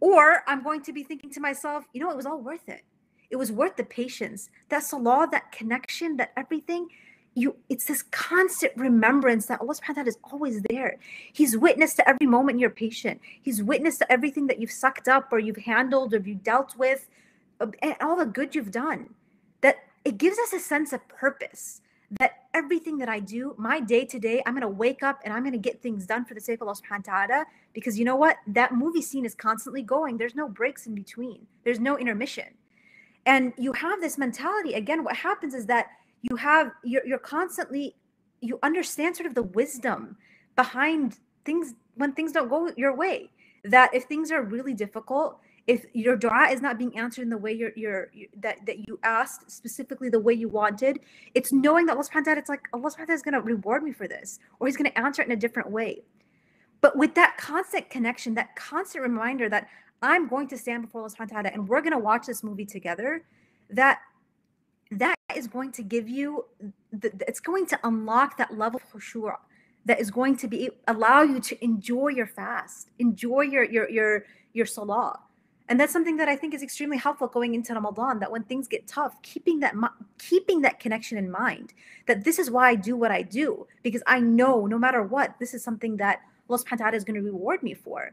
Or 0.00 0.42
I'm 0.48 0.64
going 0.64 0.82
to 0.82 0.92
be 0.92 1.04
thinking 1.04 1.30
to 1.34 1.40
myself, 1.40 1.84
you 1.92 2.00
know, 2.00 2.10
it 2.10 2.16
was 2.16 2.26
all 2.26 2.40
worth 2.40 2.68
it 2.68 2.82
it 3.30 3.36
was 3.36 3.52
worth 3.52 3.76
the 3.76 3.84
patience. 3.84 4.48
That 4.68 4.82
salah, 4.82 5.28
that 5.32 5.52
connection, 5.52 6.16
that 6.16 6.32
everything. 6.36 6.88
You, 7.34 7.54
it's 7.68 7.84
this 7.84 8.02
constant 8.02 8.72
remembrance 8.74 9.46
that 9.46 9.60
Allah 9.60 9.74
subhanahu 9.74 9.88
wa 9.88 9.94
ta'ala 9.94 10.08
is 10.08 10.18
always 10.24 10.60
there. 10.62 10.98
He's 11.32 11.56
witness 11.56 11.94
to 11.94 12.08
every 12.08 12.26
moment 12.26 12.58
you're 12.58 12.70
patient. 12.70 13.20
He's 13.40 13.62
witness 13.62 13.96
to 13.98 14.10
everything 14.10 14.48
that 14.48 14.58
you've 14.58 14.72
sucked 14.72 15.06
up 15.06 15.32
or 15.32 15.38
you've 15.38 15.58
handled 15.58 16.14
or 16.14 16.18
you've 16.18 16.42
dealt 16.42 16.76
with 16.76 17.08
um, 17.60 17.74
and 17.80 17.94
all 18.00 18.16
the 18.16 18.26
good 18.26 18.56
you've 18.56 18.72
done. 18.72 19.14
That 19.60 19.76
it 20.04 20.18
gives 20.18 20.36
us 20.38 20.52
a 20.52 20.58
sense 20.58 20.92
of 20.92 21.06
purpose 21.06 21.80
that 22.18 22.44
everything 22.54 22.98
that 22.98 23.08
I 23.08 23.20
do, 23.20 23.54
my 23.56 23.78
day 23.78 24.04
to 24.06 24.18
day, 24.18 24.42
I'm 24.44 24.54
going 24.54 24.62
to 24.62 24.68
wake 24.68 25.04
up 25.04 25.20
and 25.22 25.32
I'm 25.32 25.42
going 25.42 25.52
to 25.52 25.58
get 25.58 25.80
things 25.80 26.06
done 26.06 26.24
for 26.24 26.34
the 26.34 26.40
sake 26.40 26.60
of 26.60 26.66
Allah 26.66 26.76
subhanahu 26.76 27.06
wa 27.06 27.26
ta'ala. 27.26 27.46
Because 27.72 27.98
you 27.98 28.04
know 28.04 28.16
what? 28.16 28.38
That 28.48 28.72
movie 28.72 29.02
scene 29.02 29.24
is 29.24 29.36
constantly 29.36 29.82
going. 29.82 30.16
There's 30.16 30.34
no 30.34 30.48
breaks 30.48 30.86
in 30.86 30.94
between, 30.96 31.46
there's 31.62 31.78
no 31.78 31.96
intermission 31.98 32.46
and 33.28 33.52
you 33.58 33.72
have 33.74 34.00
this 34.00 34.18
mentality. 34.18 34.72
Again 34.72 35.04
what 35.04 35.14
happens 35.14 35.54
is 35.54 35.66
that 35.66 35.86
you 36.22 36.34
have 36.36 36.72
you're, 36.82 37.06
you're 37.06 37.18
constantly 37.18 37.94
you 38.40 38.58
understand 38.62 39.14
sort 39.16 39.26
of 39.26 39.34
the 39.34 39.42
wisdom 39.42 40.16
behind 40.56 41.18
things 41.44 41.74
when 41.94 42.12
things 42.12 42.32
don't 42.32 42.48
go 42.48 42.70
your 42.76 42.96
way. 42.96 43.30
That 43.64 43.94
if 43.94 44.04
things 44.04 44.32
are 44.32 44.42
really 44.42 44.74
difficult 44.74 45.38
if 45.66 45.84
your 45.92 46.16
dua 46.16 46.48
is 46.50 46.62
not 46.62 46.78
being 46.78 46.96
answered 46.96 47.20
in 47.20 47.28
the 47.28 47.36
way 47.36 47.52
you're, 47.52 47.72
you're, 47.76 48.08
you're 48.14 48.28
that 48.38 48.64
that 48.64 48.88
you 48.88 48.98
asked 49.02 49.50
specifically 49.50 50.08
the 50.08 50.18
way 50.18 50.32
you 50.32 50.48
wanted 50.48 50.98
it's 51.34 51.52
knowing 51.52 51.84
that 51.86 51.96
Allah 51.96 52.04
subhanahu 52.04 52.14
wa 52.14 52.32
ta'ala, 52.32 52.38
it's 52.38 52.48
like 52.48 52.66
Allah 52.72 52.90
subhanahu 52.90 53.00
wa 53.00 53.04
ta'ala 53.04 53.20
is 53.20 53.22
going 53.22 53.34
to 53.34 53.42
reward 53.42 53.82
me 53.82 53.92
for 53.92 54.08
this 54.08 54.38
or 54.58 54.66
he's 54.66 54.78
going 54.78 54.90
to 54.90 54.98
answer 54.98 55.20
it 55.20 55.26
in 55.26 55.32
a 55.32 55.36
different 55.36 55.70
way. 55.70 56.00
But 56.80 56.96
with 56.96 57.14
that 57.16 57.36
constant 57.36 57.90
connection 57.90 58.32
that 58.34 58.56
constant 58.56 59.02
reminder 59.02 59.50
that 59.50 59.68
I'm 60.02 60.28
going 60.28 60.48
to 60.48 60.58
stand 60.58 60.82
before 60.82 61.02
Allah 61.02 61.10
subhanahu 61.10 61.52
and 61.52 61.68
we're 61.68 61.80
going 61.80 61.92
to 61.92 61.98
watch 61.98 62.26
this 62.26 62.42
movie 62.42 62.66
together, 62.66 63.24
that 63.70 64.00
that 64.90 65.16
is 65.36 65.46
going 65.46 65.72
to 65.72 65.82
give 65.82 66.08
you 66.08 66.44
the, 66.92 67.12
it's 67.26 67.40
going 67.40 67.66
to 67.66 67.78
unlock 67.84 68.38
that 68.38 68.56
level 68.56 68.80
of 68.82 69.00
khushu 69.00 69.30
that 69.84 70.00
is 70.00 70.10
going 70.10 70.36
to 70.36 70.48
be 70.48 70.70
allow 70.86 71.22
you 71.22 71.40
to 71.40 71.64
enjoy 71.64 72.08
your 72.08 72.26
fast, 72.26 72.90
enjoy 72.98 73.42
your 73.42 73.64
your 73.64 73.88
your 73.90 74.24
your 74.52 74.66
salah. 74.66 75.18
And 75.70 75.78
that's 75.78 75.92
something 75.92 76.16
that 76.16 76.28
I 76.28 76.36
think 76.36 76.54
is 76.54 76.62
extremely 76.62 76.96
helpful 76.96 77.26
going 77.26 77.54
into 77.54 77.74
Ramadan. 77.74 78.20
That 78.20 78.30
when 78.30 78.44
things 78.44 78.68
get 78.68 78.86
tough, 78.86 79.20
keeping 79.22 79.60
that 79.60 79.74
keeping 80.18 80.62
that 80.62 80.80
connection 80.80 81.18
in 81.18 81.30
mind. 81.30 81.74
That 82.06 82.24
this 82.24 82.38
is 82.38 82.50
why 82.50 82.70
I 82.70 82.74
do 82.74 82.96
what 82.96 83.10
I 83.10 83.22
do 83.22 83.66
because 83.82 84.02
I 84.06 84.20
know 84.20 84.66
no 84.66 84.78
matter 84.78 85.02
what, 85.02 85.34
this 85.38 85.52
is 85.54 85.62
something 85.62 85.96
that 85.98 86.20
Allah 86.48 86.58
Subhanahu 86.58 86.80
wa 86.80 86.86
Taala 86.86 86.94
is 86.94 87.04
going 87.04 87.16
to 87.16 87.22
reward 87.22 87.62
me 87.62 87.74
for. 87.74 88.12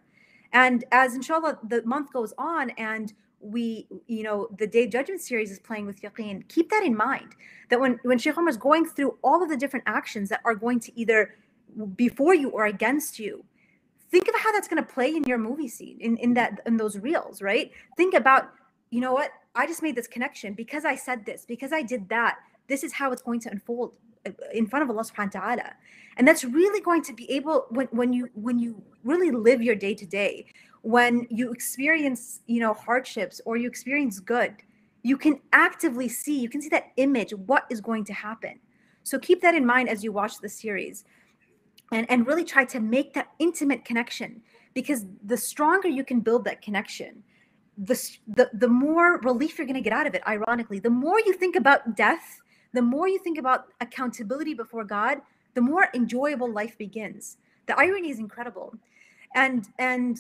And 0.56 0.86
as 0.94 1.14
inshallah 1.16 1.60
the 1.68 1.84
month 1.84 2.12
goes 2.14 2.34
on 2.38 2.72
and 2.72 3.14
we, 3.42 3.88
you 4.08 4.24
know, 4.24 4.48
the 4.58 4.66
Day 4.66 4.88
Judgment 4.88 5.22
series 5.22 5.52
is 5.52 5.60
playing 5.60 5.86
with 5.86 6.02
yaqeen, 6.02 6.48
keep 6.48 6.70
that 6.72 6.82
in 6.84 6.96
mind. 6.96 7.36
That 7.70 7.80
when, 7.80 8.00
when 8.04 8.18
Sheikh 8.18 8.38
Omar 8.38 8.50
is 8.50 8.58
going 8.58 8.86
through 8.86 9.18
all 9.22 9.44
of 9.44 9.50
the 9.50 9.58
different 9.58 9.84
actions 9.86 10.30
that 10.30 10.42
are 10.46 10.56
going 10.56 10.80
to 10.80 10.98
either 11.00 11.36
before 11.96 12.34
you 12.34 12.50
or 12.50 12.66
against 12.66 13.20
you, 13.20 13.44
think 14.10 14.30
of 14.30 14.36
how 14.36 14.52
that's 14.54 14.70
going 14.70 14.82
to 14.82 14.94
play 14.94 15.10
in 15.10 15.26
your 15.26 15.38
movie 15.38 15.68
scene, 15.68 15.98
in, 16.00 16.16
in 16.18 16.34
that 16.36 16.62
in 16.66 16.78
those 16.78 16.98
reels, 16.98 17.42
right? 17.42 17.72
Think 17.98 18.14
about, 18.14 18.50
you 18.92 19.02
know 19.02 19.14
what, 19.14 19.32
I 19.56 19.68
just 19.68 19.84
made 19.84 19.96
this 19.96 20.08
connection 20.08 20.54
because 20.54 20.86
I 20.86 20.96
said 20.96 21.26
this, 21.26 21.46
because 21.46 21.74
I 21.74 21.82
did 21.82 22.08
that. 22.10 22.38
This 22.68 22.84
is 22.84 22.94
how 22.94 23.12
it's 23.12 23.22
going 23.22 23.42
to 23.42 23.50
unfold 23.52 23.94
in 24.54 24.68
front 24.68 24.84
of 24.84 24.90
Allah 24.90 25.04
subhanahu 25.04 25.36
wa 25.36 25.42
ta'ala. 25.42 25.74
And 26.18 26.28
that's 26.28 26.44
really 26.44 26.82
going 26.82 27.04
to 27.04 27.14
be 27.14 27.30
able 27.32 27.66
when 27.70 27.88
when 27.88 28.14
you 28.14 28.30
when 28.34 28.60
you 28.60 28.82
really 29.04 29.32
live 29.32 29.62
your 29.62 29.76
day 29.76 29.94
to 29.94 30.06
day, 30.06 30.46
when 30.82 31.28
you 31.30 31.52
experience, 31.52 32.42
you 32.48 32.60
know, 32.60 32.74
hardships 32.74 33.42
or 33.46 33.58
you 33.58 33.68
experience 33.68 34.20
good, 34.20 34.56
you 35.04 35.18
can 35.18 35.40
actively 35.54 36.08
see, 36.08 36.40
you 36.40 36.50
can 36.50 36.62
see 36.62 36.70
that 36.70 36.92
image, 36.98 37.34
what 37.34 37.66
is 37.70 37.82
going 37.82 38.04
to 38.06 38.14
happen. 38.14 38.60
So 39.04 39.20
keep 39.20 39.42
that 39.42 39.54
in 39.54 39.66
mind 39.66 39.90
as 39.90 40.04
you 40.04 40.12
watch 40.12 40.40
the 40.40 40.50
series. 40.50 41.06
And, 41.92 42.10
and 42.10 42.26
really 42.26 42.44
try 42.44 42.66
to 42.66 42.80
make 42.80 43.14
that 43.14 43.28
intimate 43.38 43.86
connection 43.86 44.42
because 44.74 45.06
the 45.24 45.38
stronger 45.38 45.88
you 45.88 46.04
can 46.04 46.20
build 46.20 46.44
that 46.46 46.64
connection, 46.64 47.24
the, 47.78 47.94
the, 48.28 48.50
the 48.54 48.68
more 48.68 49.20
relief 49.20 49.60
you're 49.60 49.68
going 49.68 49.76
to 49.76 49.82
get 49.82 49.94
out 49.94 50.08
of 50.08 50.16
it, 50.16 50.24
ironically. 50.28 50.80
The 50.80 50.90
more 50.90 51.20
you 51.20 51.34
think 51.34 51.56
about 51.56 51.96
death 51.96 52.42
the 52.76 52.82
more 52.82 53.08
you 53.08 53.20
think 53.20 53.38
about 53.38 53.68
accountability 53.82 54.54
before 54.54 54.84
God, 54.84 55.22
the 55.54 55.62
more 55.62 55.88
enjoyable 55.94 56.52
life 56.52 56.78
begins. 56.78 57.38
The 57.68 57.80
irony 57.80 58.10
is 58.10 58.20
incredible. 58.20 58.74
And 59.34 59.68
and 59.80 60.20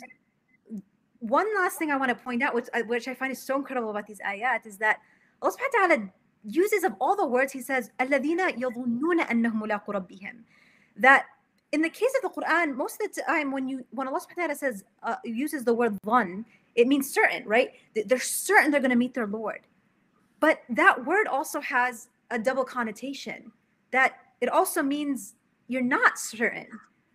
one 1.19 1.47
last 1.55 1.77
thing 1.77 1.91
I 1.91 1.97
want 1.97 2.09
to 2.09 2.15
point 2.15 2.43
out, 2.43 2.53
which, 2.53 2.67
which 2.87 3.07
I 3.07 3.13
find 3.13 3.31
is 3.31 3.41
so 3.41 3.55
incredible 3.55 3.89
about 3.89 4.07
these 4.07 4.19
ayat, 4.19 4.65
is 4.65 4.77
that 4.77 4.99
Allah 5.41 5.53
subhanahu 5.53 5.73
wa 5.73 5.87
ta'ala 5.87 6.09
uses 6.45 6.83
of 6.83 6.93
all 6.99 7.15
the 7.15 7.25
words, 7.25 7.51
He 7.51 7.61
says, 7.61 7.91
That 7.97 8.11
in 11.71 11.81
the 11.81 11.89
case 11.89 12.11
of 12.15 12.21
the 12.21 12.29
Quran, 12.29 12.75
most 12.75 13.01
of 13.01 13.13
the 13.13 13.21
time 13.21 13.51
when 13.51 13.67
you 13.67 13.85
when 13.91 14.07
Allah 14.07 14.19
subhanahu 14.19 14.37
wa 14.37 14.43
ta'ala 14.43 14.55
says 14.55 14.83
uh, 15.03 15.15
uses 15.23 15.63
the 15.63 15.73
word 15.73 15.97
dhan, 16.05 16.45
it 16.75 16.87
means 16.87 17.11
certain, 17.11 17.43
right? 17.45 17.71
They're 18.05 18.19
certain 18.19 18.71
they're 18.71 18.81
going 18.81 18.91
to 18.91 18.97
meet 18.97 19.13
their 19.13 19.27
Lord. 19.27 19.61
But 20.39 20.61
that 20.69 21.05
word 21.05 21.27
also 21.27 21.59
has 21.61 22.09
a 22.31 22.39
double 22.39 22.63
connotation 22.63 23.51
that 23.91 24.17
it 24.41 24.49
also 24.49 24.81
means 24.81 25.35
you're 25.67 25.81
not 25.81 26.17
certain 26.17 26.67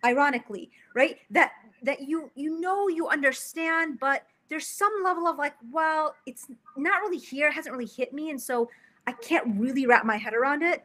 ironically 0.05 0.71
right 0.95 1.17
that 1.29 1.51
that 1.83 2.01
you 2.01 2.31
you 2.35 2.59
know 2.59 2.87
you 2.87 3.07
understand 3.07 3.99
but 3.99 4.23
there's 4.49 4.67
some 4.67 4.91
level 5.03 5.27
of 5.27 5.37
like 5.37 5.53
well 5.71 6.15
it's 6.25 6.47
not 6.77 7.01
really 7.01 7.17
here 7.17 7.49
it 7.49 7.53
hasn't 7.53 7.71
really 7.71 7.89
hit 7.89 8.13
me 8.13 8.29
and 8.29 8.41
so 8.41 8.69
i 9.07 9.11
can't 9.11 9.45
really 9.59 9.85
wrap 9.85 10.05
my 10.05 10.17
head 10.17 10.33
around 10.33 10.63
it 10.63 10.83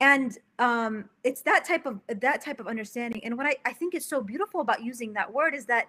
and 0.00 0.38
um 0.58 1.08
it's 1.24 1.42
that 1.42 1.64
type 1.64 1.86
of 1.86 1.98
that 2.20 2.42
type 2.42 2.60
of 2.60 2.66
understanding 2.66 3.24
and 3.24 3.36
what 3.36 3.46
i, 3.46 3.56
I 3.64 3.72
think 3.72 3.94
is 3.94 4.04
so 4.04 4.20
beautiful 4.20 4.60
about 4.60 4.82
using 4.84 5.14
that 5.14 5.32
word 5.32 5.54
is 5.54 5.66
that 5.66 5.86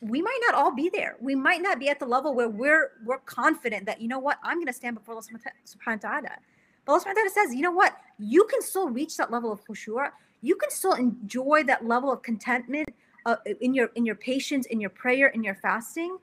we 0.00 0.22
might 0.22 0.38
not 0.46 0.54
all 0.54 0.74
be 0.74 0.88
there. 0.88 1.16
We 1.20 1.34
might 1.34 1.60
not 1.60 1.78
be 1.78 1.88
at 1.88 1.98
the 1.98 2.06
level 2.06 2.34
where 2.34 2.48
we're 2.48 2.92
we're 3.04 3.18
confident 3.18 3.86
that 3.86 4.00
you 4.00 4.08
know 4.08 4.18
what 4.18 4.38
I'm 4.42 4.56
going 4.56 4.66
to 4.66 4.72
stand 4.72 4.96
before 4.96 5.14
Allah 5.14 5.22
Subhanahu 5.22 6.02
wa 6.02 6.10
Taala. 6.10 6.36
Allah 6.90 7.00
subhanahu 7.00 7.30
says, 7.30 7.54
you 7.54 7.62
know 7.62 7.70
what? 7.70 7.96
You 8.18 8.44
can 8.44 8.60
still 8.62 8.88
reach 8.88 9.16
that 9.16 9.30
level 9.30 9.52
of 9.52 9.64
khushu. 9.64 10.10
You 10.42 10.56
can 10.56 10.70
still 10.70 10.94
enjoy 10.94 11.62
that 11.64 11.86
level 11.86 12.10
of 12.12 12.22
contentment 12.22 12.88
uh, 13.26 13.36
in 13.60 13.74
your 13.74 13.90
in 13.94 14.04
your 14.06 14.14
patience, 14.16 14.66
in 14.66 14.80
your 14.80 14.90
prayer, 14.90 15.28
in 15.28 15.44
your 15.44 15.54
fasting, 15.54 16.18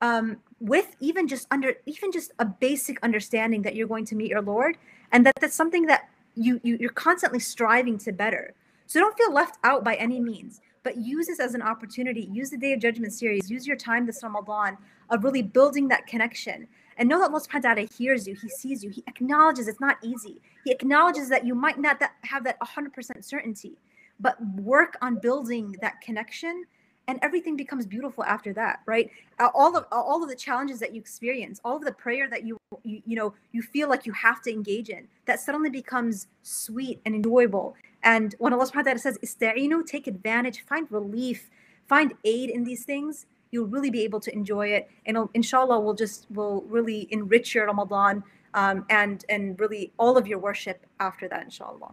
um, 0.00 0.38
with 0.60 0.96
even 1.00 1.28
just 1.28 1.46
under 1.50 1.74
even 1.86 2.12
just 2.12 2.32
a 2.38 2.44
basic 2.44 2.98
understanding 3.02 3.62
that 3.62 3.74
you're 3.74 3.88
going 3.88 4.06
to 4.06 4.14
meet 4.14 4.30
your 4.30 4.42
Lord, 4.42 4.78
and 5.12 5.26
that 5.26 5.34
that's 5.40 5.54
something 5.54 5.86
that 5.86 6.08
you, 6.34 6.60
you 6.62 6.76
you're 6.80 6.90
constantly 6.90 7.40
striving 7.40 7.98
to 7.98 8.12
better. 8.12 8.54
So 8.86 9.00
don't 9.00 9.16
feel 9.16 9.32
left 9.32 9.58
out 9.64 9.84
by 9.84 9.94
any 9.96 10.20
means, 10.20 10.60
but 10.82 10.96
use 10.96 11.26
this 11.26 11.40
as 11.40 11.54
an 11.54 11.62
opportunity. 11.62 12.28
Use 12.32 12.50
the 12.50 12.56
Day 12.56 12.72
of 12.72 12.80
Judgment 12.80 13.12
series. 13.12 13.50
Use 13.50 13.66
your 13.66 13.76
time 13.76 14.06
this 14.06 14.22
Ramadan 14.22 14.78
of 15.10 15.24
really 15.24 15.42
building 15.42 15.88
that 15.88 16.06
connection. 16.06 16.68
And 17.02 17.08
know 17.08 17.18
that 17.18 17.30
Allah 17.30 17.40
subhanahu 17.40 17.92
hears 17.98 18.28
you, 18.28 18.36
He 18.40 18.48
sees 18.48 18.84
you, 18.84 18.90
He 18.90 19.02
acknowledges. 19.08 19.66
It's 19.66 19.80
not 19.80 19.96
easy. 20.04 20.40
He 20.64 20.70
acknowledges 20.70 21.28
that 21.30 21.44
you 21.44 21.52
might 21.52 21.76
not 21.76 21.98
that 21.98 22.12
have 22.22 22.44
that 22.44 22.60
100% 22.60 23.24
certainty, 23.24 23.72
but 24.20 24.36
work 24.54 24.96
on 25.02 25.16
building 25.16 25.74
that 25.80 26.00
connection 26.00 26.64
and 27.08 27.18
everything 27.20 27.56
becomes 27.56 27.86
beautiful 27.86 28.22
after 28.22 28.52
that 28.52 28.82
right? 28.86 29.10
All 29.52 29.76
of 29.76 29.84
all 29.90 30.22
of 30.22 30.28
the 30.28 30.36
challenges 30.36 30.78
that 30.78 30.94
you 30.94 31.00
experience 31.00 31.60
all 31.64 31.74
of 31.74 31.84
the 31.84 31.90
prayer 31.90 32.30
that 32.30 32.46
you 32.46 32.56
you, 32.84 33.02
you 33.04 33.16
know 33.16 33.34
you 33.50 33.62
feel 33.62 33.88
like 33.88 34.06
you 34.06 34.12
have 34.12 34.40
to 34.42 34.52
engage 34.52 34.88
in 34.88 35.08
that 35.24 35.40
suddenly 35.40 35.70
becomes 35.70 36.28
sweet 36.44 37.00
and 37.04 37.16
enjoyable. 37.16 37.74
And 38.04 38.36
when 38.38 38.52
Allah 38.52 38.66
subhanahu 38.66 38.74
wa 38.74 38.82
ta'ala 38.82 38.98
says 39.00 39.18
ista'inu 39.24 39.84
take 39.84 40.06
advantage 40.06 40.64
find 40.64 40.86
relief 40.92 41.50
find 41.88 42.14
aid 42.24 42.48
in 42.48 42.62
these 42.62 42.84
things 42.84 43.26
you'll 43.52 43.68
really 43.68 43.90
be 43.90 44.02
able 44.02 44.18
to 44.18 44.34
enjoy 44.34 44.68
it. 44.68 44.90
And 45.06 45.28
inshallah 45.34 45.78
will 45.78 45.94
just 45.94 46.26
will 46.30 46.62
really 46.62 47.06
enrich 47.12 47.54
your 47.54 47.66
ramadan 47.66 48.24
um, 48.54 48.84
and 48.90 49.24
and 49.28 49.60
really 49.60 49.92
all 49.98 50.16
of 50.16 50.26
your 50.26 50.38
worship 50.38 50.84
after 50.98 51.28
that 51.28 51.44
inshallah. 51.44 51.92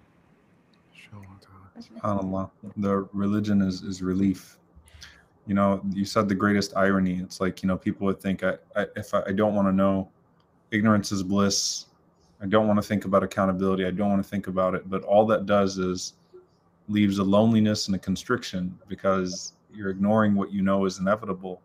Inshallah, 0.96 1.28
SubhanAllah. 1.80 2.50
The 2.78 3.08
religion 3.14 3.62
is, 3.62 3.84
is 3.84 4.02
relief. 4.02 4.58
You 5.46 5.54
know 5.54 5.82
you 5.94 6.06
said 6.06 6.28
the 6.28 6.36
greatest 6.36 6.76
irony. 6.76 7.20
It's 7.20 7.40
like 7.40 7.62
you 7.62 7.68
know 7.68 7.78
people 7.78 8.06
would 8.08 8.20
think 8.20 8.44
I, 8.44 8.56
I 8.76 8.86
if 8.96 9.14
I, 9.14 9.24
I 9.28 9.32
don't 9.32 9.54
want 9.54 9.68
to 9.68 9.74
know 9.74 10.10
ignorance 10.72 11.12
is 11.12 11.24
bliss. 11.24 11.86
I 12.42 12.46
don't 12.46 12.68
want 12.68 12.82
to 12.82 12.88
think 12.88 13.04
about 13.04 13.22
accountability. 13.22 13.86
I 13.86 13.92
don't 13.92 14.10
want 14.10 14.24
to 14.24 14.30
think 14.30 14.48
about 14.48 14.74
it. 14.74 14.90
But 14.90 15.04
all 15.04 15.26
that 15.28 15.46
does 15.46 15.78
is 15.78 16.14
leaves 16.88 17.20
a 17.20 17.24
loneliness 17.24 17.88
and 17.88 17.96
a 17.96 18.00
constriction 18.00 18.78
because 18.88 19.54
you're 19.74 19.90
ignoring 19.90 20.36
what 20.36 20.52
you 20.52 20.62
know 20.62 20.86
is 20.86 21.00
inevitable 21.00 21.62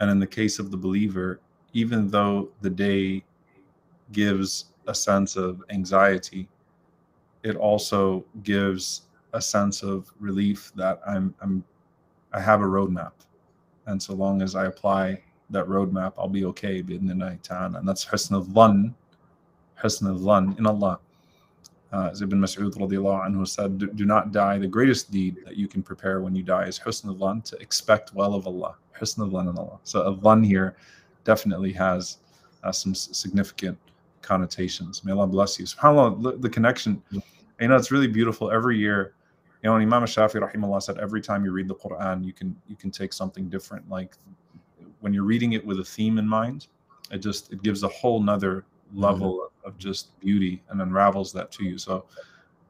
and 0.00 0.10
in 0.10 0.18
the 0.18 0.26
case 0.26 0.58
of 0.58 0.70
the 0.70 0.76
believer 0.76 1.40
even 1.72 2.08
though 2.08 2.48
the 2.60 2.70
day 2.70 3.22
gives 4.12 4.66
a 4.86 4.94
sense 4.94 5.36
of 5.36 5.62
anxiety 5.70 6.48
it 7.42 7.56
also 7.56 8.24
gives 8.42 9.02
a 9.32 9.40
sense 9.40 9.82
of 9.82 10.12
relief 10.20 10.72
that 10.76 11.00
i'm 11.06 11.34
i'm 11.40 11.64
I 12.36 12.40
have 12.40 12.60
a 12.60 12.64
roadmap. 12.64 13.12
And 13.86 14.02
so 14.02 14.12
long 14.14 14.42
as 14.42 14.54
I 14.54 14.66
apply 14.66 15.22
that 15.50 15.66
roadmap, 15.66 16.12
I'll 16.18 16.28
be 16.28 16.44
okay 16.46 16.78
in 16.80 17.06
the 17.06 17.14
night 17.14 17.42
time. 17.42 17.76
And 17.76 17.88
that's 17.88 18.04
husn 18.04 18.32
al-dhan, 18.32 18.94
husn 19.82 20.08
al-dhan 20.08 20.58
in 20.58 20.66
Allah. 20.66 20.98
Uh, 21.92 22.08
as 22.10 22.20
Ibn 22.20 22.38
Mas'ud 22.40 22.74
radiallahu 22.74 23.28
anhu 23.28 23.46
said, 23.46 23.78
do, 23.78 23.86
do, 23.86 24.04
not 24.04 24.32
die. 24.32 24.58
The 24.58 24.66
greatest 24.66 25.12
deed 25.12 25.36
that 25.44 25.56
you 25.56 25.68
can 25.68 25.82
prepare 25.82 26.20
when 26.20 26.34
you 26.34 26.42
die 26.42 26.64
is 26.64 26.78
husn 26.78 27.06
al-dhan, 27.08 27.44
to 27.44 27.56
expect 27.58 28.12
well 28.12 28.34
of 28.34 28.46
Allah. 28.46 28.74
Husn 29.00 29.20
al-dhan 29.20 29.50
in 29.50 29.56
Allah. 29.56 29.78
So 29.84 30.04
al-dhan 30.04 30.44
here 30.44 30.76
definitely 31.24 31.72
has 31.72 32.18
uh, 32.64 32.72
some 32.72 32.94
significant 32.94 33.78
connotations. 34.22 35.04
May 35.04 35.12
Allah 35.12 35.28
bless 35.28 35.58
you. 35.58 35.64
SubhanAllah, 35.64 36.22
the, 36.22 36.32
the 36.38 36.50
connection. 36.50 37.00
You 37.12 37.68
know, 37.68 37.76
it's 37.76 37.90
really 37.90 38.08
beautiful. 38.08 38.50
Every 38.50 38.76
year, 38.76 39.14
you 39.62 39.70
know, 39.70 39.76
Imam 39.76 40.02
Shafi 40.02 40.40
rahimahullah 40.40 40.82
said 40.82 40.98
every 40.98 41.22
time 41.22 41.44
you 41.44 41.52
read 41.52 41.68
the 41.68 41.74
Quran, 41.74 42.24
you 42.24 42.32
can 42.32 42.54
you 42.66 42.76
can 42.76 42.90
take 42.90 43.12
something 43.12 43.48
different. 43.48 43.88
Like 43.88 44.16
when 45.00 45.14
you're 45.14 45.24
reading 45.24 45.52
it 45.52 45.64
with 45.64 45.80
a 45.80 45.84
theme 45.84 46.18
in 46.18 46.28
mind, 46.28 46.66
it 47.10 47.18
just 47.18 47.52
it 47.52 47.62
gives 47.62 47.82
a 47.82 47.88
whole 47.88 48.20
nother 48.20 48.64
level 48.92 49.34
mm-hmm. 49.34 49.46
of 49.46 49.55
just 49.78 50.18
beauty 50.20 50.62
and 50.70 50.80
unravels 50.80 51.32
that 51.32 51.50
to 51.52 51.64
you. 51.64 51.78
So 51.78 52.04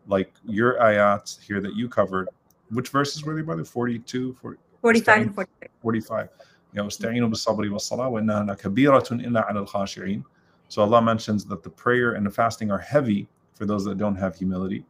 like 0.07 0.33
your 0.45 0.79
ayats 0.79 1.41
here 1.43 1.61
that 1.61 1.75
you 1.75 1.89
covered, 1.89 2.29
which 2.71 2.89
verses 2.89 3.25
were 3.25 3.35
they 3.35 3.43
by 3.43 3.57
the 3.57 3.65
42, 3.65 4.35
40, 4.35 4.59
45 4.81 5.23
and 5.23 5.35
45. 5.35 5.69
45. 5.83 6.29
You 6.73 6.83
know, 6.83 6.89
So 10.69 10.83
Allah 10.83 11.03
mentions 11.03 11.45
that 11.47 11.63
the 11.63 11.71
prayer 11.71 12.13
and 12.13 12.27
the 12.27 12.31
fasting 12.31 12.71
are 12.71 12.79
heavy 12.79 13.29
for 13.55 13.67
those 13.67 13.85
that 13.85 13.99
don't 13.99 14.17
have 14.17 14.37
humility, 14.37 14.85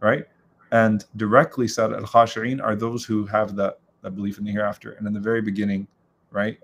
right? 0.00 0.24
And 0.70 1.04
directly 1.16 1.68
said, 1.68 1.92
al 1.92 2.02
khashi'in 2.02 2.62
are 2.62 2.76
those 2.76 3.04
who 3.04 3.26
have 3.26 3.56
that, 3.56 3.80
that 4.02 4.12
belief 4.12 4.38
in 4.38 4.44
the 4.44 4.52
hereafter. 4.52 4.92
And 4.92 5.06
in 5.06 5.12
the 5.12 5.20
very 5.20 5.42
beginning, 5.42 5.86
right? 6.30 6.58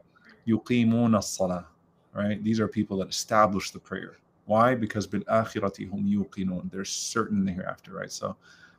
Yuqimun 0.46 1.16
as-salah, 1.18 1.66
right? 2.14 2.42
These 2.42 2.60
are 2.60 2.68
people 2.68 2.96
that 2.98 3.08
establish 3.08 3.70
the 3.70 3.80
prayer. 3.80 4.18
Why? 4.48 4.74
Because 4.74 5.06
bil 5.06 5.22
hum 5.28 5.54
yuqinun. 5.60 6.70
They're 6.72 6.84
certain 6.84 7.40
in 7.40 7.44
the 7.44 7.52
hereafter, 7.52 7.92
right? 7.92 8.10
So 8.10 8.34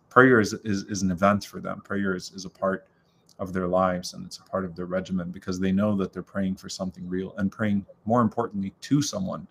prayer 0.10 0.40
is, 0.40 0.54
is, 0.66 0.84
is 0.86 1.04
an 1.04 1.12
event 1.12 1.46
for 1.46 1.62
them. 1.62 1.82
Prayer 1.82 2.16
is, 2.16 2.32
is 2.32 2.46
a 2.46 2.50
part 2.50 2.88
of 3.38 3.54
their 3.54 3.68
lives 3.68 4.16
and 4.16 4.26
it's 4.26 4.40
a 4.40 4.44
part 4.44 4.66
of 4.66 4.76
their 4.76 4.88
regimen 4.88 5.30
because 5.30 5.60
they 5.60 5.72
know 5.72 5.96
that 5.96 6.12
they're 6.12 6.24
praying 6.24 6.56
for 6.56 6.70
something 6.70 7.08
real 7.08 7.36
and 7.38 7.52
praying 7.52 7.86
more 8.06 8.22
importantly 8.22 8.74
to 8.82 9.00
someone 9.02 9.48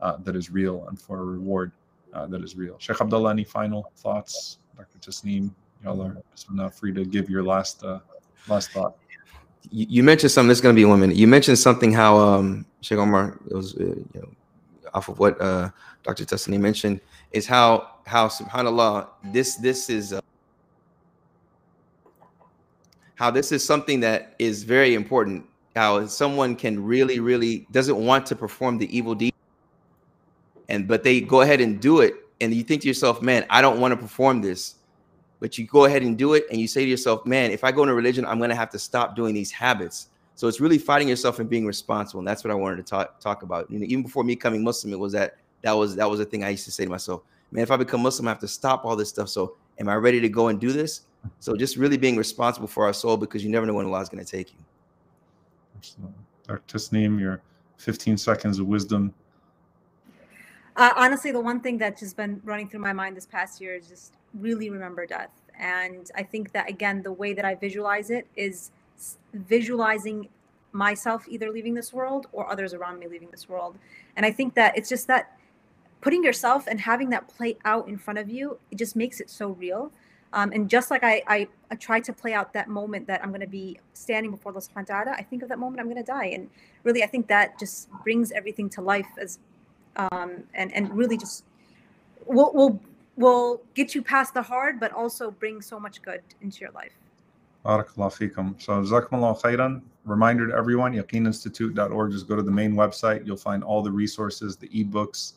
uh, 0.00 0.16
that 0.24 0.34
is 0.34 0.50
real 0.50 0.86
and 0.88 0.98
for 0.98 1.20
a 1.20 1.24
reward 1.24 1.70
uh, 2.14 2.26
that 2.26 2.42
is 2.42 2.56
real. 2.56 2.76
Sheikh 2.78 3.00
Abdullah, 3.00 3.30
any 3.30 3.44
final 3.44 3.92
thoughts? 3.96 4.58
Dr. 4.74 4.98
Tasneem, 4.98 5.50
y'all 5.84 6.00
are 6.00 6.16
not 6.50 6.74
free 6.74 6.94
to 6.94 7.04
give 7.04 7.28
your 7.28 7.42
last 7.42 7.84
uh, 7.84 7.98
last 8.48 8.70
thought. 8.70 8.96
You, 9.70 9.86
you 9.88 10.02
mentioned 10.02 10.32
something. 10.32 10.48
This 10.48 10.58
is 10.58 10.62
going 10.62 10.74
to 10.74 10.80
be 10.80 10.86
one 10.86 11.00
minute. 11.00 11.16
You 11.16 11.26
mentioned 11.26 11.58
something 11.58 11.92
how 11.92 12.16
um, 12.16 12.64
Sheikh 12.80 12.98
Omar 12.98 13.38
it 13.50 13.54
was 13.54 13.74
uh, 13.76 13.84
you 13.84 14.08
know 14.14 14.30
off 14.94 15.08
of 15.08 15.18
what 15.18 15.40
uh, 15.40 15.70
Dr. 16.02 16.24
Tasneem 16.24 16.60
mentioned 16.60 17.00
is 17.32 17.46
how 17.46 17.90
how 18.06 18.28
Subhanallah 18.28 19.08
this 19.32 19.56
this 19.56 19.90
is. 19.90 20.12
Uh, 20.12 20.20
how 23.14 23.32
this 23.32 23.50
is 23.50 23.64
something 23.64 23.98
that 23.98 24.36
is 24.38 24.62
very 24.62 24.94
important 24.94 25.44
how 25.74 26.06
someone 26.06 26.54
can 26.54 26.80
really 26.80 27.18
really 27.18 27.66
doesn't 27.72 27.96
want 27.96 28.24
to 28.24 28.36
perform 28.36 28.78
the 28.78 28.96
evil 28.96 29.12
deed 29.12 29.34
and 30.68 30.86
but 30.86 31.02
they 31.02 31.20
go 31.20 31.40
ahead 31.40 31.60
and 31.60 31.80
do 31.80 32.00
it 32.00 32.14
and 32.40 32.54
you 32.54 32.62
think 32.62 32.82
to 32.82 32.88
yourself, 32.88 33.20
man, 33.20 33.44
I 33.50 33.60
don't 33.60 33.80
want 33.80 33.92
to 33.92 33.96
perform 33.96 34.40
this, 34.40 34.76
but 35.40 35.58
you 35.58 35.66
go 35.66 35.84
ahead 35.84 36.02
and 36.02 36.16
do 36.16 36.34
it, 36.34 36.44
and 36.50 36.60
you 36.60 36.68
say 36.68 36.84
to 36.84 36.90
yourself, 36.90 37.26
man, 37.26 37.50
if 37.50 37.64
I 37.64 37.72
go 37.72 37.82
into 37.82 37.94
religion, 37.94 38.24
I'm 38.24 38.38
going 38.38 38.50
to 38.50 38.56
have 38.56 38.70
to 38.70 38.78
stop 38.78 39.16
doing 39.16 39.34
these 39.34 39.50
habits. 39.50 40.08
So 40.38 40.46
it's 40.46 40.60
really 40.60 40.78
fighting 40.78 41.08
yourself 41.08 41.40
and 41.40 41.50
being 41.50 41.66
responsible, 41.66 42.20
and 42.20 42.28
that's 42.28 42.44
what 42.44 42.52
I 42.52 42.54
wanted 42.54 42.76
to 42.76 42.84
talk 42.84 43.18
talk 43.18 43.42
about. 43.42 43.68
You 43.68 43.80
know, 43.80 43.86
even 43.88 44.04
before 44.04 44.22
me 44.22 44.36
coming 44.36 44.62
Muslim, 44.62 44.92
it 44.92 44.98
was 44.98 45.12
that 45.12 45.36
that 45.62 45.72
was 45.72 45.96
that 45.96 46.08
was 46.08 46.20
the 46.20 46.24
thing 46.24 46.44
I 46.44 46.50
used 46.50 46.64
to 46.66 46.70
say 46.70 46.84
to 46.84 46.90
myself, 46.90 47.22
man, 47.50 47.64
if 47.64 47.72
I 47.72 47.76
become 47.76 48.02
Muslim, 48.02 48.28
I 48.28 48.30
have 48.30 48.38
to 48.38 48.46
stop 48.46 48.84
all 48.84 48.94
this 48.94 49.08
stuff. 49.08 49.28
So 49.30 49.56
am 49.80 49.88
I 49.88 49.96
ready 49.96 50.20
to 50.20 50.28
go 50.28 50.46
and 50.46 50.60
do 50.60 50.70
this? 50.70 51.00
So 51.40 51.56
just 51.56 51.76
really 51.76 51.96
being 51.96 52.16
responsible 52.16 52.68
for 52.68 52.86
our 52.86 52.92
soul 52.92 53.16
because 53.16 53.42
you 53.42 53.50
never 53.50 53.66
know 53.66 53.74
when 53.74 53.86
Allah 53.86 54.00
is 54.00 54.08
going 54.08 54.24
to 54.24 54.30
take 54.30 54.52
you. 54.52 54.58
Absolutely. 55.76 56.14
Dr. 56.46 56.78
Tasneem, 56.78 57.18
your 57.18 57.42
15 57.78 58.16
seconds 58.16 58.60
of 58.60 58.68
wisdom 58.68 59.12
uh, 60.76 60.92
honestly, 60.94 61.32
the 61.32 61.40
one 61.40 61.58
thing 61.60 61.76
that's 61.76 62.00
just 62.00 62.16
been 62.16 62.40
running 62.44 62.68
through 62.68 62.78
my 62.78 62.92
mind 62.92 63.16
this 63.16 63.26
past 63.26 63.60
year 63.60 63.74
is 63.74 63.88
just 63.88 64.14
really 64.32 64.70
remember 64.70 65.06
death. 65.06 65.32
And 65.58 66.08
I 66.14 66.22
think 66.22 66.52
that, 66.52 66.70
again, 66.70 67.02
the 67.02 67.10
way 67.10 67.32
that 67.32 67.44
I 67.44 67.56
visualize 67.56 68.10
it 68.10 68.28
is 68.36 68.70
visualizing 69.32 70.28
myself 70.72 71.26
either 71.28 71.50
leaving 71.50 71.74
this 71.74 71.92
world 71.92 72.26
or 72.32 72.50
others 72.50 72.74
around 72.74 72.98
me 72.98 73.06
leaving 73.06 73.30
this 73.30 73.48
world. 73.48 73.78
And 74.16 74.24
I 74.26 74.30
think 74.30 74.54
that 74.54 74.76
it's 74.76 74.88
just 74.88 75.06
that 75.08 75.38
putting 76.00 76.22
yourself 76.22 76.66
and 76.66 76.80
having 76.80 77.10
that 77.10 77.28
play 77.28 77.56
out 77.64 77.88
in 77.88 77.98
front 77.98 78.18
of 78.18 78.28
you, 78.28 78.58
it 78.70 78.78
just 78.78 78.94
makes 78.94 79.20
it 79.20 79.30
so 79.30 79.50
real. 79.50 79.90
Um, 80.32 80.52
and 80.52 80.68
just 80.68 80.90
like 80.90 81.02
I, 81.02 81.22
I, 81.26 81.48
I 81.70 81.74
try 81.76 82.00
to 82.00 82.12
play 82.12 82.34
out 82.34 82.52
that 82.52 82.68
moment 82.68 83.06
that 83.06 83.22
I'm 83.22 83.30
going 83.30 83.40
to 83.40 83.46
be 83.46 83.78
standing 83.94 84.30
before 84.30 84.52
Allah 84.52 84.60
subhanahu 84.60 85.08
I 85.08 85.22
think 85.22 85.42
of 85.42 85.48
that 85.48 85.58
moment 85.58 85.80
I'm 85.80 85.86
going 85.86 85.96
to 85.96 86.02
die. 86.02 86.26
And 86.26 86.50
really, 86.84 87.02
I 87.02 87.06
think 87.06 87.28
that 87.28 87.58
just 87.58 87.88
brings 88.04 88.30
everything 88.32 88.68
to 88.70 88.82
life 88.82 89.08
as 89.18 89.38
um, 89.96 90.44
and 90.54 90.72
and 90.74 90.94
really 90.96 91.16
just 91.16 91.44
will 92.26 92.52
will 92.52 92.78
will 93.16 93.62
get 93.74 93.94
you 93.94 94.02
past 94.02 94.34
the 94.34 94.42
hard, 94.42 94.78
but 94.78 94.92
also 94.92 95.30
bring 95.30 95.62
so 95.62 95.80
much 95.80 96.02
good 96.02 96.22
into 96.42 96.60
your 96.60 96.70
life. 96.72 96.92
Barakallah 97.68 98.10
fikum. 98.10 98.60
So, 98.62 98.80
Jazakumullah 98.80 99.38
khairan. 99.42 99.82
Reminder 100.06 100.48
to 100.48 100.54
everyone, 100.54 100.94
yaqeeninstitute.org. 100.94 102.12
Just 102.12 102.26
go 102.26 102.34
to 102.34 102.42
the 102.42 102.50
main 102.50 102.72
website. 102.72 103.26
You'll 103.26 103.36
find 103.36 103.62
all 103.62 103.82
the 103.82 103.92
resources, 103.92 104.56
the 104.56 104.68
ebooks. 104.68 105.34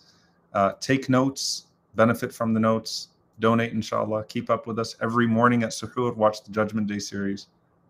Uh, 0.53 0.71
take 0.79 1.09
notes, 1.09 1.65
benefit 1.95 2.34
from 2.34 2.53
the 2.53 2.59
notes, 2.59 3.09
donate, 3.41 3.73
inshallah. 3.73 4.23
Keep 4.29 4.49
up 4.49 4.65
with 4.65 4.79
us 4.79 4.95
every 5.01 5.27
morning 5.27 5.63
at 5.63 5.71
Suhoor. 5.71 6.15
Watch 6.15 6.41
the 6.45 6.51
Judgment 6.51 6.88
Day 6.88 6.99
series. 6.99 7.47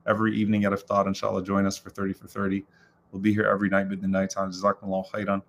Every 0.08 0.36
evening 0.36 0.66
at 0.66 0.72
Iftar, 0.72 1.06
inshallah. 1.06 1.44
Join 1.44 1.68
us 1.68 1.78
for 1.78 1.92
30 1.92 2.14
for 2.14 2.28
30. 2.28 2.66
We'll 3.12 3.22
be 3.22 3.32
here 3.32 3.46
every 3.46 3.70
night, 3.70 3.89
midnight 3.89 4.32
time. 4.32 4.52
Jazakumullah 4.52 5.08
khairan. 5.12 5.44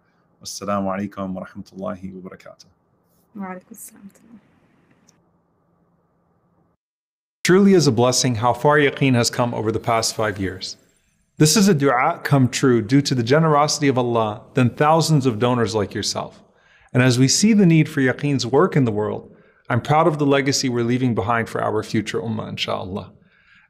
Wassalamu 0.44 0.92
alaikum 0.92 1.32
wa 1.32 1.46
rahmatullahi 1.46 2.12
wa 2.12 2.28
barakatuh. 2.30 2.66
Wa 3.36 3.46
alaikum 3.46 4.51
Truly 7.44 7.74
is 7.74 7.88
a 7.88 7.92
blessing 7.92 8.36
how 8.36 8.52
far 8.52 8.78
Yaqeen 8.78 9.14
has 9.14 9.28
come 9.28 9.52
over 9.52 9.72
the 9.72 9.80
past 9.80 10.14
five 10.14 10.38
years. 10.38 10.76
This 11.38 11.56
is 11.56 11.66
a 11.66 11.74
dua 11.74 12.20
come 12.22 12.48
true 12.48 12.80
due 12.80 13.02
to 13.02 13.16
the 13.16 13.22
generosity 13.24 13.88
of 13.88 13.98
Allah 13.98 14.42
than 14.54 14.70
thousands 14.70 15.26
of 15.26 15.40
donors 15.40 15.74
like 15.74 15.92
yourself. 15.92 16.40
And 16.92 17.02
as 17.02 17.18
we 17.18 17.26
see 17.26 17.52
the 17.52 17.66
need 17.66 17.88
for 17.88 18.00
Yaqeen's 18.00 18.46
work 18.46 18.76
in 18.76 18.84
the 18.84 18.92
world, 18.92 19.34
I'm 19.68 19.80
proud 19.80 20.06
of 20.06 20.20
the 20.20 20.26
legacy 20.26 20.68
we're 20.68 20.84
leaving 20.84 21.16
behind 21.16 21.48
for 21.48 21.60
our 21.60 21.82
future 21.82 22.20
ummah, 22.20 22.54
inshaAllah. 22.54 23.10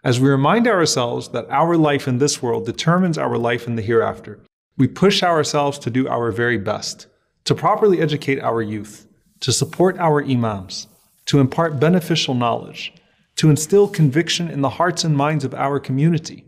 As 0.04 0.20
we 0.20 0.28
remind 0.28 0.68
ourselves 0.68 1.28
that 1.28 1.48
our 1.48 1.78
life 1.78 2.06
in 2.06 2.18
this 2.18 2.42
world 2.42 2.66
determines 2.66 3.16
our 3.16 3.38
life 3.38 3.66
in 3.66 3.76
the 3.76 3.82
hereafter, 3.82 4.38
we 4.76 4.86
push 4.86 5.22
ourselves 5.22 5.78
to 5.78 5.88
do 5.88 6.06
our 6.08 6.30
very 6.30 6.58
best, 6.58 7.06
to 7.44 7.54
properly 7.54 8.02
educate 8.02 8.40
our 8.40 8.60
youth, 8.60 9.06
to 9.40 9.50
support 9.50 9.96
our 9.98 10.22
imams, 10.22 10.88
to 11.24 11.40
impart 11.40 11.80
beneficial 11.80 12.34
knowledge, 12.34 12.92
to 13.36 13.50
instill 13.50 13.88
conviction 13.88 14.48
in 14.48 14.60
the 14.60 14.70
hearts 14.70 15.04
and 15.04 15.16
minds 15.16 15.44
of 15.44 15.54
our 15.54 15.80
community, 15.80 16.44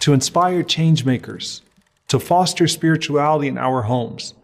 to 0.00 0.12
inspire 0.12 0.62
change 0.62 1.04
makers, 1.04 1.62
to 2.08 2.18
foster 2.18 2.66
spirituality 2.66 3.48
in 3.48 3.58
our 3.58 3.82
homes, 3.82 4.34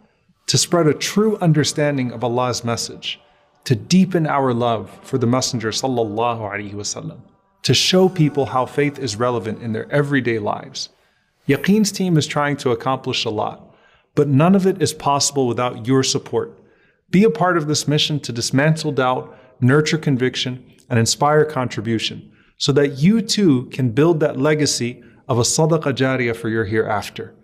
to 0.47 0.59
spread 0.59 0.87
a 0.87 0.95
true 0.95 1.37
understanding 1.39 2.13
of 2.13 2.23
Allah's 2.23 2.65
message, 2.65 3.21
to 3.65 3.75
deepen 3.75 4.27
our 4.27 4.53
love 4.53 4.99
for 5.03 5.17
the 5.17 5.27
Messenger 5.27 5.71
sallallahu 5.71 6.41
alaihi 6.41 6.75
wasallam 6.75 7.21
to 7.65 7.75
show 7.75 8.11
people 8.11 8.47
how 8.47 8.67
faith 8.67 8.99
is 8.99 9.17
relevant 9.17 9.63
in 9.63 9.73
their 9.73 9.91
everyday 9.91 10.39
lives. 10.39 10.91
Yaqeen's 11.49 11.91
team 11.91 12.17
is 12.17 12.27
trying 12.27 12.57
to 12.59 12.71
accomplish 12.71 13.25
a 13.25 13.31
lot, 13.31 13.75
but 14.15 14.29
none 14.29 14.55
of 14.55 14.67
it 14.67 14.81
is 14.81 14.93
possible 14.93 15.49
without 15.49 15.87
your 15.87 16.03
support. 16.03 16.57
Be 17.11 17.25
a 17.25 17.31
part 17.31 17.57
of 17.57 17.67
this 17.67 17.89
mission 17.89 18.21
to 18.21 18.33
dismantle 18.33 18.93
doubt, 18.93 19.37
nurture 19.61 19.99
conviction, 19.99 20.73
and 20.89 20.99
inspire 20.99 21.45
contribution 21.45 22.31
so 22.59 22.73
that 22.73 22.99
you 22.99 23.21
too 23.21 23.67
can 23.67 23.91
build 23.91 24.21
that 24.21 24.39
legacy 24.39 25.03
of 25.29 25.39
a 25.39 25.43
sadaqah 25.43 25.95
jariyah 25.95 26.37
for 26.37 26.49
your 26.49 26.65
hereafter. 26.65 27.35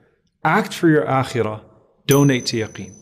Act 0.45 0.73
for 0.73 0.89
your 0.89 1.05
akhirah, 1.05 1.63
donate 2.07 2.47
to 2.47 2.57
Yaqeen. 2.57 3.00